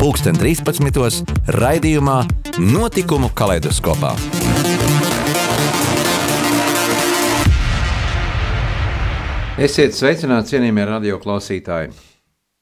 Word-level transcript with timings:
2013. 0.00 1.28
raidījumā 1.60 2.22
Notikumu 2.56 3.28
kaleidoskopā. 3.36 4.14
Esiet 9.60 9.92
sveicināti, 9.92 10.54
cienījamie 10.54 10.86
radioklausītāji! 10.88 11.92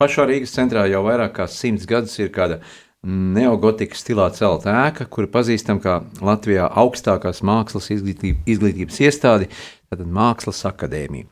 Pašā 0.02 0.26
Rīgas 0.26 0.56
centrā 0.56 0.88
jau 0.90 1.04
vairāk 1.06 1.36
kā 1.36 1.46
simts 1.46 1.86
gadus 1.86 2.18
ir 2.18 2.34
kāda 2.34 2.58
neogotikas 3.06 4.02
stilā 4.02 4.32
celta 4.34 4.74
ēka, 4.88 5.06
kuru 5.06 5.30
pazīstam 5.38 5.78
kā 5.78 6.00
Latvijā 6.18 6.66
augstākās 6.66 7.44
mākslas 7.46 7.86
izglītības 7.94 8.98
iestādi, 9.06 9.46
tātad 9.86 10.10
Mākslas 10.10 10.66
akadēmija. 10.74 11.30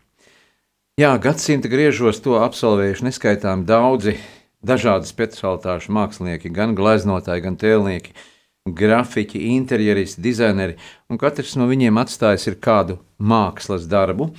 Jā, 1.02 1.16
gadsimta 1.18 1.66
griežos 1.66 2.22
to 2.22 2.38
absolvējuši 2.46 3.10
neskaitām 3.10 3.66
daudzi 3.66 4.14
dažādu 4.64 5.08
specialitāšu 5.08 5.92
mākslinieki, 5.96 6.52
gan 6.54 6.74
gleznotāji, 6.78 7.44
gan 7.44 7.58
tēlnieki, 7.60 8.14
grafiķi, 8.66 9.42
interjeristi, 9.54 10.22
dizaineri, 10.22 10.76
un 11.10 11.20
katrs 11.20 11.54
no 11.58 11.68
viņiem 11.70 12.00
atstājis 12.02 12.48
kādu 12.62 12.98
mākslas 13.18 13.86
darbu, 13.90 14.32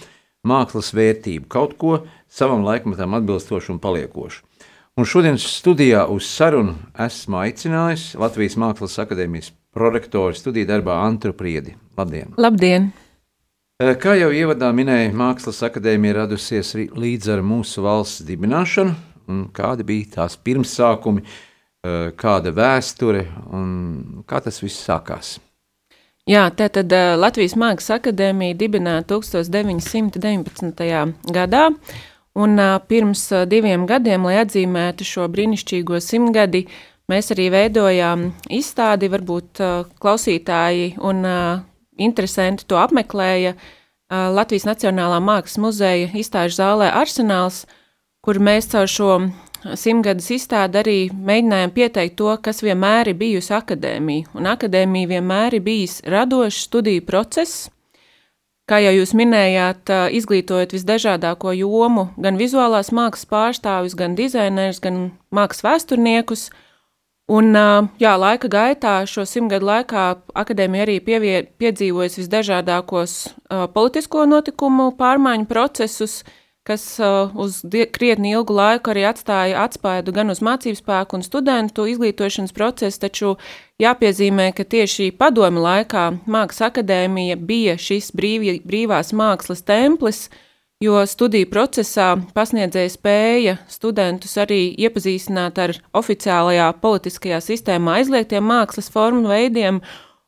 mākslas 0.47 0.91
vērtību, 0.95 1.47
kaut 1.51 1.77
ko 1.79 2.01
savam 2.27 2.65
laikmetam 2.67 3.15
atbilstošu 3.17 3.75
un 3.75 3.81
paliekošu. 3.83 4.43
Un 4.97 5.05
šodienas 5.05 5.43
studijā 5.59 6.07
uz 6.09 6.25
sarunu 6.25 6.73
esmu 7.05 7.37
aicinājis 7.43 8.15
Latvijas 8.17 8.55
Mākslas 8.57 8.97
akadēmijas 9.03 9.51
prorektoru 9.77 10.33
studiju 10.33 10.65
darbā 10.71 10.95
Antru 11.05 11.35
Priedi. 11.37 11.75
Labdien! 11.97 12.33
Labdien! 12.41 12.89
Kā 13.77 14.15
jau 14.17 14.31
ievadā 14.33 14.71
minēja, 14.73 15.11
Mākslas 15.13 15.61
akadēmija 15.67 16.23
radusies 16.23 16.73
līdz 16.73 17.29
ar 17.35 17.43
mūsu 17.45 17.83
valsts 17.85 18.25
dibināšanu, 18.25 18.95
kādi 19.27 19.85
bija 19.87 20.13
tās 20.15 20.37
pirmsākumi, 20.37 21.23
eh, 21.23 22.11
kāda 22.15 22.53
vēsture 22.53 23.25
un 23.53 24.23
kā 24.27 24.41
tas 24.43 24.61
viss 24.63 24.85
sākās. 24.87 25.37
Jā, 26.27 26.49
tātad 26.51 26.91
eh, 26.91 27.15
Latvijas 27.15 27.55
Mākslas 27.55 27.99
akadēmija 27.99 28.57
dibināta 28.57 29.15
1919. 29.15 31.13
gadā, 31.31 31.69
un 32.35 32.59
eh, 32.59 32.79
pirms 32.87 33.29
diviem 33.47 33.87
gadiem, 33.87 34.27
lai 34.27 34.41
atzīmētu 34.43 35.07
šo 35.07 35.27
brīnišķīgo 35.31 36.01
simtgadi, 36.03 36.67
mēs 37.07 37.31
arī 37.35 37.49
veidojām 37.51 38.31
izstādi, 38.51 39.07
varbūt 39.07 39.61
klausītāji 40.03 40.97
un 40.99 41.23
interesanti 41.97 42.65
to 42.67 42.75
apmeklēja 42.75 43.53
Latvijas 44.11 44.65
Nacionālā 44.67 45.21
Mākslas 45.23 45.55
muzeja 45.59 46.09
izstāžu 46.11 46.59
zālē 46.59 46.91
Arsenāls, 46.91 47.63
kur 48.27 48.41
mēs 48.43 48.65
caur 48.67 48.89
šo 48.91 49.11
simtgadus 49.79 50.27
izstādi 50.35 50.81
arī 50.81 50.97
mēģinājām 51.15 51.71
pieteikt 51.71 52.17
to, 52.19 52.33
kas 52.43 52.59
vienmēr 52.59 53.13
ir 53.13 53.15
bijusi 53.15 53.53
akadēmija. 53.55 54.33
Un 54.35 54.49
akadēmija 54.51 55.13
vienmēr 55.13 55.55
ir 55.55 55.63
bijis 55.63 56.01
radošs 56.03 56.65
studiju 56.67 57.05
process, 57.07 57.69
kā 58.67 58.81
jau 58.83 58.91
jūs 58.97 59.13
minējāt, 59.15 59.93
izglītojot 60.19 60.75
visdažādāko 60.75 61.53
jomu, 61.55 62.09
gan 62.19 62.35
vizuālās 62.35 62.91
mākslas 62.91 63.29
pārstāvis, 63.31 63.95
gan 63.95 64.17
dizainerus, 64.19 64.81
gan 64.83 65.05
mākslas 65.31 65.63
vēsturniekus. 65.63 66.49
Un, 67.31 67.55
jā, 67.99 68.11
laika 68.19 68.51
gaitā, 68.51 68.97
šo 69.07 69.23
simtgadu 69.27 69.67
laikā, 69.67 70.03
akadēmija 70.43 70.83
arī 70.83 70.97
pievie, 71.03 71.37
piedzīvojas 71.59 72.19
visdažādākos 72.19 73.15
politisko 73.71 74.27
notikumu 74.27 74.89
pārmaiņu 74.99 75.47
procesus, 75.47 76.21
uh, 76.23 76.43
kas 76.67 76.83
uh, 76.99 77.31
uz 77.39 77.61
krietni 77.95 78.33
ilgu 78.35 78.55
laiku 78.57 78.91
arī 78.91 79.05
atstāja 79.07 79.61
atspēdu 79.63 80.11
gan 80.15 80.33
uz 80.33 80.41
mācību 80.43 80.79
spēku 80.81 81.15
un 81.17 81.23
studentu 81.23 81.85
izglītošanas 81.87 82.55
procesu, 82.55 82.99
taču 83.05 83.35
jāpiezīmē, 83.79 84.49
ka 84.57 84.65
tieši 84.67 85.13
padomi 85.15 85.63
laikā 85.63 86.09
Mākslas 86.27 86.67
akadēmija 86.67 87.37
bija 87.39 87.77
šis 87.79 88.11
brīvi, 88.17 88.57
brīvās 88.67 89.13
mākslas 89.15 89.63
templis, 89.63 90.25
jo 90.83 90.99
studiju 91.07 91.47
procesā 91.53 92.09
pasniedzēja 92.35 92.91
spēja 92.97 93.55
studentus 93.71 94.35
arī 94.43 94.73
iepazīstināt 94.75 95.63
ar 95.63 95.77
oficiālajā 95.95 96.67
politiskajā 96.83 97.39
sistēmā 97.47 98.01
aizliegtiem 98.01 98.43
mākslas 98.43 98.91
formu 98.91 99.31
veidiem, 99.31 99.81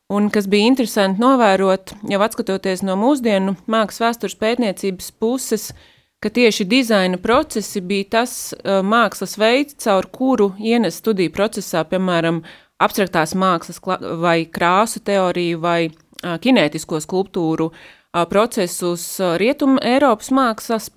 Un 0.09 0.31
kas 0.33 0.47
bija 0.49 0.65
interesanti 0.65 1.21
novērot, 1.21 1.91
jau 2.09 2.17
atskatoties 2.25 2.81
no 2.81 2.95
mūsdienu 2.97 3.51
mākslas 3.69 4.01
vēstures 4.01 4.39
pētniecības 4.41 5.11
puses, 5.21 5.67
uh, 5.69 5.98
ka 6.19 6.29
tieši 6.29 6.65
dizaina 6.65 7.17
procesi 7.17 7.81
bija 7.81 8.09
tas 8.19 8.53
uh, 8.53 8.79
mākslas 8.83 9.37
veids, 9.39 9.77
caur 9.83 10.07
kuru 10.11 10.51
ienes 10.59 10.99
studiju 10.99 11.31
procesā, 11.35 11.85
piemēram, 11.87 12.41
abstraktās 12.79 13.35
mākslas 13.35 13.79
vai 14.19 14.43
krāsu 14.45 14.99
teoriju 15.03 15.59
vai 15.63 15.79
uh, 15.89 16.35
kinētisko 16.41 16.99
skulptūru 17.03 17.69
uh, 17.69 18.25
procesus 18.29 19.05
Rietum 19.39 19.77
Eiropas 19.85 20.31
mākslas 20.35 20.89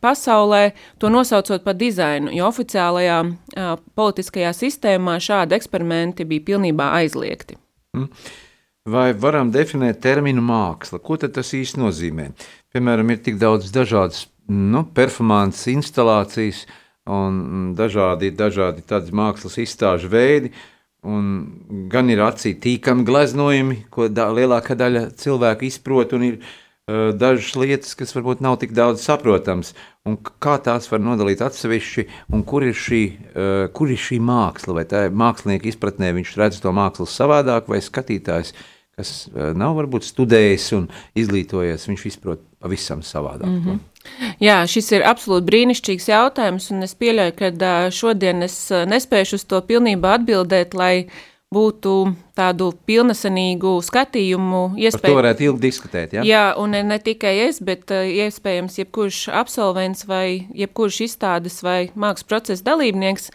pasaulē, 0.00 0.70
to 0.98 1.10
nosaucot 1.12 1.64
par 1.64 1.76
dizainu, 1.76 2.32
jo 2.32 2.48
oficiālajā 2.48 3.20
politiskajā 3.94 4.52
sistēmā 4.56 5.18
šādi 5.20 5.58
eksperimenti 5.58 6.24
bija 6.24 6.46
pilnībā 6.52 6.90
aizliegti. 7.02 7.58
Mm. 7.96 8.08
Vai 8.86 9.10
varam 9.18 9.50
definēt 9.50 9.98
terminu 9.98 10.42
māksla? 10.46 11.00
Ko 11.02 11.16
tas 11.18 11.48
īsti 11.58 11.80
nozīmē? 11.82 12.30
Piemēram, 12.72 13.10
ir 13.10 13.18
tik 13.18 13.40
daudz 13.42 13.72
dažādas 13.74 14.28
nu, 14.48 14.84
performances, 14.94 15.66
instalācijas 15.74 16.64
un 17.06 17.74
dažādi, 17.78 18.32
dažādi 18.34 18.84
tādi 18.86 19.14
mākslas 19.14 19.58
izstāžu 19.62 20.10
veidi. 20.12 20.52
Un 21.06 21.86
gan 21.92 22.10
ir 22.10 22.22
acī 22.24 22.56
tīkami 22.58 23.06
gleznojumi, 23.06 23.84
ko 23.94 24.08
da, 24.10 24.26
lielākā 24.34 24.74
daļa 24.78 25.10
cilvēku 25.20 25.68
izprot, 25.68 26.16
un 26.16 26.24
ir 26.26 26.38
uh, 26.40 27.12
dažas 27.14 27.52
lietas, 27.54 27.94
kas 27.98 28.14
varbūt 28.16 28.42
nav 28.42 28.58
tik 28.62 28.74
daudz 28.74 29.04
saprotamas. 29.06 29.70
Un 30.06 30.18
kā 30.18 30.56
tās 30.62 30.90
var 30.90 31.02
nodalīt 31.02 31.44
atsevišķi, 31.46 32.06
un 32.34 32.42
kur 32.48 32.66
ir 32.66 32.74
šī, 32.74 33.02
uh, 33.12 33.66
kur 33.76 33.92
ir 33.94 34.02
šī 34.02 34.18
māksla? 34.18 34.80
Vai 34.80 34.86
tā 34.90 35.06
ir 35.06 35.14
mākslinieka 35.14 35.70
izpratnē, 35.70 36.10
viņš 36.16 36.34
redz 36.42 36.58
to 36.64 36.74
mākslu 36.74 37.06
savādāk, 37.10 37.70
vai 37.70 37.78
skatītājs, 37.84 38.56
kas 38.98 39.12
uh, 39.30 39.52
nav 39.54 39.78
varbūt 39.78 40.08
studējis 40.10 40.72
un 40.80 40.90
izglītojies, 41.14 41.86
viņš 41.86 42.08
izprot 42.10 42.42
pavisam 42.58 43.06
savādāk. 43.06 43.46
Mm 43.46 43.62
-hmm. 43.62 43.78
Jā, 44.42 44.58
šis 44.68 44.92
ir 44.96 45.06
absolūti 45.08 45.48
brīnišķīgs 45.50 46.10
jautājums, 46.10 46.68
un 46.74 46.84
es 46.86 46.96
pieļauju, 46.98 47.36
ka 47.38 47.70
šodien 47.94 48.44
es 48.46 48.58
nespēšu 48.70 49.40
uz 49.40 49.46
to 49.48 49.62
pilnībā 49.64 50.18
atbildēt, 50.18 50.76
lai 50.76 51.08
būtu 51.54 51.92
tādu 52.36 52.72
pilnesenīgu 52.90 53.76
skatījumu. 53.86 54.62
Iespēj... 54.82 55.02
Par 55.04 55.12
to 55.12 55.18
varētu 55.20 55.44
ilgi 55.46 55.62
diskutēt, 55.62 56.16
jā? 56.18 56.24
Jā, 56.26 56.46
un 56.58 56.74
ne 56.74 56.98
tikai 57.00 57.36
es, 57.46 57.60
bet 57.64 57.92
iespējams 57.94 58.80
jebkurš 58.82 59.20
absolvents 59.30 60.04
vai 60.10 60.48
jebkurš 60.58 61.04
izstādes 61.06 61.62
vai 61.64 61.92
mākslas 61.94 62.26
procesa 62.28 62.66
dalībnieks, 62.66 63.30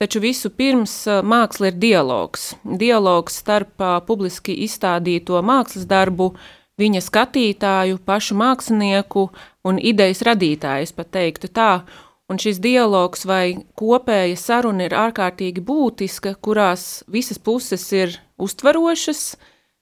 taču 0.00 0.22
visu 0.22 0.52
pirms 0.54 0.94
māksla 1.26 1.72
ir 1.72 1.80
dialogs. 1.82 2.52
Dialogs 2.62 3.42
starp 3.42 3.82
publiski 4.06 4.54
izstādīto 4.64 5.42
mākslas 5.42 5.88
darbu, 5.90 6.36
viņa 6.80 7.02
skatītāju, 7.04 8.00
pašu 8.04 8.36
mākslinieku 8.38 9.28
un 9.66 9.80
idejas 9.80 10.22
radītājs, 10.26 10.94
pat 10.96 11.12
teiktu 11.16 11.50
tā. 11.52 11.72
Un 12.26 12.40
šis 12.42 12.58
dialogs 12.58 13.22
vai 13.28 13.54
kopēja 13.78 14.34
saruna 14.40 14.88
ir 14.88 14.96
ārkārtīgi 14.98 15.62
būtiska, 15.62 16.34
kurās 16.42 17.04
visas 17.06 17.38
puses 17.38 17.84
ir 17.94 18.16
uztverošas, 18.42 19.36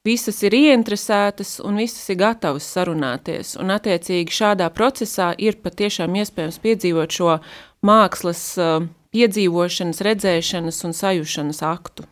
visas 0.05 0.43
ir 0.45 0.53
ieinteresētas 0.59 1.57
un 1.65 1.81
visas 1.81 2.05
ir 2.13 2.21
gatavas 2.21 2.69
sarunāties. 2.69 3.57
Un 3.57 3.73
attiecīgi 3.73 4.37
šādā 4.41 4.69
procesā 4.77 5.33
ir 5.41 5.57
patiešām 5.65 6.21
iespējams 6.21 6.61
piedzīvot 6.61 7.17
šo 7.17 7.39
mākslas 7.81 8.45
piedzīvošanas, 9.17 10.05
redzēšanas 10.05 10.85
un 10.85 10.99
sajušanas 11.01 11.65
aktu. 11.65 12.05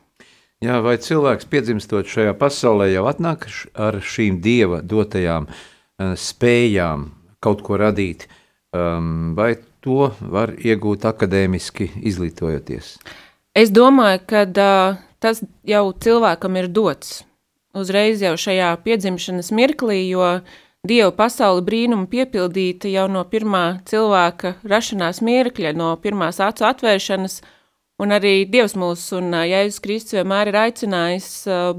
Jā, 0.63 0.79
vai 0.85 0.95
cilvēks 1.03 1.49
piedzimstot 1.51 2.07
šajā 2.07 2.37
pasaulē 2.39 2.87
jau 2.93 3.09
atnāk 3.11 3.49
ar 3.75 3.99
šīm 3.99 4.39
dieva 4.45 4.79
dotajām 4.87 5.49
uh, 5.51 6.13
spējām 6.15 7.09
kaut 7.43 7.65
ko 7.67 7.81
radīt, 7.81 8.29
um, 8.71 9.33
vai 9.35 9.57
to 9.83 10.13
var 10.21 10.55
iegūt 10.55 11.09
akadēmiski 11.11 11.89
izglītojoties? 12.07 12.95
Es 13.59 13.75
domāju, 13.75 14.23
ka 14.31 14.45
tas 15.21 15.43
jau 15.67 15.85
cilvēkam 15.93 16.57
ir 16.63 16.71
dots. 16.71 17.25
uzreiz 17.75 18.21
jau 18.23 18.37
šajā 18.37 18.77
piedzimšanas 18.85 19.51
mirklī, 19.51 20.09
jo 20.13 20.43
Dieva 20.83 21.13
pasauli 21.15 21.63
brīnumu 21.63 22.09
piepildīta 22.11 22.91
jau 22.91 23.05
no 23.07 23.21
pirmā 23.31 23.85
cilvēka 23.87 24.57
rašanās 24.67 25.21
mirkļa, 25.23 25.71
no 25.79 25.93
pirmās 26.03 26.41
acu 26.43 26.67
atvēršanas, 26.67 27.37
un 28.03 28.15
arī 28.15 28.43
Dievs 28.51 28.75
mūs 28.79 29.05
un 29.17 29.31
Jēzus 29.47 29.83
Kristus 29.85 30.17
vienmēr 30.19 30.51
ir 30.51 30.59
aicinājis 30.65 31.29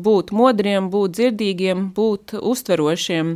būt 0.03 0.31
modriem, 0.35 0.87
būt 0.93 1.17
dzirdīgiem, 1.17 1.89
būt 1.95 2.37
uztverošiem. 2.39 3.35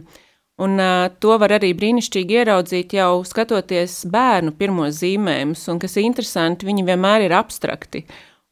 Un 0.57 0.81
to 1.22 1.36
var 1.38 1.54
arī 1.60 1.74
brīnišķīgi 1.78 2.39
ieraudzīt 2.39 2.95
jau 2.98 3.19
skatoties 3.28 4.00
bērnu 4.10 4.56
pirmos 4.57 5.04
zīmējumus, 5.04 5.68
un 5.69 5.81
kas 5.84 6.00
ir 6.00 6.07
interesanti, 6.07 6.66
viņi 6.66 6.88
vienmēr 6.88 7.28
ir 7.28 7.36
abstrakti. 7.38 8.07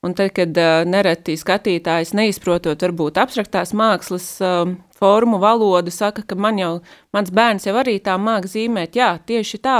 Un 0.05 0.13
tad, 0.13 0.35
kad 0.37 0.53
nereti 0.85 1.33
skatītājs 1.39 2.11
neizprotot 2.13 2.83
varbūt 2.85 3.17
abstraktās 3.17 3.73
mākslas 3.73 4.27
formu, 4.99 5.39
valodu, 5.41 5.89
saka, 5.89 6.21
ka 6.21 6.37
man 6.37 6.61
jau, 6.61 6.73
mans 7.15 7.31
bērns 7.33 7.65
jau 7.65 7.73
arī 7.81 7.97
tā 8.05 8.19
māk 8.21 8.45
zīmēt, 8.51 8.99
jā, 8.99 9.15
tieši 9.25 9.61
tā, 9.65 9.79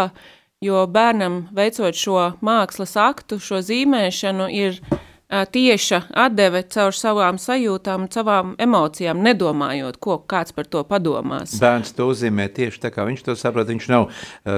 jo 0.64 0.86
bērnam 0.88 1.48
veicot 1.56 1.98
šo 1.98 2.30
mākslas 2.46 2.96
aktu, 3.00 3.40
šo 3.44 3.60
zīmēšanu 3.66 4.48
ir 4.54 4.80
tieša 5.26 6.02
atdeve 6.14 6.62
caur 6.70 6.94
savām 6.94 7.40
sajūtām, 7.42 8.06
savām 8.14 8.54
emocijām, 8.62 9.24
nedomājot, 9.26 9.98
ko 9.98 10.20
kāds 10.22 10.54
par 10.56 10.68
to 10.70 10.84
padomās. 10.86 11.56
Bērns 11.60 11.96
to 11.98 12.08
uzzīmē 12.12 12.46
tieši 12.54 12.84
tā, 12.84 12.92
kā 12.94 13.08
viņš 13.08 13.24
to 13.26 13.36
saprot. 13.40 13.68
Viņš 13.72 13.88
nav 13.90 14.12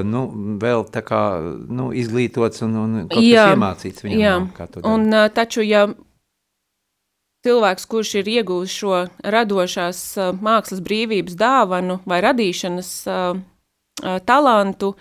nu, 0.06 0.26
vēl 0.62 0.84
tā 0.92 1.02
kā 1.08 1.22
nu, 1.72 1.90
izglītots 1.96 2.66
un, 2.68 2.76
un 2.84 2.98
kaut 3.08 3.24
jā, 3.24 3.48
kas 3.48 3.56
iemācīts 3.56 4.06
viņam. 4.06 4.20
Jā, 4.20 4.36
nav, 4.44 4.90
un 4.92 5.08
taču, 5.34 5.64
ja 5.66 5.86
cilvēks, 7.48 7.88
kurš 7.88 8.18
ir 8.20 8.34
ieguvis 8.36 8.76
šo 8.76 9.06
radošās 9.24 10.02
mākslas 10.44 10.84
brīvības 10.84 11.38
dāvanu 11.40 12.02
vai 12.06 12.20
radīšanas 12.28 12.92
talantu, 14.28 14.92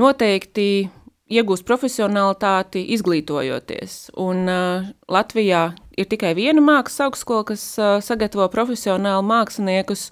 noteikti 0.00 0.90
iegūst 1.26 1.66
profesionālitāti, 1.66 2.84
izglītojoties. 2.94 4.12
Un 4.22 4.44
uh, 4.46 4.86
Latvijā 5.10 5.70
ir 5.98 6.06
tikai 6.10 6.36
viena 6.38 6.62
mākslas 6.62 7.08
augstskola, 7.08 7.48
kas 7.48 7.64
uh, 7.80 7.96
sagatavo 8.04 8.46
profesionālu 8.52 9.24
māksliniekus. 9.26 10.10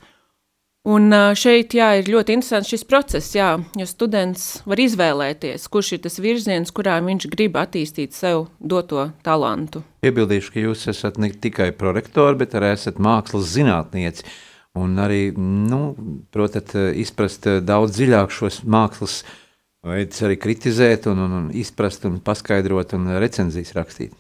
Un 0.91 1.07
uh, 1.15 1.31
šeit 1.39 1.77
jā, 1.77 1.93
ir 2.01 2.11
ļoti 2.13 2.35
interesants 2.35 2.73
šis 2.73 2.83
process, 2.89 3.31
jā, 3.37 3.55
jo 3.79 3.87
students 3.89 4.65
var 4.69 4.83
izvēlēties, 4.83 5.69
kurš 5.73 5.95
ir 5.97 6.03
tas 6.09 6.19
virziens, 6.21 6.75
kurā 6.75 6.99
viņš 7.05 7.29
grib 7.33 7.57
attīstīt 7.61 8.17
sev 8.17 8.49
doto 8.59 9.07
talantu. 9.25 9.85
Iebildīšu, 10.05 10.57
ka 10.57 10.67
jūs 10.67 10.89
esat 10.93 11.21
ne 11.23 11.31
tikai 11.33 11.71
prorektori, 11.79 12.41
bet 12.43 12.59
arī 12.59 12.75
esat 12.75 13.01
mākslas 13.01 13.55
zinātnieci. 13.55 14.27
Un 14.75 14.99
arī, 14.99 15.29
nu, 15.39 15.95
protat, 16.35 16.75
izprast 16.99 17.47
daudz 17.63 17.95
dziļāk 17.95 18.33
šos 18.35 18.65
mākslas 18.67 19.21
uh, 19.23 19.41
veidus 19.85 20.23
arī 20.25 20.37
kritizēt, 20.41 21.09
un, 21.11 21.21
un, 21.27 21.39
un 21.39 21.49
izprast, 21.55 22.07
un 22.09 22.19
paskaidrot, 22.25 22.95
un 22.97 23.17
recenzijas 23.21 23.75
rakstīt. 23.77 24.15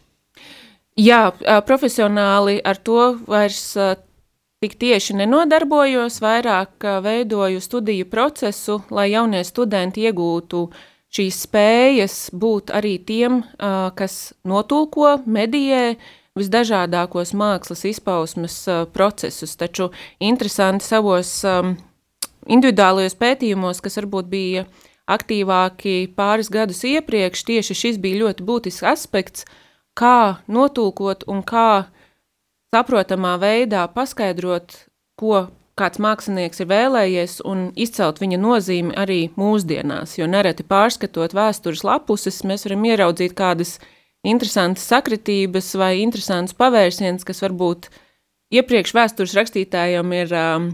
Jā, 1.00 1.32
profesionāli 1.66 2.60
ar 2.62 2.78
to 2.78 3.14
vairs 3.26 3.74
tik 4.62 4.76
tieši 4.80 5.16
nenodarbojos, 5.18 6.20
vairāk 6.22 6.86
veidoju 7.04 7.62
studiju 7.64 8.06
procesu, 8.10 8.78
lai 8.94 9.10
jaunie 9.10 9.42
studenti 9.44 10.06
iegūtu 10.06 10.68
šīs 11.14 11.40
spējas 11.46 12.18
būt 12.34 12.70
arī 12.74 12.94
tiem, 13.06 13.42
kas 13.98 14.34
notulko, 14.46 15.16
medijē, 15.26 15.96
visdažādākos 16.38 17.34
mākslas 17.38 17.84
izpausmes 17.90 18.56
procesus. 18.94 19.54
Taču 19.58 19.90
interesanti 20.22 20.86
savos 20.86 21.36
individuālajos 22.46 23.14
pētījumos, 23.18 23.82
kas 23.82 23.98
varbūt 24.00 24.30
bija 24.30 24.64
uh, 24.64 24.83
aktīvāki 25.10 26.14
pāris 26.16 26.50
gadus 26.52 26.84
iepriekš, 26.88 27.44
tieši 27.48 27.76
šis 27.76 28.00
bija 28.00 28.24
ļoti 28.24 28.46
būtisks 28.46 28.86
aspekts, 28.88 29.44
kā 29.98 30.40
notulkot 30.48 31.26
un 31.30 31.42
kā 31.46 31.86
saprotamā 32.74 33.36
veidā 33.42 33.84
paskaidrot, 33.94 34.74
ko 35.20 35.46
kāds 35.78 36.00
mākslinieks 36.02 36.62
ir 36.62 36.70
vēlējies 36.70 37.40
un 37.46 37.68
izcelt 37.78 38.20
viņa 38.22 38.38
nozīmi 38.40 38.94
arī 38.98 39.20
mūsdienās, 39.38 40.16
jo 40.18 40.28
nereti 40.30 40.66
pārskatot 40.66 41.34
vēstures 41.34 41.84
lapuses, 41.86 42.42
mēs 42.46 42.66
varam 42.66 42.86
ieraudzīt 42.90 43.34
kādas 43.38 43.78
interesantas 44.26 44.86
sakritības 44.90 45.72
vai 45.78 45.98
interesantas 46.02 46.56
pavērsiens, 46.58 47.26
kas 47.26 47.42
varbūt 47.44 47.90
iepriekš 48.54 48.94
vēstures 48.96 49.34
rakstītājiem 49.38 50.14
ir 50.22 50.38
uh, 50.38 50.70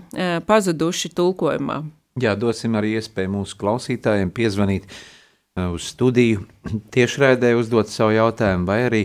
pazuduši 0.46 1.12
tulkojumā. 1.16 1.82
Jā, 2.20 2.34
dosim 2.36 2.76
arī 2.76 2.96
iespēju 2.98 3.32
mūsu 3.32 3.56
klausītājiem 3.60 4.32
piezvanīt 4.34 4.86
uh, 4.90 5.70
uz 5.74 5.86
studiju, 5.92 6.44
tiešraidē 6.94 7.54
uzdot 7.58 7.90
savu 7.92 8.16
jautājumu, 8.16 8.66
vai 8.68 8.80
arī 8.88 9.02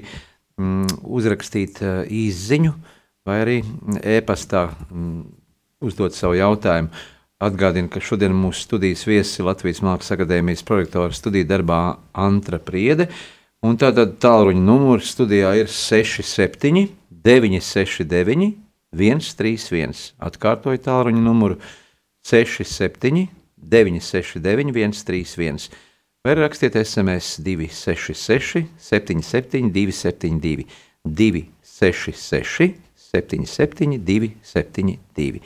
mm, 0.59 1.01
uzrakstīt 1.03 1.81
uh, 1.83 2.01
īsziņu, 2.09 2.73
vai 3.25 3.37
arī 3.43 3.57
e-pastā 4.15 4.67
mm, 4.89 5.21
uzdot 5.85 6.17
savu 6.17 6.37
jautājumu. 6.39 6.91
Atgādinu, 7.45 7.89
ka 7.91 7.99
šodien 7.99 8.31
mūsu 8.31 8.63
studijas 8.63 9.03
viesis 9.05 9.41
ir 9.41 9.49
Latvijas 9.49 9.81
Mākslas 9.83 10.15
akadēmijas 10.15 10.63
projektora 10.65 11.11
studiju 11.13 11.47
darbā 11.49 11.79
Antra 12.15 12.61
Priede, 12.63 13.09
un 13.65 13.75
tātad 13.79 14.15
tālruņa 14.23 14.63
numurs 14.63 15.11
studijā 15.11 15.51
ir 15.59 15.67
67 15.71 16.87
969 17.25 18.53
131. 18.95 20.13
Atkārtoju 20.23 20.79
tālruņa 20.85 21.21
numuru 21.25 21.59
67 21.59 21.84
67, 22.25 23.27
969, 23.55 24.73
131, 24.73 25.69
vai 26.25 26.33
rakstiet 26.35 26.75
SMS 26.75 27.37
266, 27.45 28.65
77, 28.77 29.69
272, 29.69 30.65
266, 31.05 32.75
77, 32.95 33.99
272. 34.01 35.41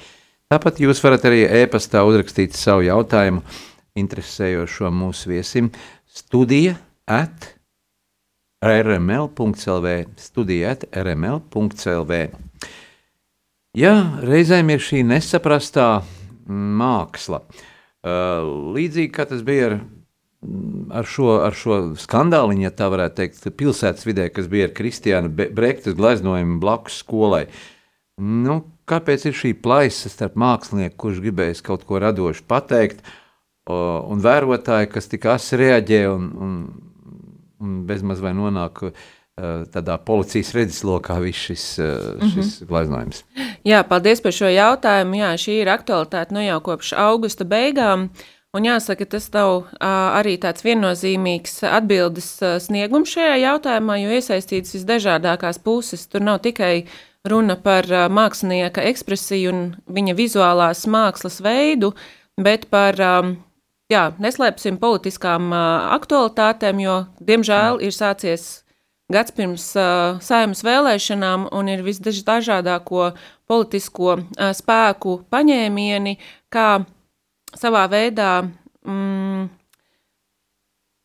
Tāpat 0.49 0.79
jūs 0.81 1.03
varat 1.03 1.27
arī 1.27 1.43
e-pastā 1.61 2.01
uzrakstīt 2.07 2.55
savu 2.57 2.87
jautājumu 2.87 3.43
interesējošo 3.99 4.89
mūsu 4.89 5.33
viesim 5.33 5.67
studija 6.07 6.77
at 7.05 7.51
rml.lv, 8.63 9.91
studija 10.17 10.71
at 10.73 10.87
rml.lv. 10.95 12.21
Ja 13.77 13.93
reizēm 14.25 14.71
ir 14.73 14.81
šī 14.81 15.03
nesaprastā 15.05 15.89
māksla. 16.49 17.43
Līdzīgi 18.75 19.11
kā 19.15 19.25
tas 19.29 19.43
bija 19.45 19.69
ar, 19.69 19.77
ar, 21.01 21.07
šo, 21.09 21.31
ar 21.45 21.55
šo 21.57 21.79
skandālu, 21.99 22.57
ja 22.63 22.71
tā 22.73 22.89
varētu 22.91 23.19
teikt, 23.21 23.47
pilsētas 23.59 24.07
vidē, 24.07 24.29
kas 24.33 24.49
bija 24.51 24.69
ar 24.69 24.75
Kristiānu 24.77 25.31
Brektas 25.31 25.97
gleznojumu 25.99 26.59
blakus 26.63 27.01
skolai. 27.03 27.45
Nu, 28.19 28.61
kāpēc 28.89 29.29
ir 29.29 29.37
šī 29.37 29.53
plaisa 29.63 30.11
starp 30.11 30.35
mākslinieku, 30.39 30.97
kurš 31.05 31.21
gribējis 31.23 31.63
kaut 31.63 31.85
ko 31.87 32.01
radošu 32.03 32.43
pateikt, 32.49 33.03
un 33.69 34.23
vērotāji, 34.23 34.89
kas 34.91 35.07
tik 35.11 35.27
asi 35.29 35.59
reaģē 35.59 36.01
un, 36.09 36.25
un, 36.33 36.57
un 37.61 37.79
bezmaz 37.87 38.23
vai 38.23 38.33
nonāk 38.33 38.81
uh, 38.87 39.07
tādā 39.73 39.97
policijas 40.05 40.53
redzeslokā 40.55 41.19
viss 41.23 41.45
šis, 41.49 41.65
eh, 41.79 41.85
šis 42.33 42.35
mm 42.35 42.65
-hmm. 42.65 42.67
gleznojums. 42.67 43.23
Jā, 43.65 43.83
paldies 43.83 44.21
par 44.21 44.31
šo 44.31 44.45
jautājumu. 44.45 45.15
Jā, 45.15 45.31
šī 45.33 45.61
ir 45.61 45.67
aktualitāte 45.67 46.31
nu 46.31 46.41
jau 46.41 46.59
kopš 46.59 46.93
augusta 46.93 47.45
beigām. 47.45 48.09
Un 48.53 48.63
jāsaka, 48.65 49.05
tas 49.05 49.29
nav 49.33 49.67
arī 49.79 50.39
tāds 50.41 50.63
viennozīmīgs 50.65 51.59
atbildes 51.69 52.39
sniegums 52.65 53.09
šajā 53.13 53.35
jautājumā, 53.45 53.97
jo 54.01 54.09
iesaistītas 54.09 54.73
visdažādākās 54.73 55.59
puses. 55.63 56.07
Tur 56.07 56.21
nav 56.21 56.39
tikai 56.39 56.85
runa 57.29 57.55
par 57.55 57.85
mākslinieka 58.09 58.81
ekspresiju 58.81 59.51
un 59.53 59.75
viņa 59.85 60.15
vizuālās 60.15 60.87
mākslas 60.87 61.41
veidu, 61.41 61.93
bet 62.41 62.65
par 62.69 62.95
jā, 63.89 64.03
neslēpsim 64.17 64.79
politiskām 64.81 65.53
aktualitātēm, 65.99 66.79
jo, 66.79 67.05
diemžēl, 67.21 67.81
ir 67.85 67.91
sācies 67.91 68.63
gads 69.09 69.33
pirms 69.35 69.65
uh, 69.77 70.19
saimas 70.23 70.63
vēlēšanām 70.65 71.49
un 71.55 71.69
ir 71.71 71.83
visdažādāko 71.85 73.11
politisko 73.49 74.15
uh, 74.15 74.51
spēku 74.55 75.19
paņēmieni, 75.33 76.17
kā 76.53 76.69
savā 77.57 77.87
veidā. 77.91 78.33
Mm, 78.87 79.49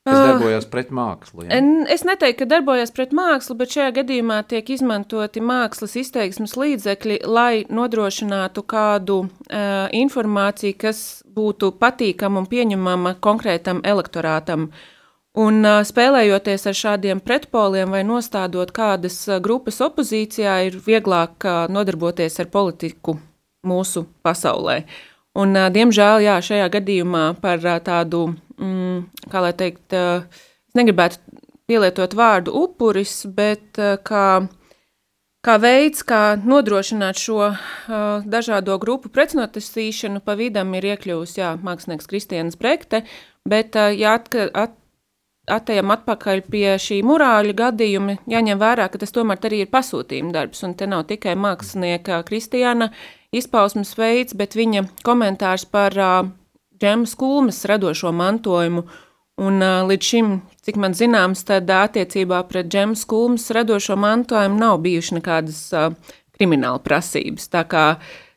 Tas 0.04 0.18
darbojas 0.20 0.66
pret 0.68 0.90
mākslu. 0.92 1.46
Ja? 1.46 1.58
Es 1.88 2.02
neteiktu, 2.04 2.42
ka 2.42 2.48
darbojas 2.50 2.90
pret 2.92 3.14
mākslu, 3.16 3.54
bet 3.56 3.72
šajā 3.72 3.94
gadījumā 4.02 4.42
tiek 4.50 4.68
izmantoti 4.74 5.40
mākslas 5.40 5.96
izteiksmes 5.96 6.58
līdzekļi, 6.60 7.22
lai 7.24 7.64
nodrošinātu 7.72 8.66
kādu 8.68 9.22
uh, 9.24 9.86
informāciju, 9.96 10.76
kas 10.84 11.00
būtu 11.24 11.72
patīkama 11.80 12.42
un 12.42 12.50
pieņemama 12.52 13.16
konkrētam 13.24 13.80
elektorātam. 13.80 14.68
Uh, 14.68 14.90
Un 15.34 15.66
spēlējoties 15.66 16.68
ar 16.70 16.76
šādiem 16.78 17.18
pretpoliem 17.18 17.90
vai 17.90 18.04
nostādot 18.06 18.70
kādas 18.70 19.16
grupas 19.42 19.80
opozīcijā, 19.82 20.60
ir 20.68 20.76
vieglāk 20.78 21.42
nodarboties 21.74 22.38
ar 22.38 22.52
politiku 22.52 23.16
mūsu 23.66 24.04
pasaulē. 24.22 24.84
Un, 25.34 25.58
diemžēl, 25.74 26.22
jā, 26.22 26.36
šajā 26.38 26.68
gadījumā 26.76 27.24
par 27.42 27.64
tādu, 27.82 28.28
mm, 28.60 29.00
kā 29.32 29.42
lai 29.42 29.50
teikt, 29.58 29.96
es 29.96 30.78
negribētu 30.78 31.18
pielietot 31.66 32.14
vārdu 32.14 32.54
upuris, 32.54 33.24
bet 33.26 33.80
kā, 34.06 34.28
kā 35.42 35.58
veids, 35.58 36.04
kā 36.06 36.22
nodrošināt 36.38 37.18
šo 37.18 37.50
dažādo 38.22 38.78
grupu 38.78 39.10
pretnotisīšanu, 39.10 40.22
pa 40.22 40.38
vidam 40.38 40.70
ir 40.78 40.92
iekļuvusi, 40.92 41.40
jā, 41.42 41.56
mākslinieks 41.58 42.06
Kristiāns 42.06 42.60
Brekte, 42.60 43.02
bet, 43.48 43.74
ja 43.74 44.14
atka, 44.20 44.46
at, 44.54 44.78
atejam 45.50 45.92
atpakaļ 45.94 46.42
pie 46.50 46.76
šī 46.80 47.00
murāļa 47.06 47.54
gadījuma, 47.58 48.16
jāņem 48.30 48.60
vērā, 48.60 48.88
ka 48.90 49.00
tas 49.00 49.12
tomēr 49.14 49.42
arī 49.44 49.64
ir 49.64 49.72
pasūtījuma 49.72 50.32
darbs, 50.34 50.62
un 50.66 50.74
te 50.78 50.88
nav 50.88 51.04
tikai 51.10 51.36
mākslinieka 51.36 52.22
Kristiāna 52.28 52.90
izpausmes 53.34 53.94
veids, 53.98 54.36
bet 54.36 54.56
viņa 54.56 54.86
komentārs 55.04 55.66
par 55.68 55.96
uh, 55.98 56.30
džemas 56.80 57.16
kulmes 57.20 57.64
radošo 57.68 58.12
mantojumu. 58.14 58.86
Un, 59.44 59.58
uh, 59.58 59.82
līdz 59.88 60.06
šim, 60.06 60.34
cik 60.62 60.76
man 60.78 60.94
zināms, 60.94 61.42
tad 61.48 61.70
uh, 61.70 61.84
attiecībā 61.88 62.44
pret 62.48 62.70
džemas 62.70 63.02
kulmes 63.10 63.48
radošo 63.54 63.96
mantojumu 63.98 64.60
nav 64.60 64.78
bijušas 64.84 65.18
nekādas 65.18 65.64
uh, 65.74 65.90
krimināla 66.38 66.80
prasības. 66.82 67.50
Tā 67.50 67.64
kā 67.68 67.86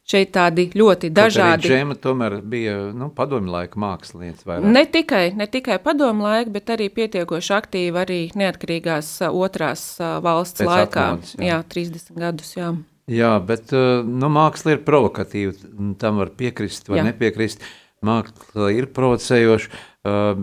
šeit 0.08 0.34
tādi 0.36 0.70
ļoti 0.78 1.12
dažādi. 1.16 1.68
Džema 1.68 1.98
tomēr 2.00 2.40
bija 2.48 2.78
nu, 2.96 3.10
padomju 3.16 3.52
laika 3.52 3.80
mākslinieca. 3.82 4.46
Vairāk. 4.48 4.68
Ne 4.72 4.84
tikai, 4.92 5.24
ne 5.36 5.48
tikai 5.52 5.80
padomju 5.84 6.28
laika, 6.28 6.54
bet 6.56 6.72
arī 6.78 6.88
pietiekoši 6.96 7.56
aktīva 7.58 8.06
arī 8.06 8.22
neatkarīgās 8.40 9.18
otrās 9.32 9.90
valsts 10.00 10.64
Pēc 10.64 10.72
laikā. 10.72 11.10
Atmodas, 11.12 11.34
jā. 11.36 11.50
jā, 11.52 11.64
30 11.76 12.22
gadus. 12.24 12.54
Jā. 12.60 12.72
Jā, 13.08 13.34
bet 13.40 13.72
nu, 13.72 14.28
māksla 14.36 14.76
ir 14.76 14.82
provokatīva. 14.88 15.54
Tam 16.00 16.20
var 16.20 16.34
piekrist, 16.36 16.90
var 16.92 17.00
Jā. 17.00 17.06
nepiekrist. 17.08 17.64
Māksla 18.04 18.68
ir 18.76 18.90
provocējoša, 18.94 19.70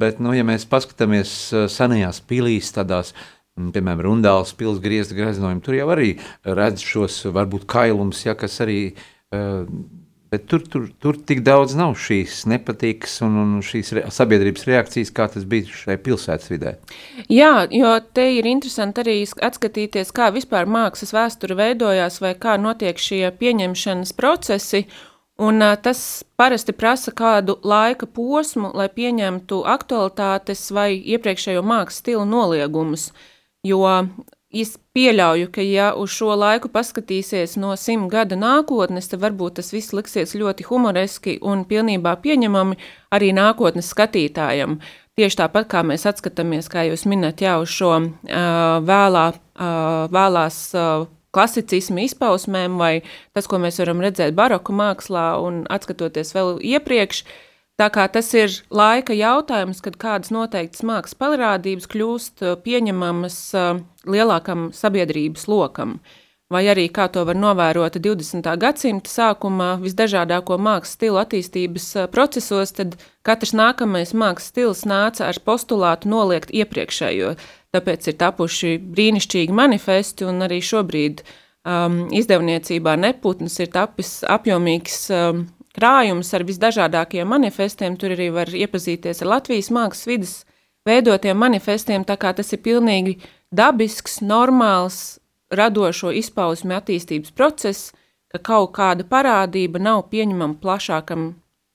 bet, 0.00 0.16
nu, 0.24 0.32
ja 0.34 0.46
mēs 0.48 0.64
paskatāmies 0.66 1.30
senajās 1.70 2.22
pilīs, 2.24 2.72
tādās, 2.74 3.12
piemēram, 3.54 4.00
Rundāls 4.08 4.54
pilsētas 4.56 4.82
griezta 4.82 5.18
greznojumi, 5.18 5.62
tur 5.62 5.76
jau 5.76 5.90
arī 5.94 6.08
redz 6.48 6.82
šos 6.82 7.20
varbūt 7.36 7.68
kailumus, 7.70 8.24
ja, 8.24 8.34
kas 8.34 8.56
arī 8.64 8.78
Bet 10.34 10.48
tur, 10.50 10.62
tur, 10.66 10.88
tur 10.98 11.14
tik 11.28 11.44
daudz 11.46 11.76
nav 11.78 11.92
šīs 12.00 12.40
nepatīkas 12.50 13.20
un, 13.22 13.36
un 13.38 13.50
šīs 13.62 13.92
re, 13.94 14.02
sabiedrības 14.10 14.64
reakcijas, 14.66 15.12
kā 15.14 15.28
tas 15.30 15.44
bija 15.46 15.68
šajā 15.70 16.00
pilsētas 16.02 16.50
vidē. 16.50 16.72
Jā, 17.30 17.68
jo 17.70 17.92
te 18.18 18.24
ir 18.40 18.48
interesanti 18.50 19.04
arī 19.04 19.14
atskatīties, 19.22 20.10
kā 20.16 20.32
vispār 20.34 20.66
mākslas 20.66 21.14
vēsture 21.14 21.54
veidojās 21.60 22.18
vai 22.24 22.32
kā 22.40 22.56
notiek 22.58 22.98
šie 22.98 23.28
pieņemšanas 23.38 24.14
procesi. 24.18 24.82
Un, 25.38 25.62
uh, 25.62 25.76
tas 25.78 26.00
parasti 26.38 26.74
prasa 26.74 27.14
kādu 27.14 27.60
laika 27.62 28.06
posmu, 28.10 28.72
lai 28.74 28.88
pieņemtu 28.90 29.62
aktualitātes 29.70 30.66
vai 30.74 30.96
iepriekšējo 30.98 31.62
mākslas 31.62 32.02
stilu 32.02 32.26
noliegumus. 32.26 33.12
Jo 33.62 33.86
Es 34.54 34.76
pieļauju, 34.94 35.48
ka, 35.50 35.62
ja 35.66 35.88
uz 35.98 36.12
šo 36.14 36.34
laiku 36.38 36.68
paskatīsies 36.70 37.56
no 37.58 37.72
simt 37.80 38.06
gada 38.12 38.36
nākotnes, 38.38 39.08
tad 39.10 39.24
varbūt 39.24 39.56
tas 39.58 39.72
viss 39.74 39.94
liksies 39.96 40.36
ļoti 40.38 40.68
humoreski 40.68 41.40
un 41.42 41.64
pilnībā 41.66 42.12
pieņemami 42.22 42.78
arī 43.16 43.32
nākotnes 43.34 43.90
skatītājam. 43.90 44.78
Tieši 45.18 45.40
tāpat 45.42 45.66
kā 45.72 45.82
mēs 45.86 46.06
atskatāmies, 46.06 46.70
kā 46.70 46.86
jūs 46.86 47.02
minat, 47.10 47.42
jau 47.42 47.64
uz 47.64 47.74
šo 47.74 47.90
uh, 47.98 48.12
vēlā, 48.86 49.24
uh, 49.34 50.06
vēlās 50.14 50.60
uh, 50.78 51.08
klasicismu 51.34 52.06
izpausmēm, 52.06 52.78
vai 52.78 52.92
tas, 53.34 53.50
ko 53.50 53.58
mēs 53.62 53.80
varam 53.82 54.02
redzēt 54.06 54.38
baroku 54.38 54.74
mākslā, 54.74 55.32
un 55.42 55.64
atskatoties 55.70 56.30
vēl 56.34 56.60
iepriekš, 56.62 57.24
uh, 57.26 57.53
Tā 57.74 57.88
kā 57.90 58.04
tas 58.06 58.28
ir 58.38 58.52
laika 58.70 59.14
jautājums, 59.18 59.80
kad 59.82 59.96
kādas 59.98 60.30
noteiktas 60.30 60.84
mākslas 60.86 61.16
parādības 61.18 61.88
kļūst 61.90 62.44
uh, 62.44 62.52
pieņemamas 62.62 63.38
uh, 63.58 63.80
lielākam 64.06 64.68
sabiedrības 64.70 65.48
lokam, 65.50 65.96
vai 66.54 66.62
arī, 66.70 66.84
kā 66.86 67.08
to 67.10 67.24
var 67.26 67.34
novērot 67.34 67.98
20. 67.98 68.46
gadsimta 68.62 69.10
sākumā, 69.10 69.72
visdažādāko 69.82 70.54
mākslas 70.54 70.94
stilu 70.94 71.18
attīstības 71.24 71.88
uh, 71.98 72.06
procesos, 72.14 72.76
tad 72.78 72.94
katrs 73.26 73.56
nākamais 73.58 74.14
mākslas 74.14 74.52
stils 74.54 74.84
nāca 74.86 75.26
ar 75.32 75.42
postulātu 75.42 76.14
noliegt 76.14 76.54
iepriekšējo. 76.54 77.34
Tāpēc 77.74 78.06
ir 78.06 78.18
tapuši 78.22 78.76
brīnišķīgi 78.86 79.58
manifesti, 79.64 80.30
un 80.30 80.46
arī 80.46 80.62
šobrīd 80.62 81.26
um, 81.26 82.04
izdevniecībā 82.14 82.94
Neputns 83.02 83.58
ir 83.58 83.74
tapis 83.74 84.20
apjomīgs 84.30 85.08
um, 85.10 85.46
krājums 85.74 86.30
ar 86.36 86.44
visdažādākajiem 86.46 87.30
manifestiem. 87.34 87.98
Tur 87.98 88.14
arī 88.14 88.30
var 88.34 88.50
iepazīties 88.50 89.22
ar 89.22 89.32
Latvijas 89.36 89.70
mākslas 89.74 90.08
vidas 90.08 90.34
veidotiem 90.86 91.38
manifestiem, 91.40 92.04
tā 92.06 92.16
kā 92.20 92.34
tas 92.36 92.52
ir 92.54 92.62
pilnīgi 92.64 93.18
dabisks, 93.54 94.20
normāls, 94.22 95.18
radošo 95.54 96.12
izpausmi 96.14 96.74
attīstības 96.76 97.32
process, 97.36 97.92
ka 98.32 98.40
kaut 98.42 98.74
kāda 98.76 99.06
parādība 99.06 99.80
nav 99.80 100.08
pieņemama 100.10 100.58
plašākam 100.62 101.32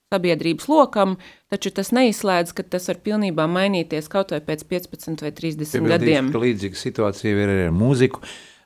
sabiedrības 0.10 0.66
lokam, 0.70 1.18
taču 1.54 1.72
tas 1.74 1.92
neizslēdz, 1.94 2.54
ka 2.58 2.66
tas 2.66 2.90
var 2.90 3.00
pilnībā 3.06 3.46
mainīties 3.50 4.10
kaut 4.10 4.34
vai 4.34 4.42
pēc 4.46 4.66
15 4.70 5.22
vai 5.26 5.32
30 5.38 5.76
Piebildīšu, 5.78 5.92
gadiem. 5.92 6.32
Līdzīga 6.34 6.82
situācija 6.82 7.36
ir 7.36 7.52
arī 7.54 7.68
ar 7.68 7.76
mūziku, 7.78 8.24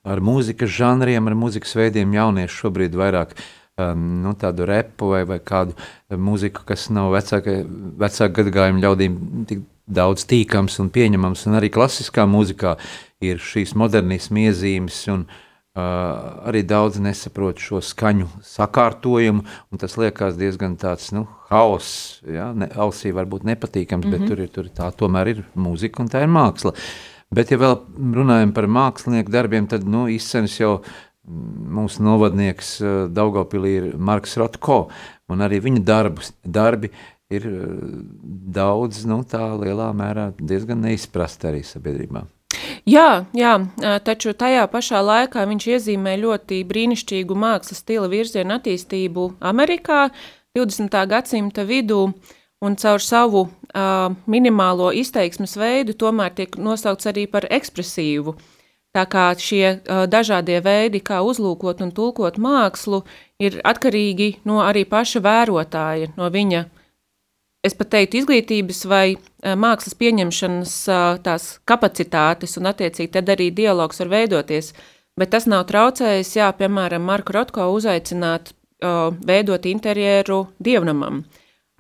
ar 0.07 0.23
mūzikas 0.23 0.71
žanriem, 0.71 1.27
ar 1.27 1.35
mūzikas 1.39 1.75
veidiem 1.75 2.15
jaunieši 2.15 2.61
šobrīd 2.63 2.95
vairāk 2.99 3.35
uh, 3.35 3.43
um, 3.81 4.07
nu, 4.23 4.33
tādu 4.39 4.67
repu 4.69 5.11
vai, 5.13 5.23
vai 5.29 5.39
kādu 5.43 5.75
mūziku, 6.11 6.65
kas 6.67 6.89
nav 6.93 7.13
vecāka, 7.15 7.61
vecāka 8.01 8.33
gadagājuma 8.41 8.83
ļaudīm 8.83 9.21
tik 9.49 9.63
daudz 9.85 10.27
tīkams 10.29 10.79
un 10.83 10.91
pieņemams. 10.93 11.47
Un 11.49 11.59
arī 11.59 11.71
klasiskā 11.73 12.27
mūzikā 12.29 12.77
ir 13.23 13.41
šīs 13.41 13.75
modernismu 13.79 14.47
iezīmes. 14.47 15.01
Un, 15.13 15.27
Uh, 15.73 16.43
arī 16.45 16.59
daudz 16.69 16.99
nesaprot 17.01 17.57
šo 17.57 17.79
skaņu 17.81 18.27
sakārtojumu, 18.45 19.41
un 19.41 19.79
tas 19.81 19.95
liekas 19.97 20.35
diezgan 20.37 20.75
tāds 20.77 21.07
nu, 21.17 21.23
hauss. 21.49 22.19
Ja? 22.29 22.51
Ne, 22.53 22.67
ausī 22.77 23.09
varbūt 23.09 23.41
nepatīkams, 23.49 24.05
mm 24.05 24.11
-hmm. 24.11 24.11
bet 24.11 24.21
mhm. 24.21 24.29
tur 24.29 24.43
ir, 24.43 24.51
tur 24.53 24.69
tā 24.69 24.91
tomēr 24.93 25.31
ir 25.31 25.41
mūzika 25.57 26.05
un 26.05 26.11
tā 26.13 26.21
ir 26.21 26.29
māksla. 26.29 26.75
Bet, 27.33 27.49
ja 27.49 27.57
vēl 27.57 27.73
runājam 27.97 28.53
par 28.53 28.67
mākslinieku 28.69 29.33
darbiem, 29.33 29.65
tad 29.67 29.87
nu, 29.89 30.05
izcenis 30.07 30.59
jau 30.59 30.83
Mūsu 31.23 32.03
novadnieks 32.03 32.75
eh, 32.83 32.93
Daugopilī 33.07 33.73
ir 33.79 33.85
Marks 33.95 34.35
Rotko, 34.39 34.89
un 35.31 35.43
arī 35.45 35.61
viņa 35.63 35.83
darbus, 35.87 36.33
darbi 36.43 36.89
ir 37.31 37.47
eh, 37.47 37.67
daudz, 38.57 39.05
nu 39.07 39.21
tā 39.23 39.45
lielā 39.55 39.87
mērā 39.95 40.33
diezgan 40.35 40.83
neizprasti 40.83 41.47
arī 41.47 41.61
sabiedrībā. 41.63 42.25
Jā, 42.85 43.23
jā, 43.33 43.53
taču 44.03 44.33
tajā 44.35 44.65
pašā 44.69 44.99
laikā 45.01 45.45
viņš 45.47 45.67
iezīmē 45.77 46.17
ļoti 46.19 46.59
brīnišķīgu 46.67 47.37
mākslas 47.39 47.79
stila 47.79 48.09
virzienu 48.11 48.57
attīstību 48.57 49.29
Amerikā 49.39 50.09
20. 50.57 50.97
gadsimta 51.09 51.63
vidū, 51.65 52.09
un 52.63 52.75
caur 52.79 53.01
savu 53.01 53.45
uh, 53.47 54.11
minimālo 54.29 54.91
izteiksmes 54.95 55.55
veidu 55.57 55.95
tomēr 55.95 56.35
tiek 56.35 56.59
nosaukts 56.59 57.09
arī 57.09 57.25
par 57.31 57.47
ekspresīvu 57.49 58.35
uh, 58.35 58.43
Tā 58.93 59.07
kā 59.09 59.25
šie 59.41 59.65
uh, 59.73 60.03
dažādie 60.05 60.59
veidi, 60.62 61.01
kā 61.01 61.23
uzlūkot 61.25 61.81
un 61.81 61.91
tulkot 61.97 62.38
mākslu, 62.38 63.01
ir 63.41 63.57
atkarīgi 63.65 64.43
no 64.45 64.59
arī 64.62 64.83
paša 64.85 65.21
vērotāja, 65.25 66.12
no 66.13 66.29
viņa, 66.29 66.59
es 67.65 67.73
pat 67.73 67.89
teiktu, 67.95 68.21
izglītības 68.21 68.83
vai 68.85 69.05
uh, 69.15 69.55
mākslas 69.57 69.97
pieņemšanas 69.97 70.75
uh, 70.93 71.05
tās 71.25 71.47
kapacitātes, 71.65 72.53
un 72.62 72.69
attiecīgi 72.69 73.15
tad 73.17 73.33
arī 73.33 73.50
dialogs 73.50 74.03
var 74.03 74.13
veidoties. 74.13 74.75
Bet 75.17 75.33
tas 75.33 75.50
nav 75.50 75.65
traucējis, 75.69 76.35
jā, 76.38 76.51
piemēram, 76.57 77.01
Marku 77.05 77.33
Rotko 77.35 77.67
uzaicināt 77.73 78.55
veidot 79.25 79.65
interjeru 79.69 80.47
dievnamam. 80.59 81.23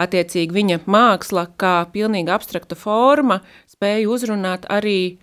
Attiecīgi 0.01 0.55
viņa 0.55 0.79
māksla, 0.89 1.47
kā 1.57 1.85
pilnīgi 1.93 2.31
abstrakta 2.33 2.77
forma, 2.77 3.41
spēja 3.69 4.09
uzrunāt 4.09 4.65
arī 4.71 5.19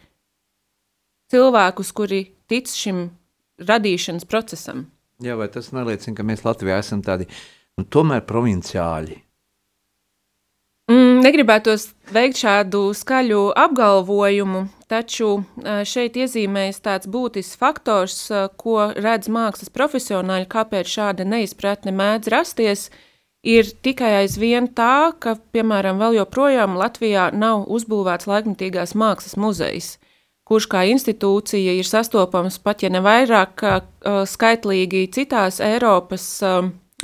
cilvēkus, 1.30 1.92
kuri 1.96 2.22
tic 2.50 2.70
šim 2.70 3.08
radīšanas 3.60 4.26
procesam. 4.28 4.88
Jā, 5.20 5.36
vai 5.36 5.50
tas 5.52 5.72
neliecina, 5.76 6.16
ka 6.16 6.24
mēs 6.24 6.46
Latvijā 6.46 6.78
esam 6.80 7.02
tādi 7.04 7.26
nu, 7.76 7.84
tomēr 7.84 8.24
provinciāļi? 8.28 9.18
Mm, 10.90 11.20
negribētos 11.22 11.90
veikt 12.10 12.40
šādu 12.40 12.80
skaļu 12.98 13.50
apgalvojumu, 13.62 14.64
taču 14.90 15.44
šeit 15.86 16.16
iezīmējas 16.18 16.80
tāds 16.82 17.10
būtisks 17.10 17.60
faktors, 17.60 18.16
ko 18.58 18.88
redz 18.96 19.30
mākslas 19.30 19.70
profesionāļi, 19.70 20.48
kāpēc 20.50 20.90
šāda 20.90 21.28
neizpratne 21.28 21.94
mēdz 21.94 22.32
rasties, 22.34 22.88
ir 23.46 23.70
tikai 23.84 24.16
aizvien 24.24 24.66
tā, 24.74 25.12
ka, 25.22 25.36
piemēram, 25.54 26.00
vēl 26.00 26.24
joprojām 26.24 26.74
Latvijā 26.80 27.28
nav 27.36 27.68
uzbūvēts 27.70 28.26
laikmatīgās 28.32 28.96
mākslas 28.98 29.38
muzejs 29.38 29.94
kurš 30.50 30.66
kā 30.72 30.82
institūcija 30.90 31.76
ir 31.78 31.86
sastopams 31.86 32.58
pat 32.58 32.82
ja 32.82 32.90
ne 32.90 32.98
vairāk 33.04 33.62
skaitlīgi 34.26 35.06
citās 35.14 35.60
Eiropas 35.62 36.26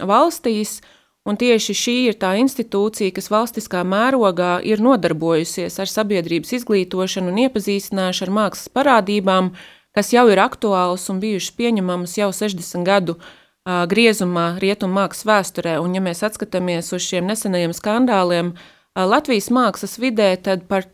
valstīs. 0.03 0.81
Un 1.27 1.35
tieši 1.35 1.75
šī 1.75 1.95
ir 2.07 2.19
tā 2.23 2.37
institūcija, 2.39 3.11
kas 3.11 3.33
valstiskā 3.33 3.81
mērogā 3.83 4.61
ir 4.63 4.79
nodarbojusies 4.79 5.75
ar 5.83 5.91
sabiedrības 5.91 6.53
izglītošanu 6.61 7.33
un 7.33 7.41
iepazīstināšanu 7.43 8.29
ar 8.29 8.35
mākslas 8.37 8.71
parādībām, 8.71 9.49
kas 9.97 10.13
jau 10.15 10.23
ir 10.31 10.39
aktuālas 10.39 11.09
un 11.11 11.19
bijušas 11.23 11.57
pieņemamas 11.59 12.15
jau 12.21 12.31
60 12.31 12.87
gadu 12.87 13.19
griezumā 13.67 14.53
rietumu 14.63 15.01
mākslas 15.01 15.27
vēsturē. 15.27 15.81
Un, 15.83 15.99
ja 15.99 16.05
mēs 16.05 16.23
atskatāmies 16.27 16.93
uz 16.95 17.03
šiem 17.03 17.27
nesenajiem 17.27 17.75
skandāliem 17.75 18.55
Latvijas 18.95 19.51
mākslas 19.51 19.99
vidē, 19.99 20.31
tad 20.39 20.69
par 20.71 20.87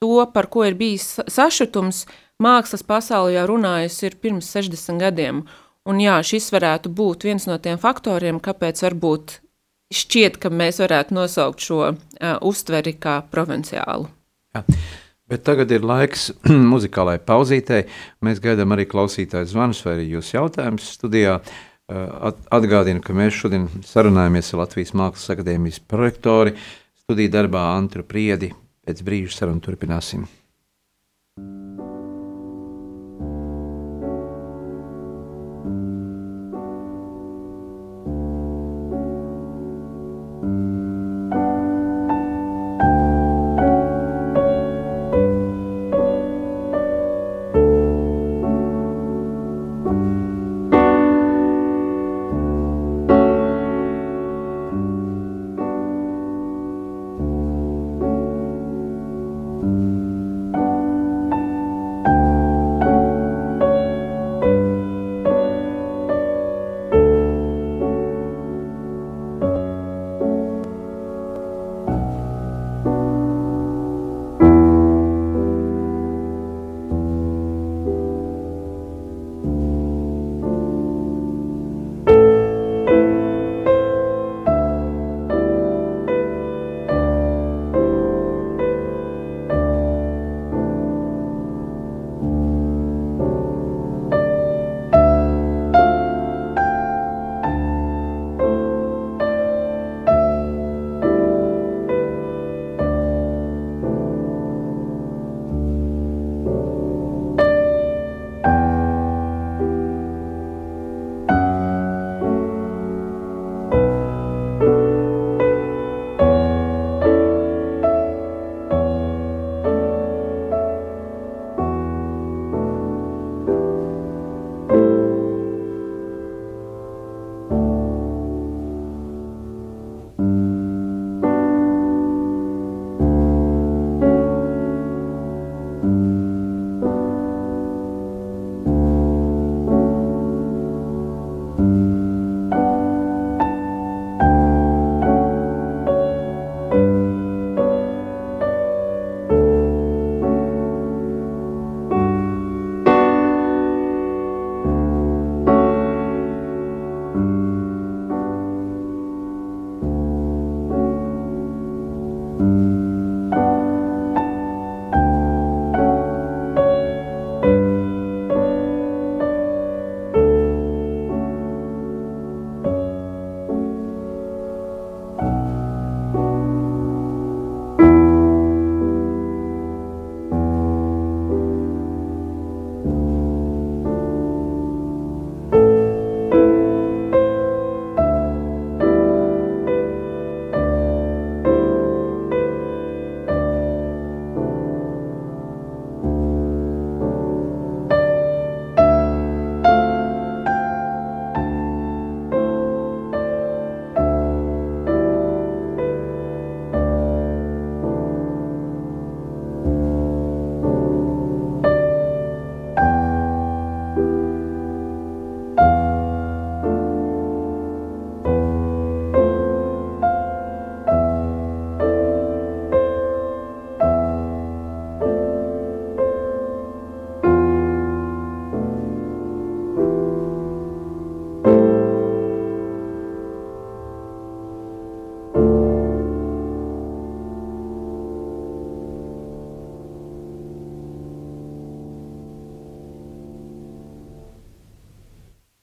to, 0.00 0.26
par 0.34 0.48
ko 0.48 0.64
ir 0.64 0.76
bijis 0.80 1.18
sašutums, 1.28 2.06
mākslas 2.40 2.84
pasaule 2.86 3.34
jau 3.34 3.44
runājusi 3.52 4.08
ir 4.08 4.16
pirms 4.22 4.48
60 4.54 5.00
gadiem. 5.02 5.44
Un 5.88 6.00
jā, 6.00 6.18
šis 6.24 6.50
varētu 6.54 6.92
būt 6.92 7.26
viens 7.28 7.46
no 7.48 7.56
tiem 7.60 7.80
faktoriem, 7.80 8.40
kāpēc 8.40 8.80
varbūt 8.84 9.38
šķiet, 9.92 10.38
ka 10.40 10.52
mēs 10.52 10.80
varētu 10.80 11.16
nosaukt 11.16 11.64
šo 11.64 11.80
uh, 11.90 11.94
uztveri 12.46 12.94
kā 13.00 13.20
provinciālu. 13.32 14.08
Jā. 14.56 14.64
Bet 15.30 15.44
tagad 15.46 15.70
ir 15.70 15.84
laiks 15.86 16.30
muzikālai 16.72 17.18
pauzītei. 17.22 17.84
Mēs 18.24 18.40
gaidām 18.42 18.72
arī 18.74 18.88
klausītāju 18.90 19.50
zvanus 19.52 19.84
vai 19.84 19.98
arī 19.98 20.08
jūsu 20.16 20.36
jautājumus 20.38 20.94
studijā. 20.96 21.40
Atgādinu, 21.90 23.02
ka 23.02 23.14
mēs 23.18 23.34
šodien 23.34 23.64
sarunājamies 23.82 24.52
ar 24.52 24.60
Latvijas 24.60 24.92
Mākslas 24.94 25.32
akadēmijas 25.34 25.80
projektori 25.90 26.54
studiju 27.02 27.32
darbā 27.34 27.64
Antru 27.74 28.04
Priedi. 28.06 28.52
Pēc 28.88 29.02
brīža 29.04 29.34
sarunu 29.36 29.60
turpināsim. 29.64 30.24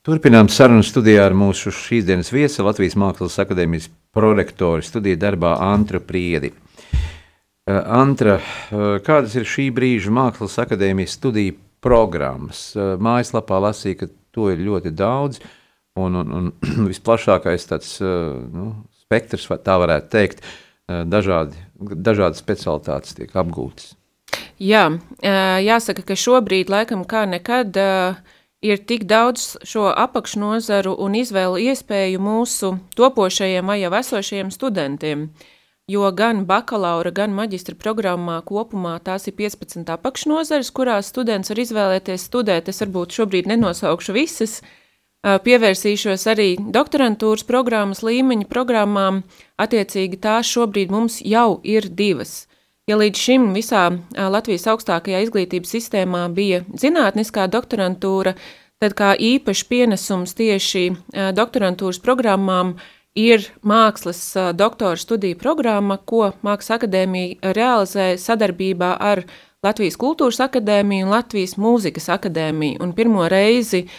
Turpinām 0.08 0.48
sarunu 0.48 0.86
studijā 0.88 1.26
ar 1.28 1.34
mūsu 1.36 1.68
šīsdienas 1.76 2.30
viesi 2.32 2.64
Latvijas 2.64 2.94
Mākslas 2.96 3.34
akadēmijas 3.44 3.90
prorektoru 4.16 4.86
studiju 4.88 5.18
darbā 5.20 5.50
Antra 5.60 6.00
Priedi. 6.00 6.54
Uh, 6.54 7.82
Antra, 7.92 8.38
uh, 8.40 8.86
kādas 9.04 9.36
ir 9.36 9.44
šī 9.44 9.66
brīža 9.76 10.14
Mākslas 10.16 10.56
akadēmijas 10.64 11.18
studiju 11.18 11.58
programmas? 11.84 12.62
Uh, 12.78 12.94
mājaslapā 13.04 13.60
lasīja, 13.66 13.98
ka 14.00 14.08
to 14.32 14.48
ir 14.54 14.64
ļoti 14.64 14.94
daudz, 14.96 15.42
un, 16.00 16.16
un, 16.22 16.32
un 16.40 16.48
visplašākais 16.94 17.68
tāds 17.68 17.98
nu, 18.00 18.70
spektrs, 19.04 19.50
tā 19.60 19.76
varētu 19.84 20.12
teikt, 20.16 20.40
dažādi, 20.88 21.60
dažādas 21.84 22.40
specialitātes 22.40 23.20
tiek 23.20 23.36
apgūtas. 23.36 23.92
Jā, 24.56 24.88
jāsaka, 25.20 26.08
ka 26.08 26.16
šobrīd 26.16 26.72
laikam 26.72 27.04
kā 27.04 27.28
nekad 27.28 27.76
uh, 27.76 28.37
ir 28.68 28.82
tik 28.90 29.06
daudz 29.10 29.56
šo 29.68 29.88
apakšnozaru 29.92 30.96
un 31.04 31.16
izvēlu 31.20 31.60
iespēju 31.72 32.22
mūsu 32.24 32.74
topošajiem 33.00 33.70
vai 33.72 33.80
jau 33.82 33.94
esošajiem 34.00 34.52
studentiem. 34.54 35.30
Jo 35.88 36.10
gan 36.12 36.42
bakalaura, 36.50 37.14
gan 37.16 37.32
maģistra 37.32 37.78
programmā 37.80 38.42
kopumā 38.44 38.98
tās 39.04 39.30
ir 39.30 39.38
15 39.38 39.88
apakšnozares, 39.94 40.74
kurās 40.76 41.14
students 41.14 41.54
var 41.54 41.62
izvēlēties 41.64 42.26
studēt. 42.28 42.68
Es 42.68 42.84
varbūt 42.84 43.16
šobrīd 43.16 43.48
nenosaukšu 43.48 44.16
visas, 44.18 44.58
pievērsīšos 45.24 46.28
arī 46.28 46.50
doktorantūras 46.60 47.48
programmas 47.48 48.04
līmeņa 48.04 48.50
programmām. 48.52 49.24
Attiecīgi 49.56 50.20
tās 50.28 50.52
šobrīd 50.52 50.92
mums 50.92 51.22
jau 51.24 51.62
ir 51.64 51.88
divas. 51.88 52.50
Ja 52.88 52.96
līdz 52.96 53.20
šim 53.20 53.50
visā 53.52 53.82
Latvijas 54.16 54.64
augstākajā 54.72 55.20
izglītības 55.26 55.74
sistēmā 55.76 56.22
bija 56.32 56.62
zinātniskā 56.72 57.50
doktorantūra, 57.52 58.32
tad 58.80 58.96
kā 58.96 59.10
īpašs 59.20 59.64
pienesums 59.68 60.32
tieši 60.38 60.86
doktorantūras 61.36 62.00
programmām 62.00 62.78
ir 63.20 63.44
mākslas 63.60 64.22
doktora 64.56 64.96
studiju 64.96 65.36
programma, 65.42 66.00
ko 66.00 66.32
Mākslas 66.48 66.78
akadēmija 66.78 67.52
realizē 67.60 68.08
sadarbībā 68.24 68.94
ar 69.12 69.26
Latvijas 69.68 70.00
kultūras 70.00 70.40
akadēmiju 70.48 71.10
un 71.10 71.16
Latvijas 71.18 71.58
mūzikas 71.60 72.08
akadēmiju. 72.16 72.80
Un 72.80 72.96
pirmo 72.96 73.28
reizi 73.28 73.90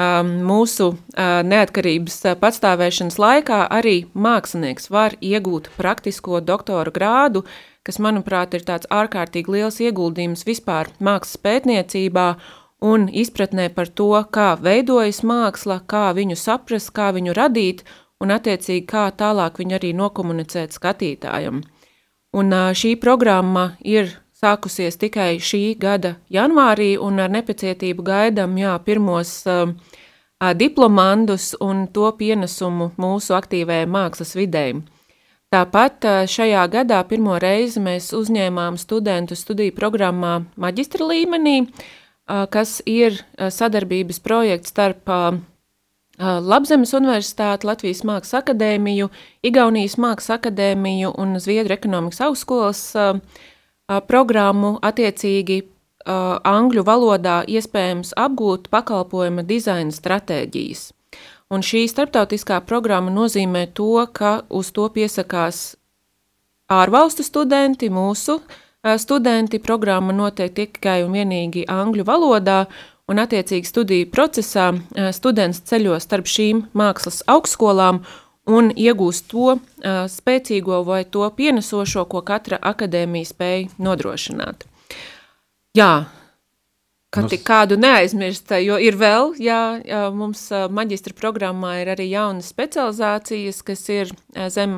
mūsu 0.00 0.94
neatkarības 1.18 2.22
patstāvēšanas 2.40 3.20
laikā 3.20 3.64
arī 3.68 3.98
mākslinieks 4.14 4.88
var 4.88 5.20
iegūt 5.20 5.74
praktisko 5.76 6.40
doktora 6.40 6.94
grādu, 6.94 7.44
kas, 7.88 7.98
manuprāt, 8.04 8.52
ir 8.52 8.66
tāds 8.68 8.88
ārkārtīgi 8.92 9.54
liels 9.54 9.80
ieguldījums 9.80 10.44
vispār 10.44 10.90
mākslas 11.00 11.40
pētniecībā 11.40 12.26
un 12.84 13.08
izpratnē 13.08 13.70
par 13.74 13.88
to, 13.88 14.10
kā 14.34 14.50
veidojas 14.60 15.22
māksla, 15.24 15.80
kā 15.88 16.10
viņu 16.18 16.36
saprast, 16.36 16.92
kā 16.92 17.08
viņu 17.16 17.32
radīt 17.38 17.82
un, 18.20 18.34
attiecīgi, 18.34 18.84
kā 18.86 19.08
tālāk 19.16 19.58
viņu 19.62 19.78
arī 19.78 19.94
nokomunicēt 19.96 20.76
skatītājam. 20.76 21.62
Un 22.36 22.52
šī 22.76 22.98
programma 23.00 23.70
ir 23.80 24.12
sākusies 24.36 25.00
tikai 25.00 25.38
šī 25.40 25.62
gada 25.80 26.18
janvārī, 26.30 26.92
un 27.00 27.24
ar 27.24 27.32
nepacietību 27.32 28.04
gaidām 28.04 28.54
pirmos 28.84 29.32
uh, 29.48 29.72
diplomandus 30.54 31.54
un 31.60 31.86
to 31.88 32.12
pienesumu 32.20 32.92
mūsu 33.00 33.34
aktīvajai 33.40 33.88
mākslas 33.88 34.36
videi. 34.36 34.76
Tāpat 35.48 36.04
šajā 36.28 36.66
gadā 36.68 36.98
pirmo 37.08 37.38
reizi 37.40 37.80
mēs 37.80 38.10
uzņēmām 38.12 38.74
studentu 38.76 39.32
studiju 39.32 39.72
programmā 39.72 40.42
maģistra 40.60 41.06
līmenī, 41.08 41.62
kas 42.52 42.82
ir 42.84 43.16
sadarbības 43.38 44.20
projekts 44.20 44.74
starp 44.74 45.08
Labzemes 46.18 46.92
Universitāti, 46.98 47.64
Latvijas 47.64 48.04
Mākslas 48.04 48.42
akadēmiju, 48.42 49.08
Igaunijas 49.40 49.96
Mākslas 49.96 50.36
akadēmiju 50.36 51.14
un 51.16 51.40
Zviedru 51.40 51.78
ekonomikas 51.78 52.20
augstskolas 52.28 52.84
programmu 54.10 54.74
attiecīgi 54.84 55.62
angļu 56.52 56.84
valodā 56.84 57.40
iespējams 57.48 58.12
apgūt 58.20 58.68
pakalpojuma 58.68 59.48
dizaina 59.48 59.96
stratēģijas. 59.96 60.90
Un 61.48 61.62
šī 61.64 61.86
starptautiskā 61.88 62.60
programma 62.68 63.08
nozīmē 63.08 63.70
to, 63.72 64.04
ka 64.12 64.42
uz 64.52 64.68
to 64.76 64.84
piesakās 64.92 65.78
ārvalstu 66.68 67.24
studenti, 67.24 67.88
mūsu 67.88 68.42
studenti. 69.00 69.58
Programma 69.58 70.12
notiek 70.12 70.52
tikai 70.52 71.00
un 71.06 71.16
vienīgi 71.16 71.64
angļu 71.72 72.04
valodā, 72.04 72.58
un 73.08 73.20
attiecīgi 73.22 73.64
studiju 73.64 74.10
procesā 74.12 74.70
students 75.16 75.62
ceļo 75.70 75.96
starp 76.04 76.28
šīm 76.28 76.66
mākslas 76.76 77.22
augstskolām 77.24 78.02
un 78.48 78.68
iegūst 78.76 79.30
to 79.32 79.56
spēcīgo 80.12 80.82
vai 80.84 81.02
to 81.08 81.24
pienesošo, 81.32 82.04
ko 82.12 82.20
katra 82.28 82.60
akadēmija 82.60 83.32
spēj 83.32 83.66
nodrošināt. 83.80 84.68
Jā, 85.76 85.92
Ka 87.08 87.22
tik 87.24 87.40
kādu 87.40 87.78
neaizmirst, 87.80 88.50
jo 88.60 88.76
ir 88.84 88.96
vēl, 89.00 89.30
jā, 89.40 89.80
jā 89.80 90.00
mums 90.12 90.42
maģistra 90.52 91.14
programmā 91.16 91.78
ir 91.80 91.88
arī 91.94 92.10
jaunas 92.10 92.50
specializācijas, 92.52 93.62
kas 93.64 93.84
ir 93.94 94.12
zem 94.52 94.74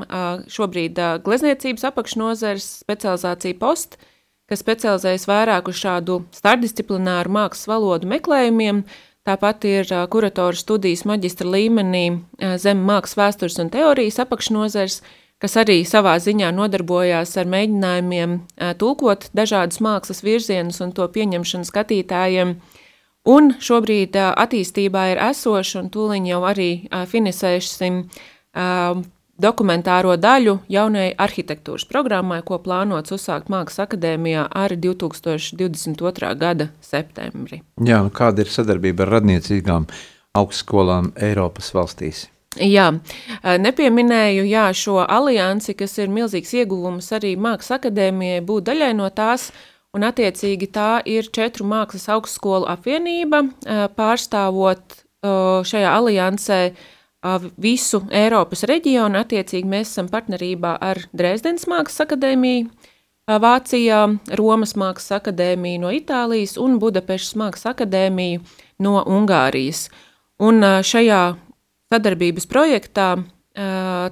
šobrīd 0.46 1.00
glezniecības 1.26 1.88
apakšnozares 1.90 2.68
specializācija 2.84 3.58
post, 3.58 3.98
kas 4.46 4.62
specializējas 4.62 5.26
vairāk 5.26 5.72
uz 5.72 5.80
šādu 5.82 6.20
starpdisciplināru 6.38 7.34
mākslas 7.34 7.66
valodu 7.70 8.06
meklējumiem, 8.14 8.84
tāpat 9.26 9.66
ir 9.66 9.90
kuratoru 10.14 10.58
studijas 10.58 11.02
maģistra 11.10 11.50
līmenī 11.50 12.04
zem 12.62 12.86
mākslas 12.86 13.18
vēstures 13.24 13.58
un 13.58 13.74
teorijas 13.74 14.22
apakšnozares, 14.22 15.00
kas 15.40 15.56
arī 15.60 15.80
savā 15.88 16.16
ziņā 16.20 16.50
nodarbojās 16.56 17.36
ar 17.40 17.48
mēģinājumiem 17.50 18.36
tulkot 18.80 19.30
dažādas 19.36 19.80
mākslas 19.84 20.24
virzienus 20.26 20.82
un 20.84 20.92
to 20.96 21.06
pieņemšanu 21.08 21.68
skatītājiem. 21.68 22.58
Un 23.30 23.50
šobrīd 23.60 24.16
attīstībā 24.16 25.10
ir 25.12 25.22
esoša, 25.30 25.82
un 25.82 25.88
tūlīt 25.92 26.28
jau 26.30 26.40
arī 26.48 26.70
finisēsim 27.08 28.06
dokumentāro 29.40 30.16
daļu 30.20 30.56
jaunai 30.72 31.10
arhitektūras 31.16 31.86
programmai, 31.88 32.40
ko 32.44 32.58
plānots 32.64 33.14
uzsākt 33.16 33.48
Mākslas 33.52 33.86
akadēmijā 33.86 34.46
ar 34.48 34.74
2022. 34.76 36.34
gada 36.40 36.68
septembri. 36.84 37.62
Jā, 37.80 38.02
nu 38.04 38.12
kāda 38.12 38.44
ir 38.44 38.52
sadarbība 38.52 39.06
ar 39.06 39.16
radniecīgām 39.18 39.88
augstskolām 40.36 41.14
Eiropas 41.16 41.72
valstīs? 41.76 42.26
Jā, 42.58 42.88
nepieminēju 43.62 44.42
jā, 44.50 44.64
šo 44.74 44.96
aliansi, 45.04 45.76
kas 45.78 45.92
ir 46.02 46.08
milzīgs 46.10 46.50
ieguvums 46.58 47.12
arī 47.14 47.36
Mākslas 47.38 47.76
akadēmijai 47.76 48.40
būt 48.42 48.64
daļai 48.66 48.88
no 48.98 49.06
tās, 49.14 49.52
un 49.94 50.02
attiecīgi 50.08 50.66
tā 50.74 50.98
ir 51.06 51.28
četru 51.30 51.62
mākslas 51.70 52.08
augstskolu 52.10 52.66
apvienība, 52.72 53.44
pārstāvot 53.94 54.98
šajā 55.22 55.92
aliansē 55.94 56.58
visu 57.60 58.00
Eiropas 58.10 58.64
reģionu. 58.66 59.20
Attiecīgi 59.22 59.70
mēs 59.70 59.92
esam 59.92 60.08
partnerībā 60.10 60.72
ar 60.82 61.04
Dresdens 61.14 61.68
Mākslas 61.70 62.02
akadēmiju, 62.06 62.66
Vācijā, 63.30 64.00
Romas 64.40 64.74
Mākslas 64.74 65.20
akadēmiju 65.20 65.84
no 65.84 65.94
Itālijas 65.94 66.56
un 66.58 66.80
Budapešas 66.82 67.36
Mākslas 67.38 67.76
akadēmiju 67.76 68.42
no 68.82 69.04
Ungārijas. 69.06 69.86
Un 70.42 70.64
šajā 70.64 71.20
sadarbības 71.90 72.46
projektā 72.50 73.12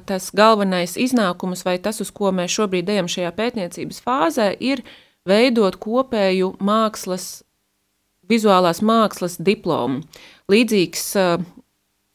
tas 0.08 0.30
galvenais 0.34 0.96
iznākums, 0.98 1.62
vai 1.64 1.78
tas, 1.78 2.00
uz 2.02 2.10
ko 2.10 2.32
mēs 2.34 2.50
šobrīd 2.52 2.88
ejam 2.90 3.06
šajā 3.08 3.30
pētniecības 3.36 4.00
fāzē, 4.04 4.48
ir 4.58 4.82
veidot 5.28 5.78
kopēju 5.78 6.56
mākslas, 6.58 7.44
vizuālās 8.28 8.82
mākslas 8.82 9.38
diplomu. 9.38 10.02
Līdzīgs 10.50 11.04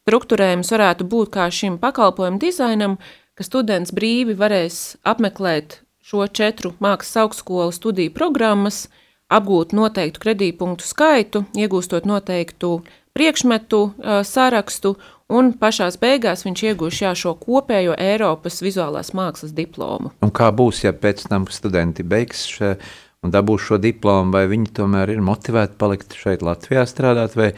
struktūrējums 0.04 0.74
varētu 0.76 1.08
būt 1.08 1.32
kā 1.34 1.48
šim 1.48 1.80
pakalpojumu 1.82 2.42
dizainam, 2.44 2.98
ka 3.34 3.48
students 3.48 3.96
brīvi 3.96 4.36
varēs 4.38 4.98
apmeklēt 5.08 5.80
šo 6.04 6.28
četru 6.28 6.74
mākslas 6.84 7.24
augstskolu 7.24 7.72
studiju 7.74 8.12
programmas, 8.14 8.90
apgūt 9.32 9.72
noteiktu 9.74 10.22
kredītpunktu 10.22 10.86
skaitu, 10.86 11.46
iegūstot 11.56 12.06
noteiktu 12.06 12.82
priekšmetu 13.14 13.82
uh, 13.84 14.22
sarakstu 14.28 14.96
un 15.34 15.54
pašās 15.58 15.98
beigās 16.02 16.46
viņš 16.46 16.64
iegūs 16.70 17.02
jā, 17.04 17.14
šo 17.18 17.36
kopējo 17.40 17.96
Eiropas 18.00 18.62
vizuālās 18.66 19.14
mākslas 19.18 19.54
diplomu. 19.56 20.14
Un 20.26 20.34
kā 20.34 20.50
būs, 20.54 20.84
ja 20.86 20.94
pēc 20.94 21.26
tam 21.30 21.48
studenti 21.54 22.06
beigs 22.06 22.46
še, 22.50 22.76
un 23.24 23.34
dabūs 23.34 23.70
šo 23.70 23.80
diplomu, 23.82 24.34
vai 24.36 24.46
viņi 24.52 24.74
tomēr 24.80 25.16
ir 25.16 25.24
motivēti 25.24 25.80
palikt 25.80 26.18
šeit 26.20 26.44
Latvijā 26.46 26.86
strādāt, 26.90 27.38
vai 27.40 27.54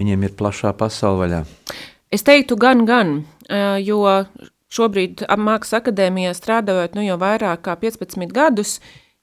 viņiem 0.00 0.26
ir 0.26 0.34
plašā 0.38 0.72
pasaule 0.78 1.26
vaļā? 1.26 1.44
Es 2.12 2.24
teiktu 2.26 2.58
gan, 2.60 2.84
gan, 2.88 3.14
jo 3.80 4.00
šobrīd 4.72 5.24
Mākslas 5.40 5.80
akadēmijā 5.80 6.32
strādājot 6.36 6.96
nu 6.96 7.04
jau 7.06 7.16
vairāk 7.20 7.64
kā 7.66 7.76
15 7.80 8.32
gadus, 8.32 8.78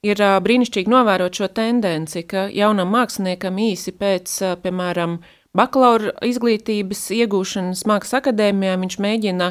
ir 0.06 0.18
brīnišķīgi 0.18 0.90
novērot 0.90 1.36
šo 1.36 1.50
tendenci, 1.54 2.24
ka 2.26 2.48
jaunam 2.54 2.90
māksliniekam 2.94 3.58
īsi 3.62 3.94
pēc, 3.98 4.38
piemēram, 4.62 5.18
bakalaura 5.56 6.14
izglītības 6.26 7.04
iegūšanas 7.16 7.84
mākslas 7.88 8.20
akadēmijā 8.20 8.76
viņš 8.80 8.98
mēģina 9.02 9.50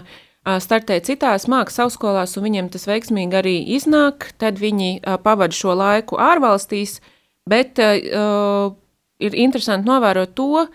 startēt 0.64 1.10
citās 1.10 1.48
mākslas 1.52 1.86
augstskolās, 1.86 2.36
un 2.40 2.46
viņiem 2.48 2.70
tas 2.74 2.88
veiksmīgi 2.90 3.40
arī 3.40 3.56
iznāk. 3.76 4.32
Tad 4.40 4.62
viņi 4.62 5.02
pavada 5.26 5.56
šo 5.56 5.76
laiku 5.78 6.20
ārvalstīs, 6.22 7.00
bet 7.50 7.82
uh, 7.84 8.72
ir 9.20 9.36
interesanti 9.36 9.90
novērot 9.90 10.34
to, 10.38 10.66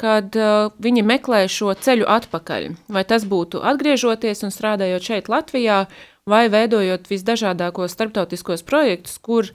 kad 0.00 0.36
uh, 0.36 0.70
viņi 0.82 1.04
meklē 1.06 1.44
šo 1.50 1.72
ceļu 1.74 2.06
atpakaļ. 2.10 2.68
Vai 2.92 3.04
tas 3.08 3.24
būtu 3.26 3.62
atgriežoties 3.64 4.44
un 4.46 4.54
strādājot 4.54 5.08
šeit 5.08 5.30
Latvijā, 5.32 5.84
vai 6.28 6.46
veidojot 6.52 7.08
visdažādākos 7.10 7.96
starptautiskos 7.96 8.64
projektus, 8.66 9.18
kur 9.18 9.50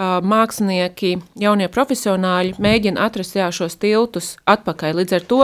mākslinieki, 0.00 1.16
jaunie 1.36 1.68
profesionāļi 1.68 2.56
mēģina 2.62 3.02
atrast 3.04 3.36
jā, 3.36 3.50
šos 3.52 3.76
tiltus 3.76 4.36
atpakaļ. 4.48 5.00
Līdz 5.02 5.16
ar 5.18 5.26
to 5.28 5.40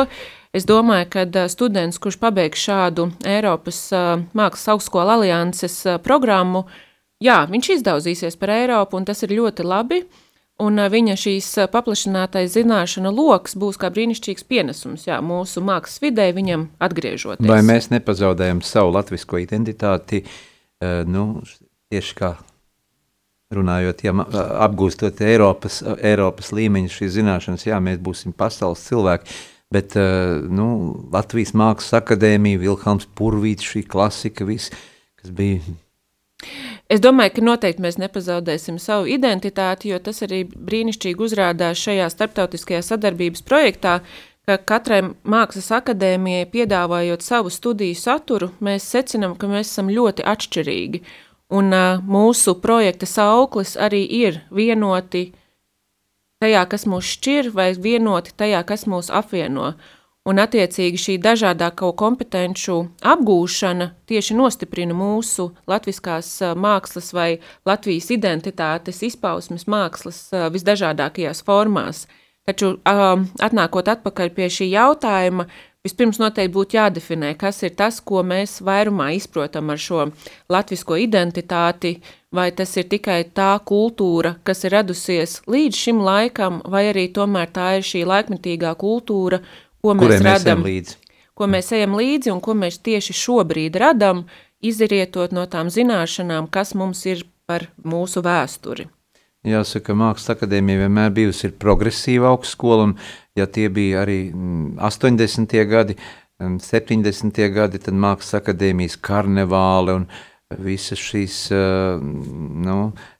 es 0.56 0.64
domāju, 0.68 1.10
ka 1.12 1.48
students, 1.52 2.00
kurš 2.00 2.16
pabeigs 2.22 2.62
šādu 2.64 3.10
Eiropas 3.28 3.82
Mākslas 4.32 4.70
augstskola 4.72 5.18
alianses 5.18 5.82
programmu, 6.04 6.64
jā, 7.20 7.42
viņš 7.50 7.74
izdauzīsies 7.76 8.40
par 8.40 8.54
Eiropu, 8.56 8.96
un 8.96 9.04
tas 9.04 9.22
ir 9.26 9.36
ļoti 9.36 9.68
labi. 9.68 10.02
Un 10.58 10.74
viņa 10.74 11.14
šīs 11.14 11.52
paplašinātais 11.70 12.50
zināšanu 12.56 13.12
lokus 13.14 13.54
būs 13.54 13.76
kā 13.78 13.92
brīnišķīgs 13.94 14.42
pienesums 14.42 15.04
jā, 15.06 15.20
mūsu 15.22 15.62
mākslas 15.62 16.00
vidē, 16.02 16.32
viņam 16.34 16.64
atgriežoties. 16.82 17.46
Vai 17.46 17.60
mēs 17.62 17.92
nepazaudējam 17.92 18.64
savu 18.66 18.90
latviešu 18.96 19.38
identitāti, 19.44 20.24
nu, 20.82 21.28
tieši 21.94 22.16
kā 22.18 22.32
runājot, 23.54 24.04
ja 24.04 24.12
apgūstot 24.66 25.22
Eiropas, 25.24 25.80
Eiropas 26.04 26.52
līmeņa 26.52 26.92
šīs 26.92 27.14
zināšanas, 27.16 27.64
jā, 27.68 27.78
mēs 27.80 28.00
būsim 28.04 28.34
pasaules 28.36 28.84
cilvēki, 28.84 29.36
bet 29.72 29.96
nu, 30.52 30.68
Latvijas 31.12 31.54
Mākslas 31.56 31.96
akadēmija, 32.02 32.60
Vilhelms 32.60 33.08
Purvīts, 33.16 33.68
šī 33.68 33.84
klasika, 33.88 34.44
viss, 34.48 34.72
kas 35.20 35.32
bija. 35.32 35.62
Es 36.88 37.02
domāju, 37.04 37.34
ka 37.36 37.44
noteikti 37.44 37.82
mēs 37.84 37.98
nepazaudēsim 38.00 38.78
savu 38.80 39.08
identitāti, 39.10 39.90
jo 39.92 39.98
tas 40.00 40.22
arī 40.24 40.44
brīnišķīgi 40.48 41.24
uzrādās 41.24 41.80
šajā 41.82 42.06
starptautiskajā 42.12 42.84
sadarbības 42.86 43.42
projektā, 43.48 43.98
ka 44.48 44.56
katrai 44.70 45.02
mākslas 45.28 45.68
akadēmijai 45.76 46.46
piedāvājot 46.52 47.24
savu 47.24 47.52
studiju 47.52 47.96
saturu, 47.98 48.52
mēs 48.64 48.86
secinām, 48.88 49.34
ka 49.36 49.50
mēs 49.50 49.72
esam 49.72 49.90
ļoti 49.92 50.24
atšķirīgi. 50.24 51.02
Un 51.48 51.72
uh, 51.72 52.00
mūsu 52.04 52.58
projekta 52.60 53.06
sauklis 53.08 53.76
arī 53.80 54.02
ir 54.04 54.42
vienoti 54.52 55.30
tajā, 56.42 56.64
kas 56.68 56.84
mūs 56.84 57.14
šķir, 57.16 57.52
vai 57.56 57.70
vienoti 57.72 58.34
tajā, 58.36 58.60
kas 58.68 58.84
mūs 58.90 59.08
apvieno. 59.08 59.72
Un, 60.28 60.36
attiecīgi, 60.42 61.00
šī 61.00 61.14
dažādāko 61.24 61.94
kompetenci 61.96 62.74
apgūšana 63.00 63.86
tieši 64.10 64.36
nostiprina 64.36 64.92
mūsu 64.92 65.48
latviskās 65.70 66.28
mākslas 66.52 67.14
vai 67.16 67.38
Latvijas 67.64 68.10
identitātes 68.12 69.00
izpausmes 69.08 69.64
mākslas 69.64 70.26
visdažādākajās 70.52 71.40
formās. 71.46 72.04
Taču, 72.48 72.74
atnākot 72.84 73.88
atpakaļ 73.92 74.34
pie 74.36 74.50
šī 74.52 74.68
jautājuma, 74.74 75.48
Vispirms 75.88 76.18
noteikti 76.20 76.52
būtu 76.52 76.76
jādefinē, 76.76 77.30
kas 77.40 77.62
ir 77.64 77.72
tas, 77.78 78.02
ko 78.04 78.20
mēs 78.26 78.58
vairumā 78.64 79.06
izprotam 79.16 79.70
ar 79.72 79.80
šo 79.80 80.10
latvisko 80.52 80.98
identitāti, 81.00 81.94
vai 82.34 82.50
tas 82.52 82.74
ir 82.76 82.90
tikai 82.92 83.22
tā 83.32 83.54
kultūra, 83.70 84.34
kas 84.44 84.66
ir 84.68 84.76
radusies 84.76 85.38
līdz 85.48 85.80
šim 85.86 86.02
laikam, 86.04 86.60
vai 86.68 86.90
arī 86.90 87.06
tomēr 87.16 87.48
tā 87.54 87.70
ir 87.78 87.88
šī 87.88 88.04
laikmetīgā 88.10 88.74
kultūra, 88.76 89.40
ko 89.80 89.96
mēs 89.96 90.18
Kuriem 90.18 90.28
radam, 90.28 90.66
līdzi? 90.68 90.98
ko 91.32 91.48
mēs 91.48 91.72
ejam 91.72 91.96
līdzi 91.96 92.34
un 92.34 92.44
ko 92.44 92.58
mēs 92.58 92.82
tieši 92.84 93.16
šobrīd 93.22 93.80
radam, 93.80 94.26
izrietot 94.60 95.32
no 95.32 95.46
tām 95.48 95.72
zināšanām, 95.72 96.52
kas 96.52 96.74
mums 96.76 97.06
ir 97.08 97.24
par 97.48 97.70
mūsu 97.80 98.20
vēsturi. 98.26 98.90
Jāsaka, 99.46 99.94
Mākslas 99.94 100.34
akadēmija 100.34 100.82
vienmēr 100.82 101.12
bijusi 101.14 101.52
progresīva 101.62 102.32
augstskola, 102.34 102.88
un 102.88 102.96
ja 103.38 103.46
tie 103.50 103.68
bija 103.72 104.02
arī 104.04 104.18
80. 104.32 105.44
Mm, 105.44 105.68
gadi, 105.70 105.98
70. 106.38 107.30
Mm, 107.30 107.54
gadi, 107.54 107.80
tad 107.82 107.96
Mākslas 107.98 108.40
akadēmijas 108.42 108.98
karnevāli 109.02 109.96
un 110.00 110.08
visas 110.64 111.00
šīs, 111.02 111.38
nu, 112.64 112.76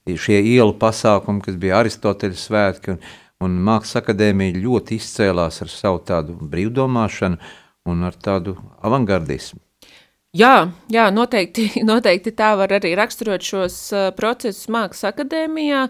šie 0.09 0.39
ielu 0.55 0.73
pasākumi, 0.81 1.45
kas 1.45 1.59
bija 1.61 1.83
Aristoteļa 1.83 2.41
svētki, 2.41 2.95
un, 2.95 3.01
un 3.45 3.57
Mākslas 3.69 4.01
akadēmija 4.03 4.57
ļoti 4.63 4.97
izcēlās 4.97 5.63
ar 5.65 5.73
savu 5.73 6.01
tādu 6.09 6.39
brīvdomāšanu 6.41 7.41
un 7.89 8.05
ar 8.09 8.17
tādu 8.17 8.57
avangardismu. 8.85 9.61
Jā, 10.37 10.69
jā 10.93 11.09
noteikti, 11.15 11.71
noteikti 11.91 12.35
tā 12.37 12.53
var 12.59 12.75
arī 12.79 12.93
raksturot 12.99 13.45
šos 13.45 13.81
uh, 13.95 14.11
procesus 14.17 14.69
Mākslas 14.73 15.13
akadēmijā. 15.15 15.89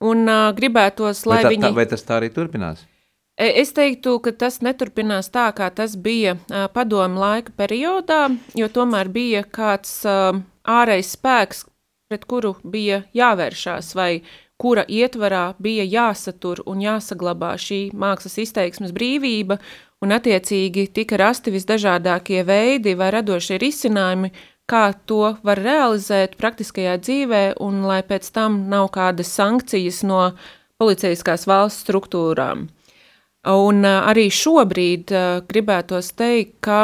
Un 0.00 0.24
uh, 0.24 0.46
gribētos, 0.56 1.26
lai 1.28 1.42
vai 1.42 1.44
tā, 1.44 1.50
viņi. 1.52 1.64
Tā, 1.66 1.70
vai 1.76 1.84
tas 1.90 2.06
tā 2.06 2.16
arī 2.16 2.30
turpinās? 2.32 2.80
E, 2.80 2.99
es 3.40 3.72
teiktu, 3.72 4.18
ka 4.20 4.32
tas 4.36 4.60
neturpinās 4.64 5.30
tā, 5.32 5.48
kā 5.56 5.70
tas 5.72 5.96
bija 5.96 6.36
uh, 6.36 6.66
padomu 6.74 7.20
laika 7.22 7.54
periodā, 7.56 8.28
jo 8.58 8.68
tomēr 8.68 9.08
bija 9.08 9.42
kāds 9.48 10.02
uh, 10.08 10.42
ārējs 10.68 11.14
spēks, 11.16 11.64
pret 12.10 12.26
kuru 12.28 12.56
bija 12.66 13.04
jāvēršās, 13.16 13.94
vai 13.96 14.22
kura 14.60 14.84
ietvarā 14.84 15.54
bija 15.62 15.86
jāsatur 15.88 16.60
un 16.68 16.82
jāsaglabā 16.84 17.54
šī 17.56 17.80
mākslas 17.96 18.36
izteiksmes 18.44 18.92
brīvība, 18.92 19.56
un 20.04 20.12
attiecīgi 20.16 20.88
tika 20.96 21.18
rasti 21.20 21.52
visdažādākie 21.54 22.42
veidi 22.48 22.96
vai 22.98 23.10
radošie 23.14 23.60
risinājumi, 23.62 24.32
kā 24.70 24.90
to 25.08 25.36
var 25.46 25.60
realizēt 25.60 26.36
praktiskajā 26.40 26.98
dzīvē, 27.02 27.44
un 27.64 27.82
lai 27.88 28.02
pēc 28.06 28.28
tam 28.34 28.66
nav 28.70 28.90
kādas 28.94 29.32
sankcijas 29.34 30.02
no 30.06 30.30
policijaskās 30.80 31.46
valsts 31.50 31.84
struktūrām. 31.86 32.68
Un 33.48 33.86
arī 33.88 34.26
šobrīd 34.28 35.12
gribētos 35.48 36.10
teikt, 36.12 36.58
ka 36.60 36.82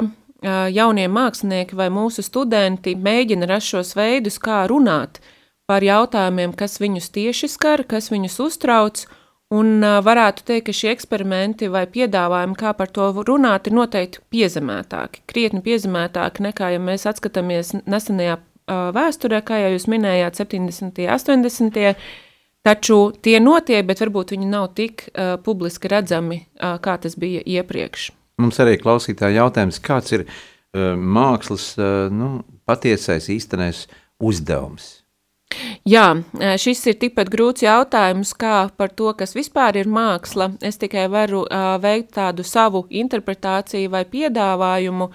jaunie 0.72 1.04
mākslinieki 1.12 1.76
vai 1.76 1.90
mūsu 1.92 2.24
studenti 2.24 2.94
mēģina 2.96 3.48
rast 3.50 3.74
šos 3.74 3.92
veidus, 3.98 4.38
kā 4.40 4.62
runāt 4.70 5.20
par 5.68 5.84
jautājumiem, 5.84 6.54
kas 6.56 6.78
viņus 6.80 7.10
tieši 7.12 7.50
skar, 7.52 7.84
kas 7.84 8.08
viņus 8.08 8.38
uztrauc, 8.46 9.04
Un 9.54 9.78
uh, 9.78 10.00
varētu 10.02 10.42
teikt, 10.42 10.64
ka 10.66 10.72
šie 10.74 10.88
eksperimenti 10.90 11.68
vai 11.70 11.84
piedāvājumi, 11.86 12.56
kā 12.58 12.72
par 12.74 12.90
to 12.90 13.12
runāt, 13.28 13.68
ir 13.68 13.76
noteikti 13.78 14.18
piezemētāki, 14.34 15.22
krietni 15.30 15.62
piezemētāki 15.62 16.42
nekā, 16.48 16.72
ja 16.74 16.80
mēs 16.82 17.06
atskatāmies 17.06 17.70
nesenajā 17.86 18.40
uh, 18.40 18.88
vēsturē, 18.96 19.38
kā 19.46 19.60
jau 19.62 19.68
jūs 19.76 19.86
minējāt, 19.92 20.40
70. 20.42 20.98
un 20.98 21.12
80. 21.14 21.94
Taču 22.66 23.12
tie 23.22 23.38
notiek, 23.38 23.84
bet 23.86 24.00
varbūt 24.02 24.34
viņi 24.34 24.50
nav 24.50 24.72
tik 24.74 25.06
uh, 25.12 25.36
publiski 25.38 25.90
redzami, 25.92 26.40
uh, 26.42 26.80
kā 26.82 26.96
tas 26.98 27.14
bija 27.14 27.44
iepriekš. 27.46 28.10
Mums 28.42 28.58
arī 28.60 28.74
klausītāji 28.80 29.38
jautājums, 29.38 29.78
kāds 29.78 30.16
ir 30.16 30.24
uh, 30.26 30.96
mākslas 30.98 31.72
uh, 31.78 32.08
nu, 32.10 32.40
patiesais 32.66 33.30
īstenais 33.30 33.86
uzdevums? 34.18 34.96
Jā, 35.86 36.08
šis 36.58 36.80
ir 36.90 36.96
tikpat 36.98 37.28
grūts 37.30 37.62
jautājums, 37.62 38.32
kā 38.34 38.66
par 38.76 38.90
to, 38.98 39.12
kas 39.14 39.36
vispār 39.36 39.78
ir 39.78 39.86
māksla. 39.86 40.50
Es 40.58 40.80
tikai 40.82 41.04
varu 41.12 41.44
uh, 41.44 41.76
veikt 41.78 42.16
tādu 42.16 42.42
savu 42.42 42.82
interpretāciju 42.90 43.92
vai 43.94 44.02
piedāvājumu, 44.10 45.06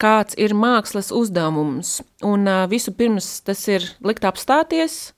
kāds 0.00 0.36
ir 0.36 0.52
mākslas 0.52 1.08
uzdevums. 1.16 2.02
Un 2.28 2.44
uh, 2.44 2.66
visu 2.68 2.92
pirms 2.92 3.38
tas 3.46 3.64
ir 3.72 3.88
likt 4.04 4.28
apstāties, 4.28 5.14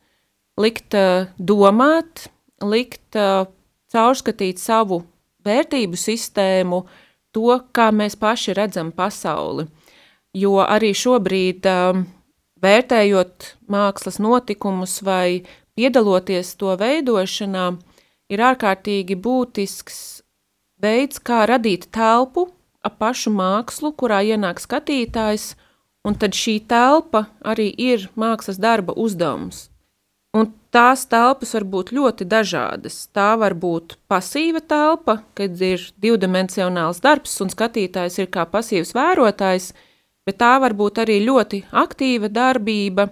likt 0.61 0.97
uh, 0.99 1.29
domāt, 1.39 2.29
likt 2.63 3.17
uh, 3.17 3.47
caurskatīt 3.93 4.61
savu 4.61 5.03
vērtību 5.45 5.99
sistēmu, 5.99 6.83
to, 7.33 7.59
kā 7.73 7.91
mēs 7.95 8.17
paši 8.21 8.57
redzam 8.57 8.93
pasauli. 8.93 9.67
Jo 10.37 10.61
arī 10.65 10.93
šobrīd 10.97 11.69
uh, 11.69 12.03
vērtējot 12.63 13.49
mākslas 13.73 14.21
notikumus 14.23 15.01
vai 15.05 15.43
piedaloties 15.77 16.55
to 16.61 16.77
veidošanā, 16.79 17.73
ir 18.33 18.45
ārkārtīgi 18.45 19.17
būtisks 19.17 20.23
veids, 20.83 21.21
kā 21.21 21.45
radīt 21.49 21.89
telpu 21.95 22.49
ap 22.83 22.99
pašu 22.99 23.33
mākslu, 23.35 23.93
kurā 23.95 24.23
ienāk 24.27 24.61
skatītājs, 24.63 25.53
un 26.07 26.17
tad 26.19 26.35
šī 26.35 26.59
telpa 26.69 27.27
arī 27.47 27.71
ir 27.79 28.09
mākslas 28.19 28.59
darba 28.59 28.97
uzdevums. 28.99 29.72
Un 30.33 30.49
tās 30.73 31.05
telpas 31.13 31.51
var 31.59 31.65
būt 31.75 31.93
ļoti 31.93 32.25
dažādas. 32.25 32.95
Tā 33.13 33.35
var 33.37 33.53
būt 33.53 33.99
pasīva 34.09 34.63
telpa, 34.65 35.19
kad 35.37 35.61
ir 35.61 35.85
divdimensionāls 36.01 37.03
darbs 37.05 37.37
un 37.45 37.53
skatītājs 37.53 38.17
ir 38.23 38.31
kā 38.33 38.47
pasīvs 38.49 38.95
vērotājs, 38.97 39.73
bet 40.25 40.41
tā 40.41 40.55
var 40.63 40.73
būt 40.79 41.03
arī 41.05 41.21
ļoti 41.27 41.65
aktīva 41.85 42.33
darbība 42.33 43.11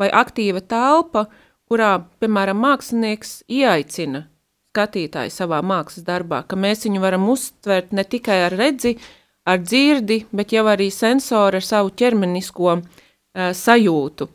vai 0.00 0.08
aktīva 0.08 0.64
telpa, 0.64 1.26
kurā, 1.68 1.92
piemēram, 2.20 2.64
mākslinieks 2.64 3.42
ieaicina 3.52 4.26
skatītāju 4.72 5.32
savā 5.32 5.60
mākslas 5.60 6.06
darbā, 6.06 6.40
ka 6.48 6.56
mēs 6.56 6.86
viņu 6.86 7.02
varam 7.04 7.28
uztvert 7.28 7.92
ne 7.92 8.04
tikai 8.08 8.46
ar 8.46 8.56
redzi, 8.56 8.96
ar 9.44 9.60
dzirdi, 9.60 10.22
bet 10.32 10.54
jau 10.56 10.64
arī 10.72 10.88
sensoru 10.88 11.60
ar 11.60 11.66
savu 11.66 11.92
ķermenisko 11.92 12.78
uh, 12.78 13.50
sajūtu. 13.52 14.28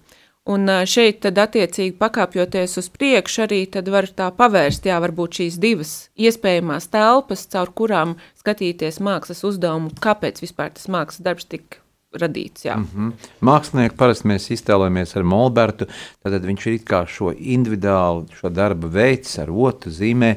Un 0.48 0.70
šeit 0.88 1.20
tad 1.26 1.40
attiecīgi 1.44 1.98
pakāpjoties 2.00 2.78
uz 2.80 2.88
priekšu 2.94 3.42
arī 3.44 3.66
tad 3.72 3.90
var 3.92 4.08
tā 4.16 4.30
pavērst, 4.32 4.86
jā, 4.88 5.00
varbūt 5.04 5.42
šīs 5.42 5.58
divas 5.60 5.92
iespējamās 6.16 6.88
telpas, 6.94 7.44
caur 7.52 7.74
kurām 7.76 8.16
skatīties 8.40 9.02
mākslas 9.04 9.44
uzdevumu, 9.48 9.92
kāpēc 10.04 10.40
vispār 10.46 10.72
tas 10.78 10.88
mākslas 10.88 11.26
darbs 11.26 11.50
tik 11.52 11.82
radīts. 12.16 12.64
Jā. 12.66 12.78
Mm 12.78 12.88
-hmm. 12.94 13.28
Mākslinieki 13.42 13.98
parasti 14.00 14.28
mēs 14.28 14.48
iztēlojamies 14.56 15.16
ar 15.18 15.24
Molbertu, 15.24 15.86
tad 16.24 16.46
viņš 16.46 16.68
ir 16.68 16.80
kā 16.80 17.04
šo 17.06 17.34
individuālu 17.36 18.26
šo 18.40 18.50
darba 18.50 18.88
veids 18.88 19.38
ar 19.40 19.52
otru 19.52 19.92
zīmē, 19.92 20.36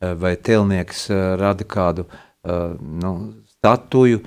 vai 0.00 0.36
telnieks 0.36 1.08
rada 1.38 1.64
kādu 1.64 2.04
nu, 2.80 3.34
statuju, 3.46 4.20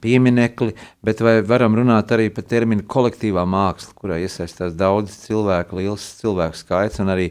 pieminekli, 0.00 0.74
bet 1.04 1.20
vai 1.24 1.40
varam 1.46 1.76
runāt 1.78 2.12
arī 2.14 2.30
par 2.34 2.46
terminu 2.48 2.86
kolektīvā 2.88 3.44
māksla, 3.48 3.96
kurā 3.98 4.20
iesaistās 4.22 4.76
daudz 4.78 5.14
cilvēku, 5.26 5.80
liels 5.80 6.06
cilvēku 6.20 6.60
skaits, 6.60 7.02
un 7.04 7.12
arī 7.14 7.28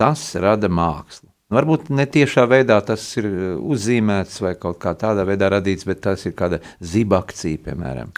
tas 0.00 0.26
rada 0.42 0.70
mākslu. 0.72 1.28
Nu, 1.50 1.58
varbūt 1.58 1.90
ne 1.92 2.06
tiešā 2.08 2.46
veidā 2.50 2.78
tas 2.82 3.02
ir 3.20 3.28
uzzīmēts 3.60 4.40
vai 4.42 4.54
kaut 4.58 4.80
kā 4.82 4.94
tādā 4.98 5.26
veidā 5.28 5.50
radīts, 5.52 5.84
bet 5.86 6.00
tas 6.06 6.24
ir 6.26 6.32
kāda 6.34 6.58
zibakcija, 6.80 7.60
piemēram. 7.66 8.14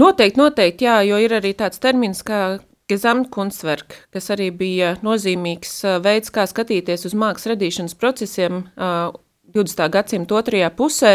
Noteikti, 0.00 0.40
noteikti, 0.40 0.88
jā, 0.88 0.98
jo 1.06 1.20
ir 1.22 1.36
arī 1.38 1.54
tāds 1.54 1.78
termins 1.80 2.24
kā 2.26 2.58
Gesamtkunstwerk, 2.90 3.94
kas 4.12 4.26
arī 4.34 4.50
bija 4.52 4.90
nozīmīgs 5.06 5.78
veids, 6.04 6.34
kā 6.34 6.44
skatīties 6.50 7.06
uz 7.08 7.14
mākslas 7.16 7.54
radīšanas 7.54 7.94
procesiem 7.96 8.64
20. 8.76 9.84
gadsimta 9.94 10.36
otrajā 10.36 10.68
pusē, 10.76 11.14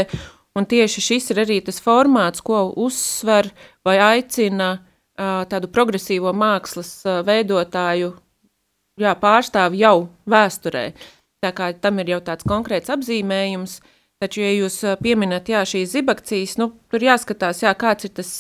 Un 0.58 0.66
tieši 0.66 1.02
šis 1.04 1.30
ir 1.34 1.44
arī 1.46 1.60
tas 1.64 1.78
formāts, 1.84 2.42
ko 2.44 2.70
uzsver 2.76 3.52
vai 3.86 4.00
aicina 4.02 4.80
tādu 5.52 5.70
progresīvo 5.72 6.34
mākslas 6.34 7.04
veidotāju 7.28 8.14
jā, 9.00 9.14
pārstāvi 9.20 9.84
jau 9.84 10.10
vēsturē. 10.30 10.90
Tā 11.44 11.54
kā 11.56 11.72
tam 11.80 12.02
ir 12.02 12.16
jau 12.16 12.20
tāds 12.26 12.48
konkrēts 12.48 12.92
apzīmējums, 12.92 13.78
taču, 14.20 14.42
ja 14.44 14.52
jūs 14.58 14.82
pieminat 15.04 15.52
jā, 15.52 15.62
šīs 15.68 15.94
zibakcijas, 15.94 16.58
nu, 16.60 16.72
tur 16.92 17.06
jāskatās, 17.06 17.64
jā, 17.64 17.72
kāds 17.80 18.10
ir 18.10 18.16
tas 18.20 18.34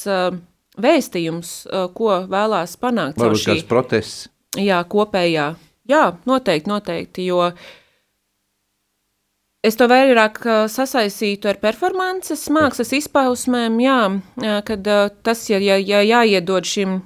vēstījums, 0.80 1.54
ko 1.96 2.24
vēlās 2.32 2.76
panākt. 2.82 3.22
Varbūt 3.22 3.44
šī, 3.46 3.52
kāds 3.54 3.70
protests. 3.70 4.28
Jā, 4.60 4.82
kopējā. 4.90 5.54
Jā, 5.90 6.04
noteikti, 6.30 6.70
noteikti, 6.70 7.30
jo 7.30 7.46
uh, 7.48 7.70
Es 9.60 9.76
to 9.76 9.90
vairāk 9.92 10.38
sasaistītu 10.72 11.50
ar 11.52 11.58
performances, 11.60 12.46
mākslas 12.56 12.94
izpausmēm, 12.96 13.76
jā, 13.84 13.98
kad 14.64 14.88
tas, 15.28 15.42
ja, 15.52 15.60
ja, 15.60 15.76
ja 15.76 16.00
jāiedod 16.00 16.64
šim 16.64 17.02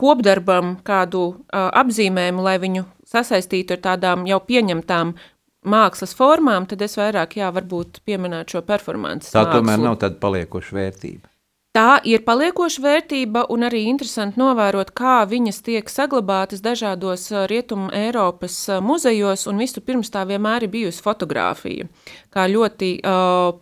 kopdarbam 0.00 0.80
kādu 0.82 1.28
apzīmējumu, 1.54 2.42
lai 2.42 2.56
viņu 2.64 2.82
sasaistītu 3.06 3.76
ar 3.76 3.84
tādām 3.86 4.26
jau 4.26 4.40
pieņemtām 4.42 5.14
mākslas 5.62 6.16
formām, 6.18 6.66
tad 6.66 6.82
es 6.82 6.98
vairāk, 6.98 7.36
jā, 7.38 7.52
varbūt 7.54 8.02
pieminētu 8.02 8.56
šo 8.56 8.64
performances 8.66 9.30
Tā 9.30 9.44
mākslu. 9.44 9.60
tomēr 9.60 9.84
nav 9.86 10.00
tāda 10.02 10.18
paliekoša 10.24 10.78
vērtība. 10.80 11.31
Tā 11.72 12.02
ir 12.04 12.20
paliekoša 12.26 12.82
vērtība 12.84 13.46
un 13.52 13.62
arī 13.64 13.86
interesanti 13.88 14.36
novērot, 14.36 14.90
kā 14.92 15.22
viņas 15.24 15.62
tiek 15.64 15.88
saglabātas 15.88 16.60
dažādos 16.60 17.30
rietumu 17.48 17.88
Eiropas 17.96 18.58
muzejos, 18.84 19.46
un 19.48 19.62
vispirms 19.62 20.12
tā 20.12 20.26
vienmēr 20.28 20.66
ir 20.66 20.72
bijusi 20.74 21.00
fotografija, 21.00 21.86
kā 22.28 22.44
ļoti 22.52 22.90
uh, 23.00 23.54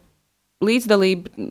līdzdalība, 0.67 1.47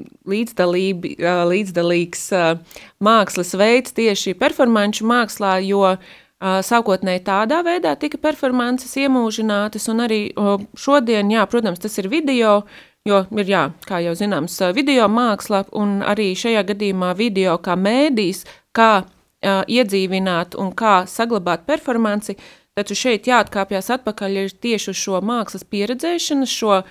uh, 1.15 1.45
līdzdalīgs 1.47 2.27
uh, 2.35 2.81
mākslas 3.07 3.55
veids 3.55 3.95
tieši 3.95 4.35
performanču 4.43 5.07
mākslā, 5.07 5.61
jo 5.63 5.85
uh, 5.95 6.03
sākotnēji 6.43 7.23
tādā 7.31 7.63
veidā 7.63 7.95
tika 8.03 8.19
performances 8.19 8.99
iemūžinātas, 8.99 9.87
un 9.95 10.03
arī 10.09 10.21
uh, 10.35 10.59
šodien, 10.75 11.31
jā, 11.31 11.47
protams, 11.47 11.79
tas 11.79 11.95
ir 12.03 12.11
video, 12.11 12.57
uh, 12.65 12.88
Jo 13.07 13.23
ir, 13.31 13.47
jā, 13.47 13.61
kā 13.87 14.01
jau 14.03 14.13
zināms, 14.17 14.57
video 14.75 15.07
māksla 15.11 15.63
un 15.79 15.99
arī 16.03 16.33
šajā 16.37 16.65
gadījumā 16.67 17.13
video 17.17 17.55
kā 17.63 17.77
mēdīs, 17.79 18.43
kā 18.75 18.91
uh, 19.03 19.61
iedzīvināt 19.67 20.57
un 20.59 20.73
kā 20.75 21.05
saglabāt 21.07 21.63
performanci, 21.69 22.35
taču 22.75 22.97
šeit 22.99 23.29
jāatkāpjas 23.29 23.89
atpakaļ 23.95 24.41
ir 24.43 24.51
tieši 24.51 24.91
uz 24.91 24.99
šo 24.99 25.21
mākslas 25.25 25.63
pieredzēšanu, 25.63 26.47
šo 26.49 26.81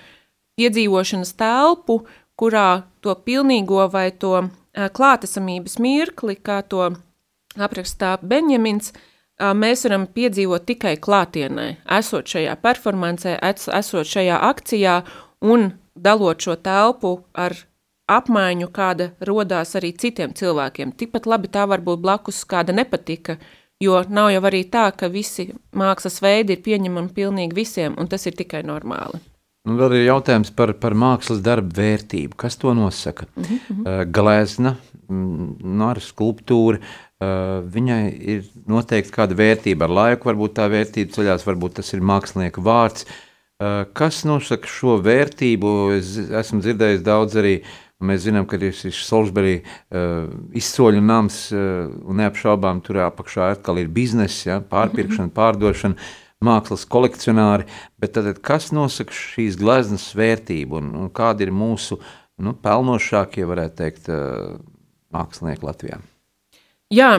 iedzīvošanas 0.59 1.35
telpu, 1.39 2.01
kurā 2.39 2.81
to 3.05 3.13
pilnīgo 3.13 3.85
vai 3.93 4.09
to 4.11 4.33
uh, 4.41 4.89
klātesamības 4.89 5.77
mirkli, 5.83 6.39
kā 6.41 6.63
to 6.65 6.89
aprakstā 7.53 8.15
Benjamins, 8.25 8.95
uh, 8.95 9.53
mēs 9.53 9.85
varam 9.85 10.07
piedzīvot 10.09 10.65
tikai 10.73 10.95
klātienē, 10.97 11.67
esot 11.99 12.33
šajā 12.33 12.57
performancē, 12.65 13.37
esot 13.45 14.09
šajā 14.09 14.41
akcijā 14.49 15.03
un 15.45 15.69
dalot 16.03 16.41
šo 16.41 16.55
telpu 16.55 17.19
ar 17.33 17.55
apmaiņu, 18.09 18.69
kāda 18.73 19.11
rodās 19.25 19.75
arī 19.77 19.93
citiem 19.97 20.33
cilvēkiem. 20.37 20.93
Tikpat 20.97 21.29
labi 21.29 21.51
tā 21.51 21.65
var 21.69 21.83
būt 21.85 22.01
blakus 22.03 22.41
kāda 22.49 22.73
nepatika, 22.75 23.37
jo 23.81 24.01
nav 24.09 24.31
jau 24.33 24.45
arī 24.49 24.63
tā, 24.71 24.89
ka 24.95 25.11
visi 25.13 25.49
mākslas 25.77 26.21
veidi 26.25 26.57
ir 26.57 26.63
pieņemami 26.65 27.13
pilnīgi 27.15 27.57
visiem, 27.57 27.97
un 27.99 28.09
tas 28.09 28.25
ir 28.25 28.37
tikai 28.39 28.63
normāli. 28.65 29.21
Un 29.67 29.77
vēl 29.77 29.99
ir 29.99 30.07
jautājums 30.07 30.49
par, 30.55 30.71
par 30.81 30.95
mākslas 30.97 31.43
darbu 31.45 31.75
vērtību. 31.77 32.37
Kas 32.39 32.55
to 32.57 32.73
nosaka? 32.73 33.27
Mm 33.35 33.43
-hmm. 33.43 33.81
uh, 33.83 34.03
glezna, 34.07 34.75
nu, 35.09 35.85
ar 35.85 35.99
skulptūru, 35.99 36.79
uh, 36.79 37.61
viņai 37.75 38.03
ir 38.33 38.45
noteikti 38.65 39.11
kāda 39.11 39.35
vērtība. 39.35 39.83
Ar 39.83 39.89
laiku 39.89 40.29
varbūt 40.29 40.55
tā 40.55 40.69
vērtība 40.71 41.11
ceļās, 41.11 41.45
varbūt 41.45 41.73
tas 41.73 41.93
ir 41.93 42.01
mākslinieka 42.01 42.61
vārds. 42.61 43.03
Uh, 43.03 43.09
Eh, 43.11 43.27
kas 43.59 44.23
nosaka 44.23 44.69
šo 44.71 44.97
vērtību? 45.03 45.69
Es 45.97 46.15
esmu 46.15 46.63
dzirdējis 46.63 47.05
daudz 47.05 47.39
arī. 47.41 47.59
Mēs 47.99 48.21
zinām, 48.23 48.45
ka 48.47 48.55
ir 48.55 48.71
šis 48.71 48.95
Solsberī 49.03 49.57
uh, 49.59 50.29
izsoļu 50.55 51.01
nams, 51.03 51.39
uh, 51.51 51.89
un 52.07 52.21
neapšaubām 52.21 52.79
tur 52.85 53.01
apakšā 53.03 53.49
atkal 53.57 53.81
ir 53.81 53.89
biznesa, 53.91 54.45
ja, 54.47 54.59
pārpirkšana, 54.63 55.25
mhm. 55.27 55.33
pārdošana, 55.35 56.07
mākslas 56.47 56.85
kolekcionāri. 56.87 57.67
Bet 57.99 58.15
tad, 58.15 58.29
kas 58.39 58.69
nosaka 58.71 59.11
šīs 59.11 59.59
gleznas 59.59 60.07
vērtību 60.15 60.79
un, 60.79 60.93
un 60.95 61.11
kādi 61.11 61.49
ir 61.49 61.51
mūsu 61.51 61.99
nu, 62.39 62.55
pelnošākie, 62.63 63.43
varētu 63.51 63.77
teikt, 63.81 64.07
uh, 64.07 64.55
mākslinieki 65.11 65.67
Latvijā? 65.67 65.99
Jā, 66.89 67.09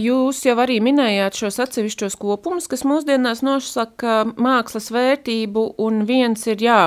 jūs 0.00 0.38
jau 0.46 0.54
arī 0.62 0.78
minējāt 0.80 1.36
šos 1.36 1.58
atsevišķos 1.60 2.14
kopumus, 2.16 2.64
kas 2.64 2.80
mūsdienās 2.88 3.42
nosaka 3.44 4.22
mākslas 4.40 4.88
vērtību, 4.94 5.66
un 5.84 6.06
viens 6.08 6.46
ir, 6.48 6.62
jā, 6.64 6.78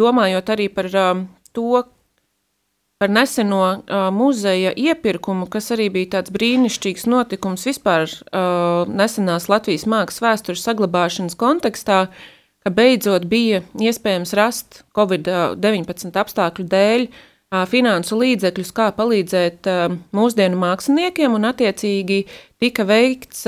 domājot 0.00 0.48
arī 0.54 0.70
par 0.72 0.88
to, 0.88 1.82
par 2.96 3.12
neseno 3.12 3.82
muzeja 4.16 4.72
iepirkumu, 4.72 5.44
kas 5.52 5.68
arī 5.76 5.90
bija 5.92 6.14
tāds 6.16 6.32
brīnišķīgs 6.32 7.04
notikums 7.12 7.66
vispār 7.68 8.08
nesenās 8.88 9.50
Latvijas 9.52 9.84
mākslas 9.84 10.24
vēstures 10.24 10.64
saglabāšanas 10.64 11.36
kontekstā, 11.36 11.98
ka 12.64 12.72
beidzot 12.72 13.28
bija 13.28 13.60
iespējams 13.76 14.32
rast 14.40 14.80
Covid-19 14.96 16.16
apstākļu 16.24 16.64
dēļ 16.72 17.08
finansu 17.70 18.18
līdzekļus, 18.18 18.72
kā 18.74 18.90
palīdzēt 18.96 19.68
mūsdienu 20.14 20.58
māksliniekiem, 20.58 21.34
un 21.36 21.48
attiecīgi 21.50 22.24
tika 22.62 22.86
veikts 22.88 23.44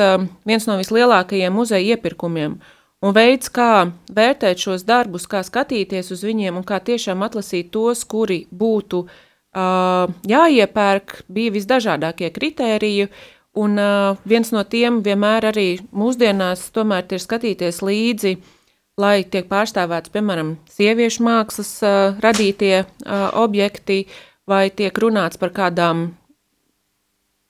viens 0.46 0.66
no 0.68 0.78
vislielākajiem 0.80 1.54
muzeja 1.54 1.96
iepirkumiem. 1.96 2.58
Un 3.04 3.14
veids, 3.14 3.50
kā 3.52 3.90
vērtēt 4.16 4.62
šos 4.62 4.86
darbus, 4.88 5.26
kā 5.28 5.42
skatīties 5.44 6.10
uz 6.14 6.24
viņiem 6.24 6.56
un 6.56 6.64
kā 6.66 6.80
tiešām 6.80 7.22
atlasīt 7.26 7.68
tos, 7.74 8.06
kuri 8.08 8.46
būtu 8.50 9.02
uh, 9.04 10.06
jāiepērk, 10.26 11.20
bija 11.28 11.54
visdažādākie 11.58 12.32
kritēriji. 12.32 13.10
Un 13.56 13.78
uh, 13.80 14.16
viens 14.28 14.50
no 14.52 14.64
tiem 14.64 15.02
vienmēr 15.04 15.50
arī 15.52 15.68
mūsdienās 15.92 16.70
tomēr 16.76 17.06
ir 17.12 17.22
skatīties 17.22 17.82
līdzi 17.84 18.34
uh, 18.36 18.55
lai 18.96 19.26
tiek 19.28 19.44
pārstāvēts, 19.50 20.08
piemēram, 20.08 20.54
sieviešu 20.72 21.24
mākslas 21.26 21.70
uh, 21.84 22.14
radītie 22.24 22.78
uh, 22.80 23.26
objekti, 23.36 24.06
vai 24.48 24.70
tiek 24.72 24.96
runāts 24.96 25.36
par 25.36 25.52
kādām 25.52 26.06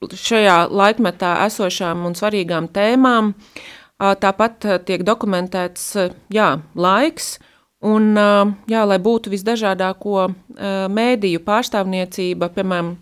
šajā 0.03 0.57
laikmetā 0.67 1.37
esošām 1.45 2.03
un 2.09 2.17
svarīgām 2.19 2.67
tēmām. 2.75 3.31
Uh, 3.31 4.11
tāpat 4.19 4.67
uh, 4.67 4.75
tiek 4.83 5.05
dokumentēts 5.07 5.85
uh, 5.95 6.11
jā, 6.35 6.49
laiks, 6.75 7.37
un 7.79 8.11
uh, 8.19 8.51
jā, 8.67 8.83
lai 8.83 8.99
būtu 8.99 9.31
visdažādāko 9.31 10.17
uh, 10.27 10.35
mēdīju 10.91 11.45
pārstāvniecība, 11.47 12.51
piemēram, 12.59 12.97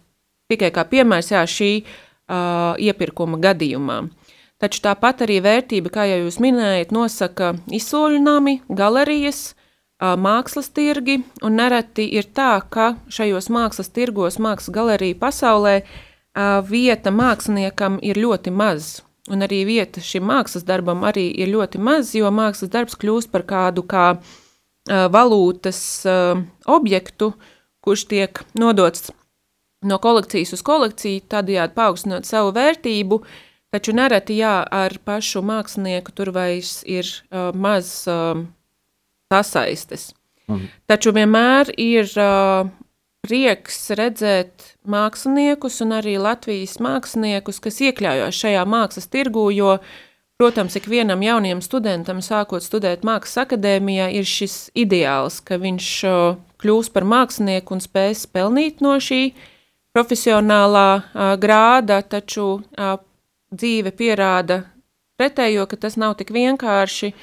tikai 0.54 0.70
kā 0.76 0.86
piemērs 0.93 1.34
jā, 1.34 1.41
šī 1.50 1.72
uh, 1.82 2.78
iepirkuma 2.78 3.41
gadījumā. 3.41 4.04
Uh, 4.06 4.24
Taču 4.66 4.80
tāpat 4.82 5.20
arī 5.22 5.36
vērtība, 5.45 5.91
kā 5.93 6.07
jau 6.09 6.24
jūs 6.24 6.39
minējat, 6.41 6.89
nosaka 6.89 7.51
izsoļinājumi, 7.70 8.55
galerijas, 8.74 9.51
mākslas 10.01 10.72
tirgi, 10.74 11.20
un 11.45 11.59
nereti 11.59 12.07
ir 12.18 12.26
tā, 12.34 12.55
ka 12.74 12.95
šajos 13.13 13.51
mākslas 13.53 13.93
tirgos, 13.93 14.39
mākslas 14.41 14.74
galeriju 14.74 15.20
pasaulē 15.22 15.76
vieta 16.66 17.13
māksliniekam 17.13 17.99
ir 18.01 18.18
ļoti 18.18 18.55
maz. 18.57 19.03
Un 19.30 19.45
arī 19.45 19.61
vieta 19.70 20.01
šim 20.01 20.26
mākslas 20.34 20.66
darbam 20.66 21.05
arī 21.05 21.28
ir 21.30 21.53
ļoti 21.53 21.86
maz, 21.86 22.16
jo 22.18 22.34
mākslas 22.34 22.74
darbs 22.74 22.97
kļūst 22.97 23.30
par 23.30 23.45
kādu 23.45 23.86
kā 23.86 24.16
valūtas 24.89 25.80
objektu, 26.66 27.36
kurš 27.86 28.09
tiek 28.09 28.41
nodots 28.57 29.11
no 29.86 30.01
kolekcijas 30.01 30.57
uz 30.57 30.66
kolekciju, 30.66 31.28
tādējādi 31.30 31.78
paaugstinot 31.78 32.26
savu 32.26 32.57
vērtību, 32.57 33.22
taču 33.76 33.95
nereti 33.95 34.39
jā, 34.39 34.55
ar 34.63 34.95
pašu 35.03 35.43
mākslinieku 35.45 36.15
tur 36.15 36.32
vairs 36.36 36.80
ir 36.88 37.05
uh, 37.05 37.51
maz 37.51 37.91
uh, 38.09 38.39
sasaistes. 39.34 40.13
Mm. 40.47 40.71
Taču 40.88 41.13
vienmēr 41.15 41.73
ir 41.82 42.09
uh, 42.15 42.71
prieks 43.26 43.89
redzēt 43.97 44.71
māksliniekus 44.88 45.82
un 45.84 45.95
arī 45.99 46.17
Latvijas 46.21 46.80
māksliniekus, 46.80 47.59
kas 47.59 47.82
iekļaujās 47.89 48.43
šajā 48.45 48.65
mākslas 48.69 49.09
tirgū, 49.11 49.49
jo 49.55 49.78
uh, 49.78 49.95
Protams, 50.38 50.76
ikvienam 50.76 51.21
jaunam 51.23 51.61
studentam, 51.63 52.17
sākot 52.19 52.59
studēt 52.59 53.05
Mākslas 53.07 53.45
akadēmijā, 53.45 54.09
ir 54.19 54.26
šis 54.28 54.65
ideāls, 54.76 55.38
ka 55.39 55.55
viņš 55.61 55.91
kļūs 56.59 56.89
par 56.91 57.05
mākslinieku 57.07 57.78
un 57.78 57.80
spēs 57.80 58.26
pelnīt 58.28 58.84
no 58.84 58.97
šī 58.99 59.30
profesionālā 59.95 61.38
grāda, 61.39 62.01
taču 62.03 62.49
dzīve 63.56 63.95
pierāda 63.95 64.62
pretējo, 65.20 65.66
ka 65.72 65.80
tas 65.88 65.95
nav 65.97 66.18
tik 66.20 66.34
vienkārši 66.36 67.14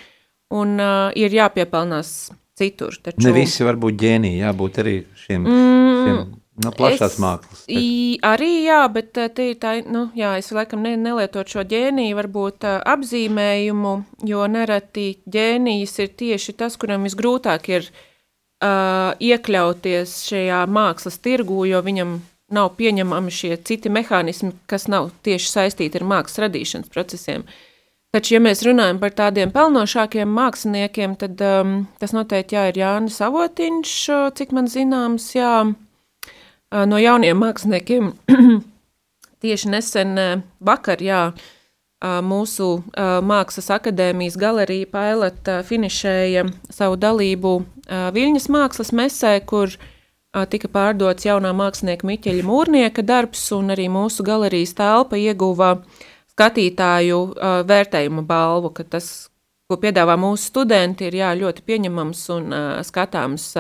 un 0.53 0.77
ir 1.17 1.35
jāpiepelnās 1.37 2.33
citur. 2.59 2.97
Taču... 3.01 3.23
Ne 3.25 3.33
visi 3.37 3.65
var 3.65 3.77
būt 3.81 3.99
ģēniji, 4.01 4.41
jābūt 4.43 4.81
arī 4.83 4.97
šiem, 5.25 5.45
mm, 5.45 5.99
šiem 6.03 6.23
No 6.61 6.69
plašās 6.77 7.15
es, 7.15 7.21
mākslas. 7.23 7.61
I, 7.73 8.19
arī 8.29 8.51
jā, 8.67 8.83
bet 8.93 9.17
eh, 9.17 9.31
te 9.33 9.49
ir 9.51 9.59
tā, 9.61 9.79
nu, 9.89 10.05
jā, 10.17 10.35
es 10.37 10.51
laikam 10.53 10.83
ne, 10.85 10.93
nelietot 11.01 11.49
šo 11.49 11.65
ģēniju, 11.65 12.17
varbūt 12.19 12.67
uh, 12.69 12.83
apzīmējumu, 12.93 13.93
jo 14.29 14.43
nereti 14.53 15.07
ģēnijas 15.33 15.97
ir 16.05 16.11
tieši 16.21 16.55
tas, 16.61 16.77
kuram 16.77 17.09
visgrūtāk 17.09 17.71
ir 17.73 17.89
uh, 17.89 19.17
iekļauties 19.17 20.19
šajā 20.29 20.61
mākslas 20.69 21.17
tirgū, 21.25 21.65
jo 21.71 21.81
viņam 21.87 22.19
nav 22.55 22.73
pieņemami 22.79 23.33
šie 23.33 23.57
citi 23.67 23.93
mehānismi, 23.93 24.53
kas 24.71 24.89
nav 24.93 25.11
tieši 25.27 25.51
saistīti 25.51 26.01
ar 26.01 26.09
mākslas 26.09 26.45
radīšanas 26.47 26.93
procesiem. 26.93 27.47
Taču, 28.13 28.35
ja 28.35 28.43
mēs 28.45 28.61
runājam 28.67 28.99
par 29.01 29.15
tādiem 29.17 29.53
pelnošākiem 29.55 30.29
māksliniekiem, 30.37 31.15
tad 31.21 31.41
um, 31.47 31.73
tas 32.01 32.13
noteikti 32.13 32.59
jā, 32.59 32.67
ir 32.69 32.83
Jānis 32.83 33.17
Avotiņš, 33.25 33.95
cik 34.37 34.53
man 34.53 34.69
zināms, 34.69 35.31
jā, 35.33 35.55
no 36.73 37.01
jauniem 37.01 37.41
māksliniekiem. 37.41 38.13
Tieši 39.43 39.73
nesen 39.73 40.21
vakar, 40.61 41.01
jā, 41.03 41.23
mūsu 42.03 42.83
Mākslas 43.23 43.71
akadēmijas 43.77 44.37
galerija 44.41 44.91
Pailata 44.91 45.61
finišēja 45.67 46.47
savu 46.71 46.99
dalību 46.99 47.55
Viļņas 47.89 48.49
mākslas 48.51 48.93
mesē, 48.97 49.37
kur 49.47 49.71
tika 50.33 50.69
pārdots 50.73 51.27
jaunā 51.27 51.53
mākslinieka 51.57 52.09
Miķeļa 52.09 52.47
Mūrnieka 52.47 53.05
darbs, 53.05 53.45
un 53.53 53.75
arī 53.75 53.89
mūsu 53.93 54.25
galerijas 54.25 54.73
telpa 54.79 55.19
ieguva 55.21 55.75
skatītāju 56.33 57.19
vērtējumu 57.69 58.25
balvu, 58.25 58.73
ka 58.73 58.87
tas, 58.95 59.11
ko 59.69 59.77
piedāvā 59.81 60.17
mūsu 60.21 60.49
studenti, 60.49 61.11
ir 61.11 61.19
jā, 61.21 61.35
ļoti 61.37 61.65
pieņemams 61.69 62.25
un 62.37 62.57
skatāms 62.89 63.51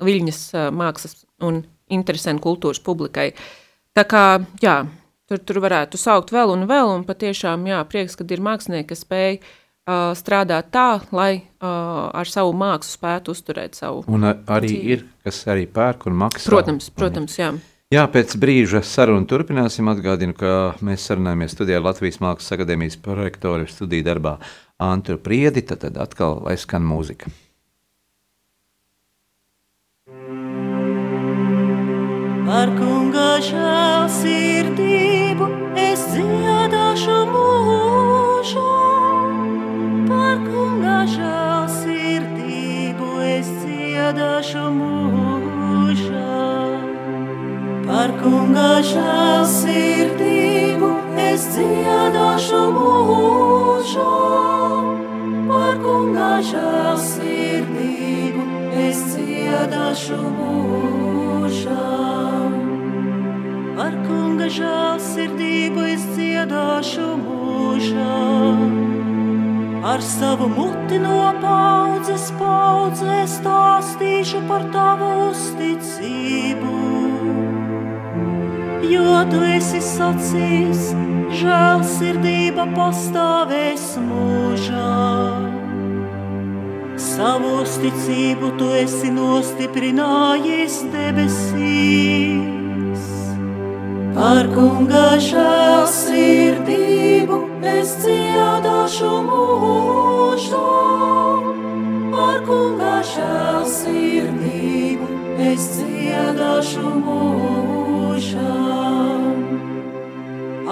Viļņas 0.00 0.40
mākslas 0.70 1.24
un 1.46 1.64
interesanti 1.90 2.44
kultūras 2.46 2.78
publikai. 2.86 3.32
Tā 3.98 4.06
kā, 4.06 4.24
jā, 4.62 4.84
tur, 5.26 5.42
tur 5.42 5.58
varētu 5.66 5.98
saukt 5.98 6.30
vēl 6.30 6.54
un 6.54 6.68
vēl, 6.70 6.94
un 6.94 7.02
patiešām, 7.08 7.66
jā, 7.66 7.82
prieks, 7.90 8.14
kad 8.18 8.30
ir 8.30 8.42
mākslinieki, 8.46 8.92
kas 8.92 9.02
spēj 9.02 9.40
uh, 9.90 10.12
strādāt 10.18 10.70
tā, 10.74 11.00
lai 11.10 11.32
uh, 11.40 12.06
ar 12.14 12.30
savu 12.30 12.54
mākslu 12.56 12.94
spētu 12.94 13.34
uzturēt 13.34 13.74
savu 13.78 14.04
Un 14.06 14.30
ar, 14.30 14.38
arī 14.58 14.70
dzīvi. 14.70 14.94
ir, 14.94 15.04
kas 15.26 15.42
arī 15.50 15.66
pērk 15.66 16.06
un 16.10 16.16
maksā. 16.22 16.46
Protams, 16.50 16.88
protams, 16.94 17.36
jā. 17.40 17.50
Jā, 17.90 18.04
pēc 18.06 18.36
brīža 18.38 18.84
sarunu 18.86 19.26
turpināsim. 19.26 19.88
Atgādinu, 19.90 20.30
ka 20.38 20.78
mēs 20.86 21.08
sarunājamies 21.10 21.56
studijā 21.56 21.80
Latvijas 21.82 22.20
Mākslas 22.22 22.54
akadēmijas 22.54 22.94
prorektoru 23.02 23.66
studiju 23.66 24.06
darbā 24.06 24.38
Antru 24.78 25.18
Priedi, 25.18 25.66
tad, 25.66 25.82
tad 25.82 25.98
atkal 25.98 26.38
lai 26.46 26.54
skan 26.54 26.86
mūzika. 26.86 27.26
Par 32.46 32.70
kunga 32.78 33.42
žēlsirdību 33.50 35.46
es 35.78 36.06
dziedāšu 36.14 37.18
mūžu. 37.34 39.09
Par 40.10 40.40
kunga 40.42 41.04
žēlsirdību 41.06 43.08
es 43.22 43.46
dziedāšu 43.60 44.62
mūžu. 44.74 46.22
Par 47.86 48.10
kunga 48.18 48.72
žēlsirdību 48.88 50.90
es 51.28 51.46
dziedāšu 51.54 52.64
mūžu. 52.74 54.08
Par 55.52 55.78
kunga 55.86 56.32
žēlsirdību 56.50 58.50
es 58.88 59.06
dziedāšu 59.14 60.20
mūžu. 60.40 61.80
Par 63.78 63.94
kunga 64.10 64.50
žēlsirdību 64.58 65.90
es 65.94 66.12
dziedāšu 66.18 67.10
mūžā. 67.26 68.89
Ar 69.82 70.02
savu 70.02 70.44
muti 70.48 70.98
no 71.00 71.30
paudzes 71.40 72.26
paudzē 72.36 73.22
stāstīšu 73.32 74.42
par 74.50 74.66
tavu 74.74 75.08
uzticību. 75.30 76.74
Jo 78.90 79.22
tu 79.32 79.40
esi 79.54 79.80
sacījis, 79.86 80.84
žēlsirdība 81.40 82.68
pastāvēs 82.76 83.88
mūžā. 84.04 84.92
Savu 87.00 87.56
uzticību 87.64 88.54
tu 88.60 88.72
esi 88.84 89.16
nostiprinājis 89.16 90.82
debesīs. 90.92 92.59
Par 94.14 94.46
kunga 94.50 95.18
žēlsirdību 95.22 97.36
es 97.70 97.92
dziedāšu 98.02 99.10
mūžu. 99.26 100.62
Par 102.10 102.40
kunga 102.48 102.96
žēlsirdību 103.12 105.06
es 105.52 105.68
dziedāšu 105.76 106.90
mūžā. 107.06 108.56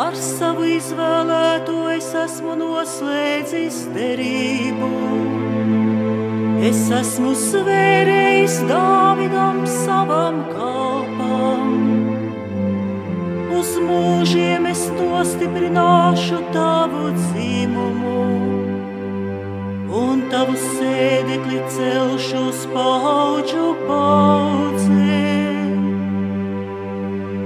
Ar 0.09 0.14
savu 0.18 0.66
izvēlēto 0.74 1.78
es 1.95 2.11
esmu 2.26 2.59
noslēdzis 2.59 3.84
derību. 3.95 4.91
Es 6.68 6.80
esmu 6.91 7.32
svērējis 7.39 8.57
Dāvidam 8.66 9.62
savam 9.70 10.43
kalpam 10.51 11.77
uz 13.59 13.74
mūžiem 13.82 14.68
es 14.70 14.84
to 14.94 15.18
stiprināšu 15.26 16.38
tavu 16.54 17.11
dzīmumu, 17.16 18.20
un 20.00 20.20
tavu 20.32 20.54
sēdekli 20.62 21.59
celšu 21.74 22.38
uz 22.50 22.61
paudžu 22.74 23.66
paudzēm. 23.88 25.80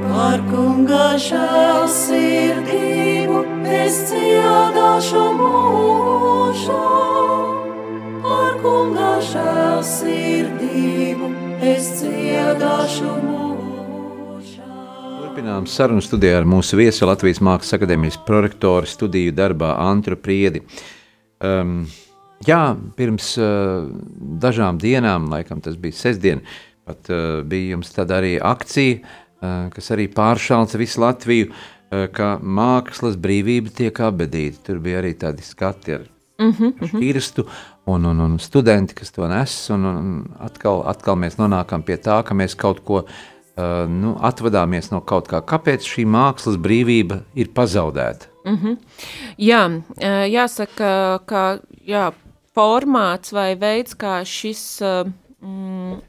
Par 0.02 0.38
kunga 0.50 1.08
žēlsirdību 1.28 3.38
es 3.78 3.94
dziedāšu 4.10 5.24
mūžu, 5.38 6.82
par 8.26 8.52
kunga 8.66 9.14
žēlsirdību 9.30 11.26
es 11.72 11.84
dziedāšu 12.02 13.10
mūžu. 13.22 13.51
Turpinām 15.32 15.64
sarunu 15.64 16.02
studijā 16.04 16.42
ar 16.42 16.44
mūsu 16.44 16.76
viesu 16.76 17.06
Latvijas 17.08 17.38
Mākslas 17.40 17.78
akadēmijas 17.78 18.18
prorektoru 18.26 18.84
studiju 18.84 19.32
darbā 19.32 19.70
Antru 19.80 20.18
Priedi. 20.20 20.60
Um, 21.40 21.86
jā, 22.44 22.58
pirms 22.98 23.30
uh, 23.40 23.86
dažām 24.42 24.76
dienām, 24.82 25.30
laikam 25.32 25.62
tas 25.64 25.78
bija 25.80 25.96
sestdien, 25.96 26.44
pat 26.84 27.08
uh, 27.08 27.40
bija 27.48 27.72
jums 27.72 27.94
tāda 27.96 28.20
arī 28.20 28.34
akcija, 28.44 29.00
uh, 29.00 29.56
kas 29.72 29.88
arī 29.96 30.10
pāršalca 30.12 30.82
visu 30.84 31.00
Latviju, 31.00 31.48
uh, 31.48 32.04
ka 32.12 32.34
mākslas 32.44 33.16
brīvība 33.16 33.72
tiek 33.80 34.04
abedīta. 34.04 34.66
Tur 34.68 34.84
bija 34.84 35.00
arī 35.00 35.16
tādi 35.16 35.48
skati 35.48 35.96
ar 35.96 36.08
mm 36.44 36.52
-hmm. 36.52 36.92
šķirstu 36.92 37.48
un, 37.86 38.04
un, 38.04 38.20
un 38.20 38.38
studenti, 38.38 39.00
kas 39.00 39.16
to 39.16 39.32
nes, 39.32 39.70
un, 39.70 39.84
un 39.96 40.24
atkal, 40.44 40.84
atkal 40.84 41.16
mēs 41.16 41.40
nonākam 41.40 41.80
pie 41.80 41.96
tā, 41.96 42.20
ka 42.20 42.34
mēs 42.34 42.54
kaut 42.54 42.84
ko 42.84 43.06
uh, 43.06 43.20
nu, 43.88 44.14
atvadāmies 44.24 44.90
no 44.92 45.00
kaut 45.04 45.28
kā. 45.28 45.42
Kāpēc 45.44 45.84
šī 45.84 46.06
mākslas 46.08 46.56
brīvība 46.56 47.22
ir 47.34 47.52
pazaudēta? 47.54 48.30
Mm 48.44 48.56
-hmm. 48.56 48.76
Jā, 49.38 49.82
jāsaka, 50.26 51.20
ka 51.26 51.58
jā, 51.86 52.12
formāts 52.54 53.32
vai 53.32 53.54
veids, 53.54 53.94
kā 53.94 54.24
šis 54.24 54.80
mm, 55.40 56.00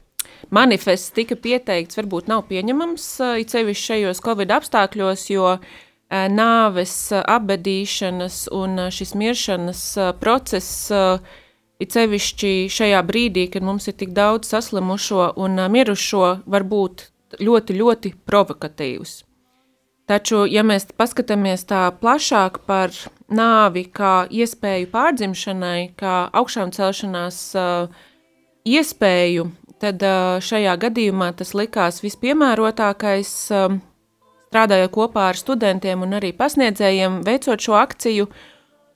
manifests 0.50 1.10
tika 1.10 1.36
pieteikts, 1.36 1.96
varbūt 1.96 2.28
nav 2.28 2.44
pieņemams 2.48 3.06
it 3.40 3.50
sevišķi 3.50 3.86
šajos 3.86 4.20
Covid 4.24 4.50
apstākļos, 4.50 5.30
jo 5.30 5.58
nāves, 6.10 7.12
apbedīšanas 7.12 8.48
un 8.52 8.90
šis 8.90 9.14
miršanas 9.14 9.98
process 10.20 10.92
it 11.78 11.92
sevišķi 11.92 12.68
šajā 12.70 13.00
brīdī, 13.02 13.48
kad 13.50 13.62
mums 13.62 13.88
ir 13.88 13.96
tik 13.98 14.14
daudz 14.14 14.48
saslimušo 14.48 15.32
un 15.36 15.58
mirušo, 15.70 16.38
var 16.46 16.62
būt 16.62 17.13
ļoti, 17.40 17.78
ļoti 17.80 18.12
provokatīvs. 18.26 19.22
Taču, 20.04 20.42
ja 20.44 20.60
mēs 20.66 20.84
paskatāmies 21.00 21.64
tā 21.64 21.86
plašāk 21.96 22.58
par 22.68 22.92
nāvi 23.32 23.86
kā 23.88 24.26
iespēju 24.28 24.90
pārdzimšanai, 24.92 25.94
kā 25.96 26.16
augšām 26.36 26.74
celšanās 26.76 27.38
uh, 27.56 27.88
iespēju, 28.68 29.48
tad 29.80 30.04
uh, 30.04 30.36
šajā 30.44 30.76
gadījumā 30.82 31.30
tas 31.38 31.54
likās 31.56 32.02
vispiemērotākais, 32.04 33.32
uh, 33.56 33.78
strādājot 34.50 34.92
kopā 34.92 35.30
ar 35.32 35.40
studentiem 35.40 36.04
un 36.04 36.18
arī 36.20 36.34
pasniedzējiem, 36.36 37.22
veicot 37.24 37.64
šo 37.64 37.78
akciju. 37.80 38.28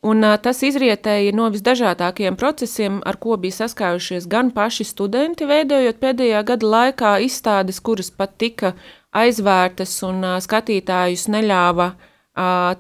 Un, 0.07 0.23
uh, 0.23 0.37
tas 0.39 0.61
izrietēja 0.63 1.33
no 1.35 1.49
visdažādākajiem 1.51 2.37
procesiem, 2.39 3.01
ar 3.03 3.17
ko 3.19 3.35
bija 3.41 3.65
saskārušies 3.65 4.29
gan 4.31 4.53
paši 4.55 4.87
studenti, 4.87 5.49
veidojot 5.49 5.99
pēdējā 5.99 6.45
gada 6.47 6.71
laikā 6.77 7.17
izstādes, 7.27 7.81
kuras 7.83 8.13
pat 8.15 8.37
tika 8.39 8.77
uh, 8.77 8.95
aizvērtas 9.17 9.95
un 10.07 10.23
uh, 10.25 10.39
skatītājus 10.43 11.29
neļāva 11.33 11.91
uh, 11.93 12.73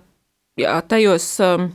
jā, 0.61 0.75
tajos 0.91 1.29
um, 1.45 1.69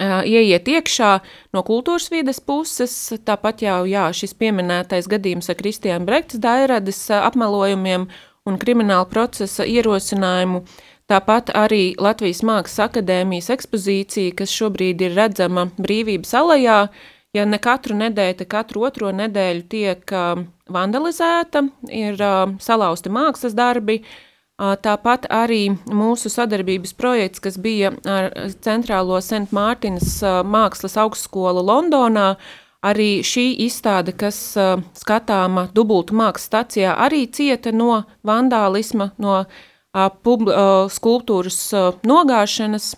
uh, 0.00 0.22
ieiet 0.24 0.68
iekšā 0.70 1.12
no 1.56 1.64
kultūras 1.66 2.08
vides 2.12 2.40
puses. 2.40 2.94
Tāpat 3.26 3.66
jau 3.66 3.82
jā, 3.88 4.08
šis 4.16 4.36
pieminētais 4.38 5.10
gadījums 5.12 5.50
ar 5.52 5.60
Kristiānu 5.60 6.08
Brektas 6.08 6.42
dairades 6.42 7.02
uh, 7.10 7.22
apmelojumiem 7.28 8.08
un 8.46 8.60
krimināla 8.62 9.08
procesa 9.10 9.66
ierosinājumu. 9.66 10.64
Tāpat 11.06 11.52
arī 11.54 11.94
Latvijas 12.02 12.40
Mākslas 12.42 12.88
akadēmijas 12.88 13.52
ekspozīcija, 13.54 14.32
kas 14.40 14.50
šobrīd 14.50 15.04
ir 15.06 15.12
redzama 15.14 15.68
Brīvības 15.78 16.32
alajā, 16.34 16.78
ja 17.36 17.44
ne 17.46 17.60
katru 17.62 17.94
nedēļu, 18.00 18.38
tad 18.40 18.48
katru 18.50 18.82
otro 18.88 19.12
nedēļu 19.14 19.62
tiek 19.70 20.14
vandalizēta, 20.74 21.62
ir 21.94 22.18
salauzti 22.58 23.12
mākslas 23.14 23.54
darbi. 23.54 24.00
Tāpat 24.58 25.28
arī 25.30 25.76
mūsu 25.94 26.32
sadarbības 26.32 26.96
projekts, 26.98 27.44
kas 27.44 27.60
bija 27.60 27.92
ar 28.08 28.32
Centrālo 28.64 29.20
St. 29.22 29.52
Mārtiņas 29.54 30.10
mākslas 30.48 30.98
augstskolu 31.04 31.62
Londonā, 31.70 32.32
arī 32.82 33.20
šī 33.22 33.46
izstāde, 33.68 34.16
kas 34.16 34.42
skatāma 34.98 35.68
dubultu 35.76 36.18
mākslas 36.18 36.50
stacijā, 36.50 36.98
arī 36.98 37.28
cieta 37.30 37.70
no 37.70 38.00
vandālisma, 38.26 39.12
no 39.22 39.38
uh, 39.44 39.64
pub, 40.22 40.46
skulptūras 40.92 41.60
nogāšanas. 42.06 42.94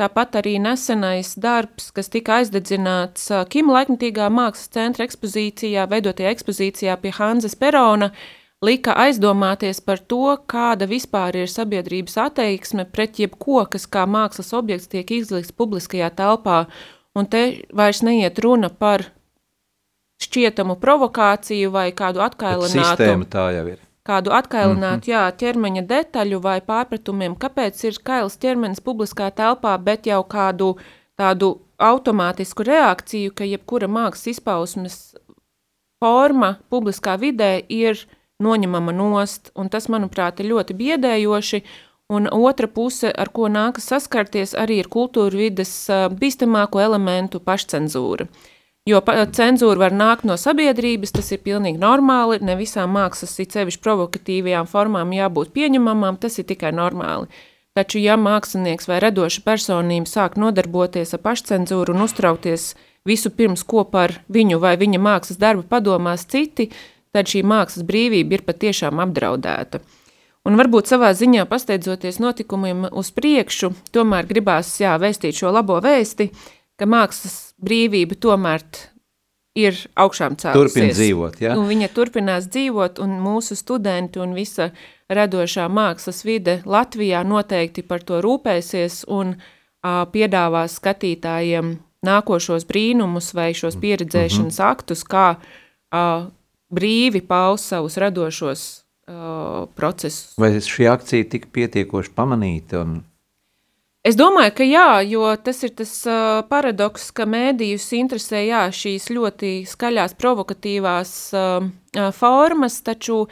Tāpat 0.00 0.38
arī 0.40 0.56
nesenais 0.58 1.34
darbs, 1.38 1.90
kas 1.94 2.08
tika 2.10 2.40
aizdedzināts 2.40 3.28
Kima 3.52 3.76
laikmatīgā 3.76 4.26
mākslas 4.32 4.72
centra 4.72 5.04
ekspozīcijā, 5.06 5.84
veidotajā 5.90 6.32
ekspozīcijā 6.34 6.96
pie 7.02 7.12
Hanzas 7.14 7.54
Perona, 7.60 8.08
lika 8.64 8.96
aizdomāties 9.04 9.82
par 9.84 10.00
to, 10.10 10.34
kāda 10.50 10.88
vispār 10.90 11.42
ir 11.44 11.52
sabiedrības 11.52 12.18
attieksme 12.24 12.88
pret 12.90 13.20
jebko, 13.22 13.62
kas 13.70 13.86
kā 13.86 14.06
mākslas 14.08 14.50
objekts 14.58 14.90
tiek 14.90 15.14
izlikts 15.20 15.54
publiskajā 15.54 16.10
telpā. 16.18 16.64
Un 17.14 17.28
te 17.28 17.44
vairs 17.76 18.02
neiet 18.02 18.40
runa 18.42 18.72
par 18.72 19.04
šķietamu 20.24 20.80
provokāciju 20.82 21.70
vai 21.74 21.90
kādu 21.94 22.24
atkailinātu. 22.24 22.80
Sistēma 22.80 23.28
tā 23.28 23.50
jau 23.58 23.66
ir 23.76 23.91
kādu 24.06 24.32
atkailinātu 24.34 24.96
mm 24.96 25.12
-hmm. 25.12 25.12
jā, 25.12 25.36
ķermeņa 25.40 25.82
detaļu 25.86 26.40
vai 26.42 26.60
pārpratumiem, 26.60 27.36
kāpēc 27.36 27.84
ir 27.84 27.98
kails 28.04 28.36
ķermenis 28.36 28.80
publiskā 28.80 29.30
telpā, 29.30 29.78
bet 29.78 30.06
jau 30.06 30.22
kādu 30.24 30.76
tādu 31.16 31.60
automātisku 31.78 32.62
reakciju, 32.62 33.32
ka 33.34 33.44
jebkura 33.44 33.86
mākslas 33.88 34.26
izpausmes 34.26 35.14
forma 36.00 36.56
publiskā 36.70 37.16
vidē 37.18 37.62
ir 37.68 37.98
noņemama 38.42 38.92
nost, 38.92 39.50
un 39.54 39.68
tas, 39.68 39.88
manuprāt, 39.88 40.40
ir 40.40 40.50
ļoti 40.50 40.74
biedējoši, 40.74 41.62
un 42.12 42.26
otra 42.30 42.66
puse, 42.66 43.12
ar 43.12 43.28
ko 43.28 43.48
nākas 43.48 43.86
saskarties, 43.92 44.54
arī 44.58 44.80
ir 44.82 44.88
kultūra 44.88 45.36
vides 45.44 45.72
bīstamāko 46.18 46.82
elementu 46.82 47.40
pašcenzūra. 47.40 48.26
Jo 48.82 48.98
cenzūra 49.06 49.78
var 49.78 49.94
nākt 49.94 50.24
no 50.26 50.34
sabiedrības, 50.34 51.12
tas 51.14 51.28
ir 51.30 51.38
pilnīgi 51.44 51.78
normāli. 51.78 52.40
Ne 52.42 52.56
visām 52.58 52.90
mākslas, 52.96 53.36
it 53.38 53.54
sevišķi 53.54 53.78
provokatīvajām 53.84 54.66
formām, 54.66 55.12
jābūt 55.14 55.52
pieņemamām, 55.54 56.18
tas 56.18 56.40
ir 56.42 56.48
tikai 56.48 56.72
normāli. 56.74 57.30
Taču, 57.78 58.00
ja 58.02 58.16
mākslinieks 58.18 58.90
vai 58.90 58.98
radoša 59.00 59.44
personība 59.46 60.10
sāk 60.10 60.34
nodarboties 60.36 61.14
ar 61.14 61.22
pašcensūru 61.22 61.94
un 61.94 62.02
uztraukties 62.08 62.72
visu 63.06 63.30
pirms, 63.30 63.62
ko 63.62 63.84
par 63.86 64.18
viņu 64.28 64.58
vai 64.58 64.74
viņa 64.80 64.98
mākslas 64.98 65.38
darbu 65.38 65.62
padomās 65.70 66.26
citi, 66.26 66.72
tad 67.14 67.30
šī 67.30 67.44
mākslas 67.46 67.86
brīvība 67.86 68.40
ir 68.40 68.44
patiešām 68.48 68.98
apdraudēta. 69.06 69.78
Un 70.42 70.58
varbūt 70.58 70.90
savā 70.90 71.12
ziņā 71.14 71.46
pasteidzoties 71.46 72.18
notikumiem 72.18 72.88
uz 72.90 73.12
priekšu, 73.14 73.70
tomēr 73.94 74.26
gribās 74.26 74.74
jā, 74.82 74.98
vēstīt 74.98 75.38
šo 75.38 75.54
labo 75.54 75.78
vēsti, 75.78 76.32
ka 76.76 76.90
mākslas 76.90 77.51
brīvība 77.64 78.18
tomēr 78.20 78.64
ir 79.58 79.76
augšām 80.00 80.36
cēlusies. 80.40 80.72
Turpin 80.72 80.92
dzīvot, 80.94 81.38
ja? 81.44 81.54
Un 81.58 81.68
viņa 81.68 81.88
turpinās 81.92 82.48
dzīvot, 82.52 83.00
un 83.04 83.16
mūsu 83.20 83.56
studenti 83.58 84.20
un 84.22 84.34
visa 84.36 84.70
radošā 85.12 85.68
mākslas 85.68 86.22
vide 86.24 86.60
Latvijā 86.64 87.22
noteikti 87.26 87.84
par 87.84 88.04
to 88.06 88.22
rūpēsies 88.24 89.02
un 89.12 89.34
uh, 89.36 90.04
piedāvās 90.12 90.78
skatītājiem 90.80 91.74
nākošos 92.06 92.66
brīnumus 92.68 93.32
vai 93.36 93.52
šos 93.54 93.76
mm. 93.76 93.82
pieredzēšanas 93.84 94.58
mm 94.58 94.64
-hmm. 94.64 94.70
aktus, 94.70 95.04
kā 95.04 95.36
uh, 95.36 96.30
brīvi 96.72 97.20
paust 97.26 97.68
savus 97.68 97.96
radošos 97.96 98.84
uh, 99.06 99.68
procesus. 99.74 100.34
Vai 100.38 100.50
šī 100.56 100.88
akcija 100.92 101.28
tika 101.28 101.48
pietiekoši 101.52 102.10
pamanīta 102.16 102.82
un 102.82 103.02
Es 104.02 104.16
domāju, 104.18 104.50
ka 104.58 104.64
jā, 104.66 104.86
jo 105.06 105.28
tas 105.46 105.60
ir 105.62 105.70
tas 105.78 105.90
uh, 106.10 106.42
paradoks, 106.50 107.12
ka 107.14 107.22
mēdījus 107.22 107.84
interesē 108.00 108.40
jā, 108.48 108.64
šīs 108.74 109.06
ļoti 109.14 109.50
skaļās, 109.70 110.16
provokatīvās 110.18 111.12
uh, 111.38 111.68
formas, 112.16 112.80
taču 112.82 113.28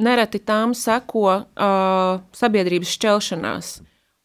nereti 0.00 0.40
tām 0.40 0.72
seko 0.72 1.26
uh, 1.28 2.22
sabiedrības 2.32 2.94
šķelšanās. 2.96 3.74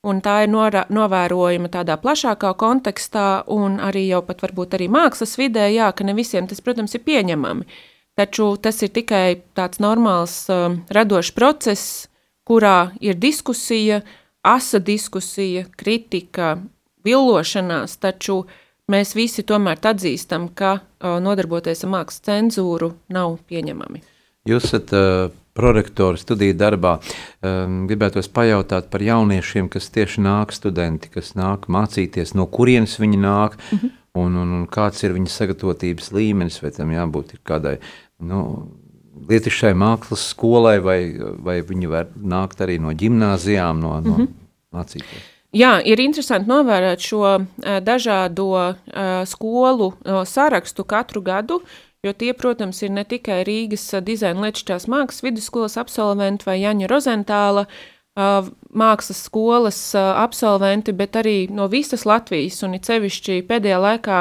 Un 0.07 0.21
tā 0.23 0.37
ir 0.45 0.53
norā, 0.53 0.85
novērojama 0.87 1.67
tādā 1.73 1.99
plašākā 1.99 2.53
kontekstā, 2.55 3.43
un 3.51 3.75
arī 3.83 4.05
jau 4.07 4.21
pat 4.23 4.45
varbūt 4.45 4.77
arī 4.79 4.87
mākslas 4.87 5.35
vidē, 5.35 5.67
jā, 5.73 5.91
ka 5.91 6.07
ne 6.07 6.15
visiem 6.15 6.47
tas, 6.47 6.63
protams, 6.63 6.95
ir 6.95 7.03
pieņemami. 7.03 7.67
Taču 8.15 8.53
tas 8.63 8.79
ir 8.87 8.95
tikai 8.95 9.41
tāds 9.51 9.83
normāls 9.83 10.45
uh, 10.47 10.79
radošs 10.95 11.35
process, 11.35 12.07
kurā 12.47 12.93
ir 13.03 13.19
diskusija, 13.19 13.99
uh, 13.99 14.15
asa 14.49 14.79
diskusija, 14.79 15.65
kritika, 15.77 16.57
villošanās, 17.05 17.97
taču 18.01 18.43
mēs 18.89 19.13
visi 19.15 19.45
tomēr 19.45 19.81
atzīstam, 19.91 20.49
ka 20.53 20.79
nodarboties 20.99 21.85
ar 21.85 21.93
mākslas 21.93 22.25
cenzūru 22.25 22.93
nav 23.13 23.37
pieņemami. 23.49 24.01
Jūs 24.49 24.65
esat 24.71 24.93
uh, 24.95 25.29
prorektori 25.59 26.17
studiju 26.17 26.55
darbā. 26.57 26.97
Um, 27.43 27.83
gribētos 27.89 28.29
pajautāt 28.33 28.89
par 28.91 29.03
jauniešiem, 29.03 29.69
kas 29.71 29.91
tieši 29.93 30.23
nāk 30.25 30.53
studenti, 30.55 31.11
kas 31.13 31.33
nāk 31.37 31.67
mācīties, 31.71 32.33
no 32.37 32.47
kurienes 32.49 32.97
viņi 33.01 33.19
nāk, 33.19 33.57
mm 33.59 33.77
-hmm. 33.77 33.95
un, 34.23 34.37
un, 34.43 34.53
un 34.59 34.67
kāds 34.67 35.03
ir 35.03 35.15
viņa 35.17 35.33
sagatavotības 35.35 36.11
līmenis, 36.15 36.61
vai 36.63 36.71
tam 36.71 36.93
jābūt 36.95 37.35
kādai 37.43 37.77
nu, 38.19 38.39
lietišķai 39.29 39.73
mākslas 39.75 40.29
skolai, 40.31 40.79
vai, 40.79 40.99
vai 41.43 41.59
viņi 41.61 41.89
var 41.91 42.07
nākt 42.15 42.61
arī 42.63 42.79
no 42.79 42.93
gimnāzijām, 42.93 43.79
no, 43.79 43.99
no 43.99 44.17
mm 44.17 44.17
-hmm. 44.17 44.27
Mācīties? 44.75 45.27
Jā, 45.55 45.79
ir 45.81 45.97
interesanti 46.03 46.49
novērot 46.49 47.01
šo 47.01 47.21
uh, 47.25 47.45
dažādo 47.81 48.49
uh, 48.53 48.75
skolu 49.25 49.91
uh, 49.91 50.21
sarakstu 50.29 50.85
katru 50.85 51.23
gadu, 51.25 51.63
jo 52.05 52.13
tie, 52.13 52.35
protams, 52.37 52.83
ir 52.85 52.93
ne 52.93 53.03
tikai 53.03 53.41
Rīgas 53.47 53.87
dizaina 54.05 54.45
lietišķās 54.45 54.85
mākslas 54.91 55.25
vidusskolas 55.25 55.79
absolventi 55.81 56.45
vai 56.47 56.61
Jaņa 56.61 56.91
Rozentāla 56.91 57.65
mākslas 58.75 59.19
skolas 59.23 59.77
absolventi, 59.95 60.91
bet 60.91 61.15
arī 61.15 61.45
no 61.55 61.69
visas 61.71 62.03
Latvijas 62.09 62.57
un 62.67 62.73
it 62.75 62.89
sevišķi 62.89 63.37
pēdējā 63.47 63.77
laikā 63.79 64.17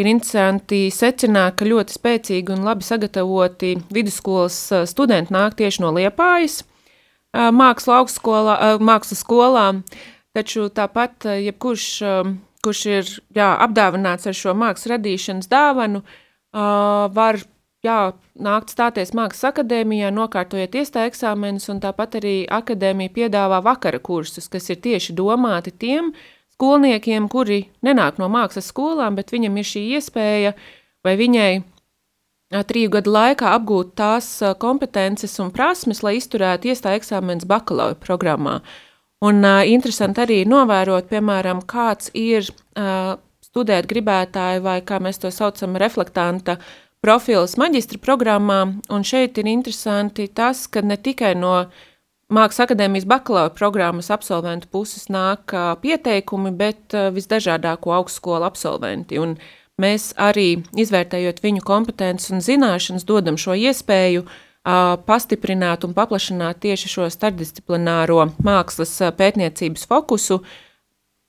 Ir 0.00 0.08
interesanti 0.08 0.86
secināt, 0.88 1.58
ka 1.58 1.66
ļoti 1.68 1.92
spēcīgi 1.92 2.54
un 2.54 2.62
labi 2.64 2.86
sagatavoti 2.86 3.74
vidusskolas 3.92 4.54
studenti 4.88 5.34
nāk 5.34 5.58
tieši 5.58 5.82
no 5.84 5.90
Liepājas 5.92 6.62
mākslas 7.32 8.00
augstskolā, 8.00 8.56
mākslas 8.80 9.22
skolām, 9.24 9.82
taču 10.36 10.68
tāpat 10.72 11.28
jebkurš, 11.42 11.86
kurš 12.64 12.82
ir 12.90 13.08
jā, 13.34 13.48
apdāvināts 13.66 14.28
ar 14.28 14.36
šo 14.36 14.54
mākslas 14.56 14.92
radīšanas 14.94 15.50
dāvanu, 15.50 16.02
var 16.52 17.40
jā, 17.84 17.98
nākt 18.38 18.74
stāties 18.74 19.14
mākslas 19.16 19.50
akadēmijā, 19.52 20.12
nokārtojot 20.14 20.76
iestāju 20.82 21.12
eksāmenus, 21.12 21.68
un 21.72 21.80
tāpat 21.82 22.20
arī 22.20 22.36
akadēmija 22.50 23.14
piedāvā 23.16 23.62
vakara 23.64 24.00
kursus, 24.02 24.48
kas 24.52 24.70
ir 24.70 24.80
tieši 24.84 25.16
domāti 25.18 25.72
tiem 25.72 26.12
skolniekiem, 26.54 27.28
kuri 27.32 27.64
nenāk 27.82 28.20
no 28.22 28.28
mākslas 28.32 28.68
skolām, 28.70 29.16
bet 29.18 29.32
viņam 29.34 29.58
ir 29.58 29.66
šī 29.66 29.86
iespēja 29.96 30.54
vai 31.02 31.16
viņai 31.18 31.52
triju 32.68 32.92
gadu 32.92 33.12
laikā 33.14 33.52
apgūt 33.56 33.94
tās 33.96 34.28
kompetences 34.60 35.38
un 35.40 35.52
prasmes, 35.54 36.02
lai 36.04 36.18
izturētu 36.18 36.68
iestāju 36.72 37.00
eksāmenus 37.00 37.48
bakalaura 37.48 37.96
programmā. 37.96 38.60
Un 39.22 39.44
uh, 39.46 39.62
interesanti 39.70 40.24
arī 40.24 40.40
novērot, 40.50 41.06
piemēram, 41.10 41.62
kāds 41.70 42.10
ir 42.18 42.48
uh, 42.50 43.14
studēt 43.46 43.86
gribētāji 43.90 44.62
vai, 44.64 44.80
kā 44.82 44.98
mēs 45.02 45.22
to 45.22 45.30
saucam, 45.30 45.78
reflektanta 45.78 46.56
profils 47.04 47.54
maģistra 47.60 48.00
programmā. 48.02 48.60
Un 48.90 49.06
šeit 49.06 49.38
ir 49.38 49.50
interesanti 49.52 50.26
tas, 50.26 50.66
ka 50.66 50.82
ne 50.82 50.98
tikai 50.98 51.34
no 51.38 51.54
Mākslas 52.32 52.64
akadēmijas 52.64 53.04
bakalaura 53.04 53.52
programmas 53.52 54.06
absolventu 54.14 54.70
puses 54.72 55.10
nāk 55.12 55.52
uh, 55.52 55.74
pieteikumi, 55.82 56.54
bet 56.56 56.96
uh, 56.96 57.10
visdažādāko 57.12 57.92
augstskolu 57.92 58.46
absolventi. 58.48 59.20
Un 59.20 59.36
mēs 59.80 60.12
arī, 60.20 60.62
izvērtējot 60.78 61.42
viņu 61.42 61.62
kompetences 61.66 62.32
un 62.34 62.42
zināšanas, 62.44 63.06
dodam 63.08 63.38
šo 63.40 63.56
iespēju 63.56 64.26
pastiprināt 65.06 65.86
un 65.86 65.94
paplašināt 65.96 66.60
tieši 66.62 66.90
šo 66.90 67.08
starpdisciplināro 67.10 68.28
mākslas 68.46 68.94
pētniecības 69.18 69.88
fokusu, 69.90 70.38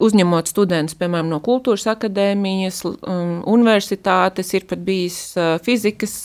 uzņemot 0.03 0.49
studentus, 0.51 0.97
piemēram, 0.99 1.31
no 1.31 1.39
kultūras 1.41 1.87
akadēmijas, 1.89 2.83
um, 2.85 3.39
universitātes, 3.49 4.51
ir 4.53 4.67
pat 4.69 4.83
bijis 4.85 5.17
fizikas 5.65 6.17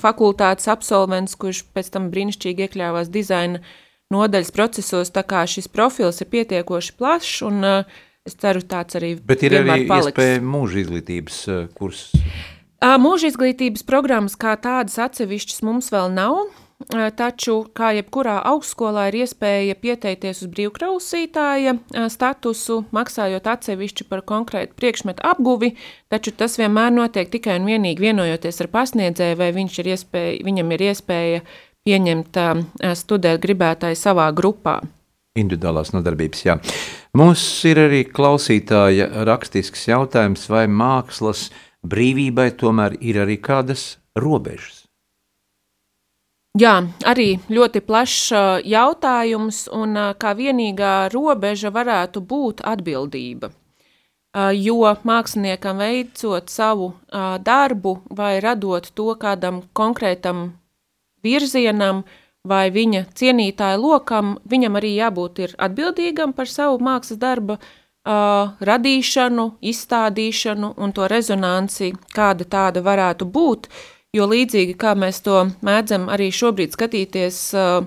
fakultātes 0.00 0.70
absolvents, 0.72 1.36
kurš 1.36 1.64
pēc 1.74 1.92
tam 1.92 2.08
brīnišķīgi 2.14 2.68
iekļāvās 2.68 3.10
dizaina 3.12 3.60
nodaļas 4.14 4.54
procesos, 4.54 5.12
tā 5.12 5.26
kā 5.28 5.42
šis 5.44 5.68
profils 5.68 6.22
ir 6.22 6.30
pietiekoši 6.32 6.94
plašs, 6.96 7.42
un 7.48 7.60
uh, 7.66 7.98
es 8.28 8.38
ceru 8.38 8.62
tāds 8.62 9.00
arī 9.00 9.16
Bet 9.26 9.42
ir 9.48 9.58
arī 9.62 9.82
paliks. 9.88 10.12
iespēja 10.12 10.44
mūža 10.44 10.84
izglītības 10.84 11.42
kurs 11.78 12.06
Mūža 12.78 13.32
izglītības 13.32 13.82
programmas 13.82 14.36
kā 14.38 14.52
tādas 14.54 15.00
atsevišķas 15.02 15.64
mums 15.66 15.88
vēl 15.90 16.12
nav, 16.14 16.44
taču, 17.18 17.64
kā 17.74 17.90
jebkurā 17.96 18.36
augstskolā, 18.46 19.08
ir 19.10 19.24
iespēja 19.24 19.74
pieteikties 19.74 20.44
uz 20.44 20.50
brīvkrausītāja 20.52 21.74
statusu, 22.06 22.84
maksājot 22.94 23.48
atsevišķi 23.50 24.06
par 24.06 24.22
konkrētu 24.22 24.78
priekšmetu 24.78 25.26
apguvi, 25.26 25.72
taču 26.06 26.30
tas 26.30 26.54
vienmēr 26.60 26.94
notiek 26.94 27.30
tikai 27.32 27.58
un 27.58 27.66
vienīgi 27.66 28.06
vienojoties 28.06 28.62
ar 28.62 28.70
pasniedzēju, 28.70 29.40
vai 29.42 29.50
ir 29.50 29.90
iespēja, 29.96 30.38
viņam 30.46 30.70
ir 30.76 30.86
iespēja 30.92 31.42
pieņemt 31.82 32.38
studēt 32.94 33.42
gribētāju 33.42 33.98
savā 33.98 34.30
grupā. 34.30 34.78
Individuālās 35.38 35.94
nodarbības, 35.94 36.44
jā. 36.46 36.58
Mums 37.18 37.44
ir 37.68 37.80
arī 37.86 38.02
klausītāja 38.10 39.24
rakstisks 39.28 39.88
jautājums, 39.90 40.48
vai 40.50 40.66
mākslas 40.66 41.48
brīvībai 41.86 42.50
tomēr 42.58 42.98
ir 43.00 43.22
arī 43.24 43.38
kādas 43.42 43.96
robežas. 44.18 44.84
Jā, 46.58 46.80
arī 47.06 47.36
ļoti 47.52 47.84
plašs 47.86 48.32
jautājums, 48.66 49.68
un 49.70 49.94
kā 50.18 50.32
vienīgā 50.34 50.94
robeža 51.12 51.70
varētu 51.70 52.22
būt 52.24 52.64
atbildība. 52.66 53.52
Jo 54.58 54.94
māksliniekam 55.06 55.78
veicot 55.78 56.50
savu 56.50 56.92
darbu 57.44 57.94
vai 58.10 58.38
radot 58.42 58.90
to 58.94 59.14
kādam 59.20 59.62
konkrētam 59.72 60.48
virzienam 61.22 62.02
vai 62.48 62.68
viņa 62.74 63.04
cienītāja 63.18 63.78
lokam, 63.80 64.38
viņam 64.48 64.78
arī 64.80 64.94
jābūt 64.96 65.42
atbildīgam 65.58 66.32
par 66.36 66.48
savu 66.50 66.80
mākslas 66.84 67.20
darbu 67.20 67.58
uh, 68.08 68.56
radīšanu, 68.70 69.46
izstādīšanu 69.60 70.72
un 70.76 70.96
to 70.96 71.08
rezonanci, 71.10 71.92
kāda 72.14 72.48
tāda 72.48 72.82
varētu 72.84 73.28
būt. 73.28 73.68
Jo 74.16 74.24
līdzīgi 74.24 74.74
kā 74.80 74.94
mēs 74.96 75.20
to 75.20 75.44
mēdzam 75.60 76.08
arī 76.08 76.30
šobrīd 76.32 76.72
skatīties 76.72 77.40
uh, 77.54 77.84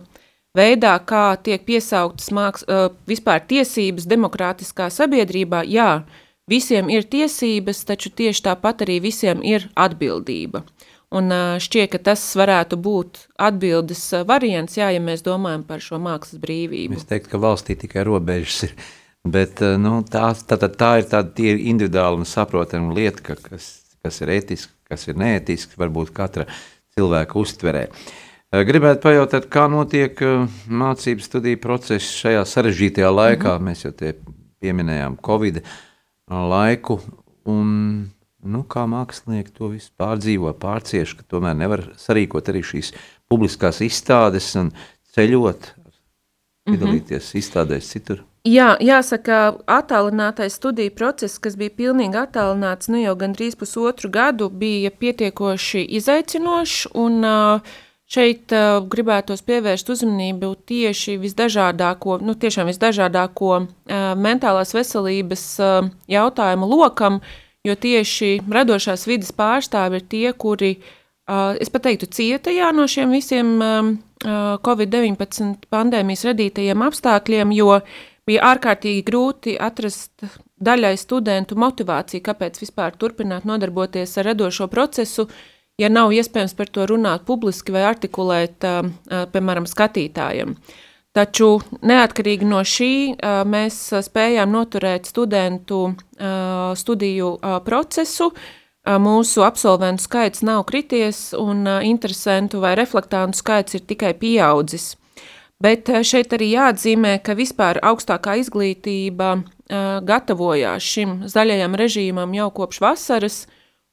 veidā, 0.58 0.94
kā 1.06 1.36
tiek 1.44 1.64
piesauktas 1.66 2.30
māks, 2.36 2.66
uh, 2.68 2.92
vispār 3.10 3.42
tiesības 3.50 4.06
demokrātiskā 4.06 4.92
sabiedrībā, 4.94 5.64
jā, 5.66 6.04
visiem 6.52 6.92
ir 6.94 7.08
tiesības, 7.10 7.84
taču 7.90 8.14
tieši 8.14 8.46
tāpat 8.52 8.86
arī 8.86 9.00
visiem 9.02 9.42
ir 9.42 9.70
atbildība. 9.76 10.66
Un 11.12 11.34
šķiet, 11.60 11.90
ka 11.92 12.00
tas 12.12 12.22
varētu 12.40 12.78
būt 12.80 13.26
atbildes 13.36 14.06
variants, 14.30 14.78
jā, 14.80 14.94
ja 14.96 15.00
mēs 15.04 15.26
domājam 15.26 15.66
par 15.68 15.84
šo 15.84 16.00
mākslas 16.00 16.40
brīvību. 16.40 16.96
Es 16.96 17.10
teiktu, 17.10 17.34
ka 17.34 17.42
valstī 17.44 17.76
tikai 17.76 18.06
robežas 18.08 18.70
ir 18.70 18.76
Bet 19.22 19.60
nu, 19.78 20.00
tā, 20.10 20.32
tā, 20.34 20.58
tā, 20.58 20.68
tā 20.74 20.92
ir 20.98 21.06
tāda 21.10 21.46
individuāla 21.46 22.18
un 22.18 22.26
saprotama 22.26 22.94
lieta, 22.96 23.22
ka, 23.22 23.36
kas, 23.38 23.68
kas 24.02 24.18
ir 24.24 24.32
etiski, 24.34 24.74
kas 24.90 25.06
ir 25.12 25.20
neētiski, 25.22 25.78
varbūt 25.78 26.10
katra 26.16 26.48
cilvēka 26.96 27.38
uztverē. 27.38 27.84
Gribētu 28.52 29.06
pajautāt, 29.06 29.46
kā 29.54 29.68
notiek 29.72 30.18
mācību 30.68 31.24
studiju 31.24 31.60
process 31.62 32.18
šajā 32.18 32.42
sarežģītajā 32.50 33.12
laikā. 33.14 33.54
Mm 33.54 33.62
-hmm. 33.62 33.70
Mēs 33.70 33.86
jau 33.86 33.92
te 33.94 34.16
pieminējām 34.60 35.20
Covid 35.22 35.62
laiku, 36.28 37.00
un 37.46 38.10
nu, 38.44 38.64
kā 38.64 38.88
mākslinieki 38.90 39.54
to 39.58 39.72
visu 39.74 39.92
pārdzīvo, 40.00 40.54
pārcieš, 40.62 41.16
ka 41.20 41.28
tomēr 41.28 41.56
nevar 41.58 41.86
sarīkot 42.00 42.50
arī 42.52 42.64
šīs 42.66 42.92
publiskās 43.32 43.82
izstādes 43.86 44.52
un 44.60 44.74
ceļot, 45.16 45.72
mhm. 45.72 46.74
piedalīties 46.74 47.24
mm 47.24 47.32
-hmm. 47.32 47.40
izstādēs 47.44 47.94
citur. 47.94 48.26
Jā, 48.42 48.74
jāsaka, 48.82 49.60
attālinātais 49.70 50.56
studiju 50.58 50.90
process, 50.98 51.38
kas 51.38 51.54
bija 51.60 51.70
pilnīgi 51.78 52.18
attālināts 52.18 52.90
nu 52.90 52.98
jau 52.98 53.14
gandrīz 53.16 53.54
pusotru 53.54 54.10
gadu, 54.10 54.50
bija 54.50 54.90
pietiekoši 54.90 55.84
izaicinošs. 56.00 56.88
Un 56.98 57.22
šeit 58.10 58.50
gribētos 58.90 59.46
pievērst 59.46 59.94
uzmanību 59.94 60.56
tieši 60.66 61.20
visdažādāko, 61.22 62.18
nu 62.26 62.34
tiešām 62.34 62.72
visdažādāko 62.72 63.68
mentālās 64.18 64.74
veselības 64.74 65.46
jautājumu 66.10 66.72
lokam, 66.74 67.22
jo 67.68 67.76
tieši 67.76 68.40
radošās 68.50 69.06
vidas 69.10 69.32
pārstāvi 69.38 70.02
ir 70.02 70.08
tie, 70.10 70.28
kuri, 70.34 70.72
es 71.62 71.70
pat 71.74 71.86
teiktu, 71.88 72.10
cietajā 72.10 72.72
no 72.76 72.88
šiem 72.90 73.14
visiem 73.14 73.58
Covid-19 74.22 75.68
pandēmijas 75.74 76.26
radītajiem 76.30 76.86
apstākļiem, 76.88 77.54
jo 77.58 77.80
bija 78.30 78.52
ārkārtīgi 78.52 79.06
grūti 79.06 79.56
atrast 79.58 80.26
daļai 80.62 80.94
studentu 81.00 81.58
motivāciju, 81.58 82.22
kāpēc 82.26 82.62
vispār 82.62 82.94
turpināt 82.98 83.48
nodarboties 83.50 84.14
ar 84.22 84.30
radošo 84.32 84.70
procesu, 84.70 85.26
ja 85.82 85.90
nav 85.90 86.14
iespējams 86.14 86.54
par 86.58 86.70
to 86.70 86.86
runāt 86.90 87.26
publiski 87.26 87.74
vai 87.74 87.88
artikulēt, 87.90 88.62
piemēram, 89.34 89.66
skatītājiem. 89.70 90.54
Taču 91.12 91.60
neatkarīgi 91.84 92.48
no 92.48 92.62
šī 92.64 92.94
mēs 93.52 93.78
spējām 94.08 94.54
noturēt 94.56 95.10
studentu 95.12 95.92
studiju 96.80 97.34
procesu. 97.66 98.32
Mūsu 98.82 99.44
absolventu 99.46 100.02
skaits 100.08 100.42
nav 100.42 100.64
krities, 100.66 101.34
un 101.38 101.68
interesantu 101.86 102.64
vai 102.64 102.72
reflektantu 102.80 103.38
skaits 103.38 103.76
ir 103.78 103.84
tikai 103.86 104.16
pieaudzis. 104.18 104.96
Bet 105.62 105.92
šeit 106.08 106.32
arī 106.34 106.48
jāatzīmē, 106.56 107.20
ka 107.22 107.36
vispār 107.38 107.78
augstākā 107.86 108.40
izglītība 108.42 109.36
gatavojās 110.08 110.82
šim 110.82 111.20
zaļajam 111.30 111.78
režīmam 111.78 112.34
jau 112.34 112.48
kopš 112.56 112.82
vasaras, 112.82 113.38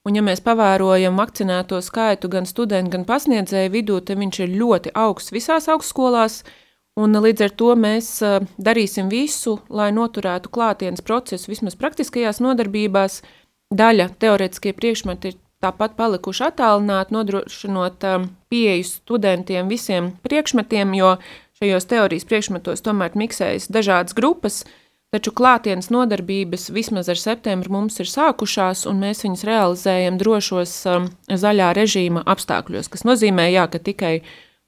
un 0.08 0.16
ja 0.16 0.22
mēs 0.24 0.40
pavērojam 0.46 1.18
vakcinēto 1.20 1.82
skaitu 1.84 2.30
gan 2.32 2.48
studentu, 2.48 2.94
gan 2.94 3.04
pasniedzēju 3.04 3.74
vidū, 3.74 4.00
tad 4.00 4.22
viņš 4.22 4.40
ir 4.46 4.56
ļoti 4.56 4.94
augsts 4.96 5.34
visās 5.36 5.68
augstskolās, 5.68 6.40
un 6.98 7.18
līdz 7.24 7.46
ar 7.46 7.56
to 7.62 7.72
mēs 7.78 8.12
uh, 8.26 8.38
darīsim 8.58 9.10
visu, 9.12 9.58
lai 9.70 9.90
noturētu 9.94 10.50
klātienes 10.52 11.04
procesu 11.06 11.52
vismaz 11.52 11.78
praktiskajās 11.78 12.42
nodarbībās. 12.44 13.22
Daļa 13.74 14.10
teorētiskie 14.18 14.72
priekšmeti 14.72 15.32
ir 15.32 15.36
tāpat 15.62 15.98
palikuši 15.98 16.46
attālināti, 16.48 17.14
nodrošinot 17.14 18.08
uh, 18.08 18.30
pieeju 18.50 18.88
studentiem 18.88 19.68
visiem 19.70 20.14
priekšmetiem, 20.24 20.96
jo 20.98 21.18
Šajos 21.58 21.88
teorijas 21.90 22.22
priekšmetos 22.28 22.84
tomēr 22.86 23.16
miksējas 23.18 23.64
dažādas 23.74 24.14
grupas, 24.14 24.60
taču 25.10 25.32
klātienes 25.34 25.88
nodarbības 25.90 26.68
vismaz 26.70 27.08
ar 27.10 27.18
septembru 27.18 27.72
mums 27.74 27.98
ir 27.98 28.06
sākušās, 28.06 28.84
un 28.86 29.00
mēs 29.02 29.24
viņas 29.24 29.42
realizējam 29.48 30.20
drošos 30.20 30.74
zaļā 31.42 31.72
režīma 31.74 32.22
apstākļos, 32.30 32.92
kas 32.92 33.02
nozīmē, 33.08 33.48
jā, 33.50 33.66
ka 33.72 33.82
tikai 33.82 34.12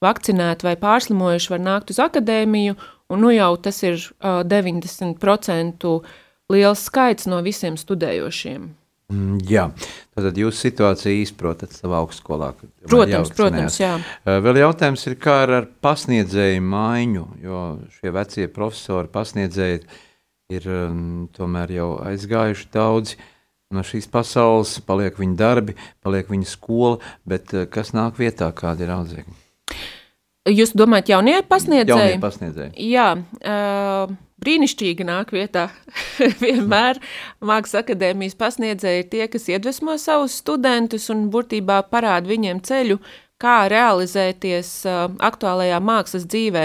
vakcinēti 0.05 0.67
vai 0.67 0.75
pārslimojuši 0.81 1.53
var 1.55 1.63
nākt 1.63 1.93
uz 1.93 2.01
akadēmiju, 2.03 2.77
un 3.11 3.25
nu 3.25 3.33
jau 3.35 3.53
tas 3.63 3.83
ir 3.85 3.99
uh, 3.99 4.43
90% 4.47 5.89
liels 6.51 6.85
skaits 6.89 7.29
no 7.31 7.41
visiem 7.47 7.79
studējošiem. 7.81 8.69
Mm, 9.11 9.41
Jā, 9.51 9.65
tad 10.15 10.39
jūs 10.39 10.61
situāciju 10.63 11.25
izprotat 11.25 11.75
savā 11.75 11.99
augstskolā. 12.05 12.53
Protams, 12.87 13.33
protams, 13.35 13.81
jā. 13.81 13.97
Vēl 14.23 14.61
jautājums 14.63 15.03
ir, 15.11 15.17
kā 15.19 15.41
ar, 15.49 15.67
pasniedzēju 15.83 16.63
maiņu, 16.63 17.25
jo 17.43 17.65
šie 17.99 18.15
vecie 18.15 18.47
profesori 18.55 19.11
pasniedzēji 19.11 19.83
ir 20.55 20.71
um, 20.71 21.27
tomēr 21.35 21.75
jau 21.75 21.91
aizgājuši 22.07 22.71
daudzi 22.75 23.19
no 23.75 23.83
šīs 23.87 24.07
pasaules, 24.11 24.79
paliek 24.87 25.19
viņu 25.19 25.37
darbi, 25.39 25.77
paliek 26.03 26.31
viņu 26.31 26.47
skola, 26.51 26.99
bet 27.27 27.55
kas 27.71 27.95
nāk 27.95 28.19
vietā, 28.19 28.51
kādi 28.55 28.87
ir 28.87 28.95
audzēkņi? 28.95 29.50
Jūs 30.49 30.73
domājat, 30.73 31.11
jaunie 31.13 31.37
pasniedzēji? 31.45 32.15
Jaunie 32.15 32.21
pasniedzēji. 32.23 32.71
Jā, 32.91 33.09
uh, 33.45 34.13
brīnišķīgi 34.41 35.05
nāk 35.05 35.35
vietā. 35.37 35.67
Vienmēr 36.43 37.01
Mākslas 37.45 37.83
akadēmijas 37.83 38.39
pasniedzēji 38.41 39.05
ir 39.05 39.11
tie, 39.13 39.27
kas 39.33 39.51
iedvesmo 39.53 39.99
savus 40.01 40.39
studentus 40.41 41.11
un 41.13 41.29
burtībā 41.33 41.83
parāda 41.93 42.31
viņiem 42.31 42.63
ceļu, 42.65 42.99
kā 43.41 43.69
realizēties 43.73 44.73
uh, 44.89 45.05
aktuālajā 45.29 45.79
mākslas 45.85 46.27
dzīvē. 46.29 46.65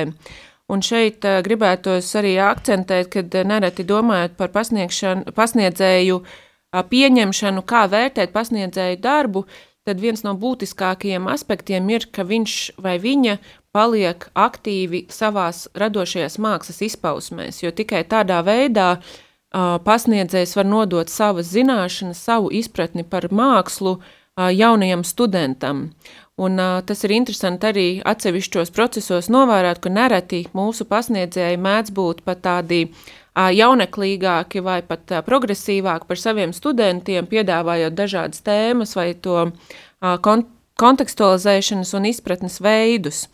Un 0.72 0.82
šeit 0.82 1.28
uh, 1.28 1.42
gribētos 1.46 2.10
arī 2.16 2.38
akcentēt, 2.42 3.12
kad 3.14 3.36
uh, 3.36 3.46
nereti 3.48 3.84
domājot 3.88 4.40
par 4.40 4.56
pasniegšanu- 4.56 5.36
pasniedzēju 5.36 6.22
uh, 6.24 6.82
pieņemšanu, 6.96 7.68
kā 7.68 7.86
vērtēt 7.92 8.32
pasniedzēju 8.36 9.04
darbu, 9.04 9.46
tad 9.86 10.02
viens 10.02 10.24
no 10.26 10.34
būtiskākajiem 10.40 11.30
aspektiem 11.30 11.90
ir, 11.94 12.08
ka 12.12 12.26
viņš 12.26 12.56
vai 12.82 12.98
viņa 13.02 13.38
paliek 13.76 14.28
aktīvi 14.34 15.06
savās 15.14 15.66
radošajās 15.78 16.40
mākslas 16.42 16.82
izpausmēs, 16.88 17.62
jo 17.62 17.72
tikai 17.76 18.02
tādā 18.10 18.42
veidā 18.46 18.96
uh, 18.98 19.78
pasniedzējs 19.86 20.56
var 20.58 20.70
nodot 20.70 21.12
savas 21.12 21.52
zināšanas, 21.54 22.24
savu 22.24 22.50
izpratni 22.56 23.06
par 23.06 23.28
mākslu 23.30 23.98
uh, 24.00 24.50
jaunajam 24.50 25.04
studentam. 25.06 25.90
Un, 26.36 26.58
uh, 26.60 26.80
tas 26.84 27.06
ir 27.06 27.14
interesanti 27.16 27.70
arī 27.70 27.88
atsevišķos 28.04 28.74
procesos 28.76 29.30
novērot, 29.32 29.84
ka 29.84 29.92
nereti 29.94 30.48
mūsu 30.56 30.88
pasniedzēji 30.90 31.62
mēdz 31.62 31.94
būt 31.96 32.26
pat 32.26 32.42
tādi 32.48 32.88
uh, 32.88 33.14
jauneklīgāki 33.36 34.64
vai 34.64 34.80
pat 34.88 35.12
progresīvāki 35.28 36.08
par 36.08 36.20
saviem 36.20 36.54
studentiem, 36.56 37.28
piedāvājot 37.28 37.96
dažādas 37.96 38.44
tēmas 38.46 38.96
vai 38.96 39.14
to 39.20 39.42
uh, 39.48 40.16
kon 40.24 40.48
kontekstualizēšanas 40.80 41.94
un 41.96 42.08
izpratnes 42.10 42.60
veidus. 42.64 43.26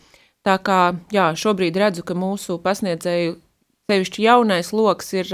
Tā 0.46 0.58
kā 0.62 0.94
jā, 1.14 1.30
šobrīd 1.38 1.78
redzu, 1.78 2.04
ka 2.06 2.14
mūsu 2.18 2.58
pasniedzēju, 2.62 3.36
sevišķi 3.90 4.24
jaunais 4.26 4.72
lokus, 4.74 5.12
ir 5.14 5.30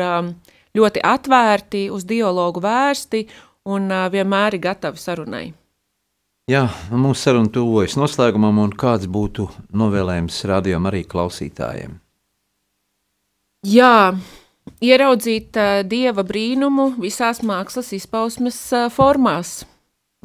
ļoti 0.76 1.04
atvērti, 1.04 1.86
uz 1.92 2.04
dialogu 2.08 2.62
vērsti 2.64 3.24
un 3.68 3.88
vienmēr 4.12 4.56
ir 4.56 4.64
gatavi 4.64 5.00
sarunai. 5.00 5.46
Jā, 6.48 6.64
mūsu 6.88 7.26
saruna 7.26 7.52
tuvojas 7.52 7.98
noslēgumam, 8.00 8.60
un 8.62 8.72
kāds 8.72 9.08
būtu 9.08 9.50
novēlējums 9.76 10.36
rādījumam 10.48 10.88
arī 10.88 11.02
klausītājiem? 11.04 11.98
Jā, 13.68 14.14
ieraudzīt 14.84 15.58
uh, 15.58 15.80
dieva 15.86 16.24
brīnumu 16.26 16.92
visās 17.00 17.42
mākslas 17.46 17.92
izpausmes 17.96 18.58
uh, 18.76 18.88
formās. 18.92 19.62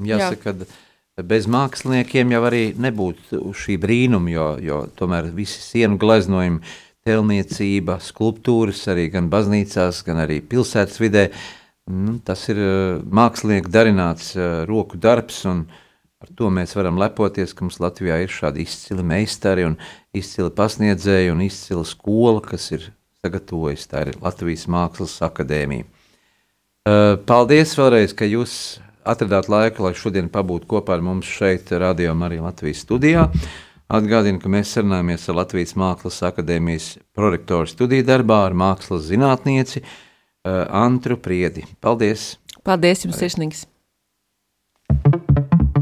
Jāsaka, 0.03 0.55
ka 1.13 1.25
bez 1.27 1.47
māksliniekiem 1.51 2.33
jau 2.33 2.41
arī 2.49 2.63
nebūtu 2.79 3.53
šī 3.57 3.77
brīnuma, 3.81 4.31
jo, 4.33 4.47
jo 4.63 4.79
tomēr 4.97 5.29
visi 5.35 5.61
sienu 5.61 5.99
gleznojumi, 6.01 6.63
telniecība, 7.03 7.97
skulptūras 7.99 8.85
arī 8.93 9.09
gan 9.13 9.27
baznīcās, 9.31 10.01
gan 10.07 10.23
arī 10.23 10.39
pilsētas 10.39 11.01
vidē, 11.03 11.27
nu, 11.91 12.17
tas 12.25 12.47
ir 12.53 12.61
uh, 12.63 12.73
mākslinieku 13.03 13.71
darināts 13.71 14.33
roku 14.69 14.97
darbs, 14.97 15.43
un 15.49 15.65
ar 16.23 16.31
to 16.39 16.49
mēs 16.53 16.77
varam 16.79 16.97
lepoties, 17.01 17.51
ka 17.51 17.67
mums 17.67 17.81
Latvijā 17.83 18.21
ir 18.23 18.31
šādi 18.31 18.63
izcili 18.63 19.03
meistari 19.03 19.67
un 19.67 19.75
izcili 20.15 20.53
pasniedzēji 20.55 21.33
un 21.33 21.43
izcila 21.43 21.83
skola, 21.87 22.39
kas 22.45 22.71
ir 22.71 22.93
sagatavojusi, 23.24 23.88
tā 23.88 24.01
ir 24.03 24.17
Latvijas 24.19 24.65
Mākslas 24.67 25.15
akadēmija. 25.24 25.86
Uh, 26.84 27.15
Paldies 27.24 27.71
vēlreiz, 27.80 28.11
ka 28.19 28.28
jūs 28.28 28.55
atradāt 29.07 29.47
laiku, 29.51 29.86
lai 29.86 29.93
šodien 29.95 30.28
pabūtu 30.32 30.67
kopā 30.74 30.97
ar 30.97 31.05
mums 31.05 31.30
šeit, 31.32 31.71
Radio 31.71 32.15
Marija 32.19 32.43
Latvijas 32.43 32.84
studijā. 32.84 33.30
Atgādinu, 33.93 34.41
ka 34.43 34.51
mēs 34.51 34.74
sarunājamies 34.76 35.30
ar 35.30 35.39
Latvijas 35.39 35.76
Mākslas 35.80 36.19
akadēmijas 36.34 36.89
prorektoru 37.15 37.71
studiju 37.71 38.07
darbā 38.07 38.41
ar 38.49 38.57
mākslas 38.59 39.07
zinātnieci 39.07 39.84
uh, 39.86 40.65
Antru 40.67 41.15
Priedi. 41.15 41.63
Paldies! 41.80 42.34
Paldies 42.67 43.07
jums, 43.07 43.24
sirsnīgs! 43.24 43.67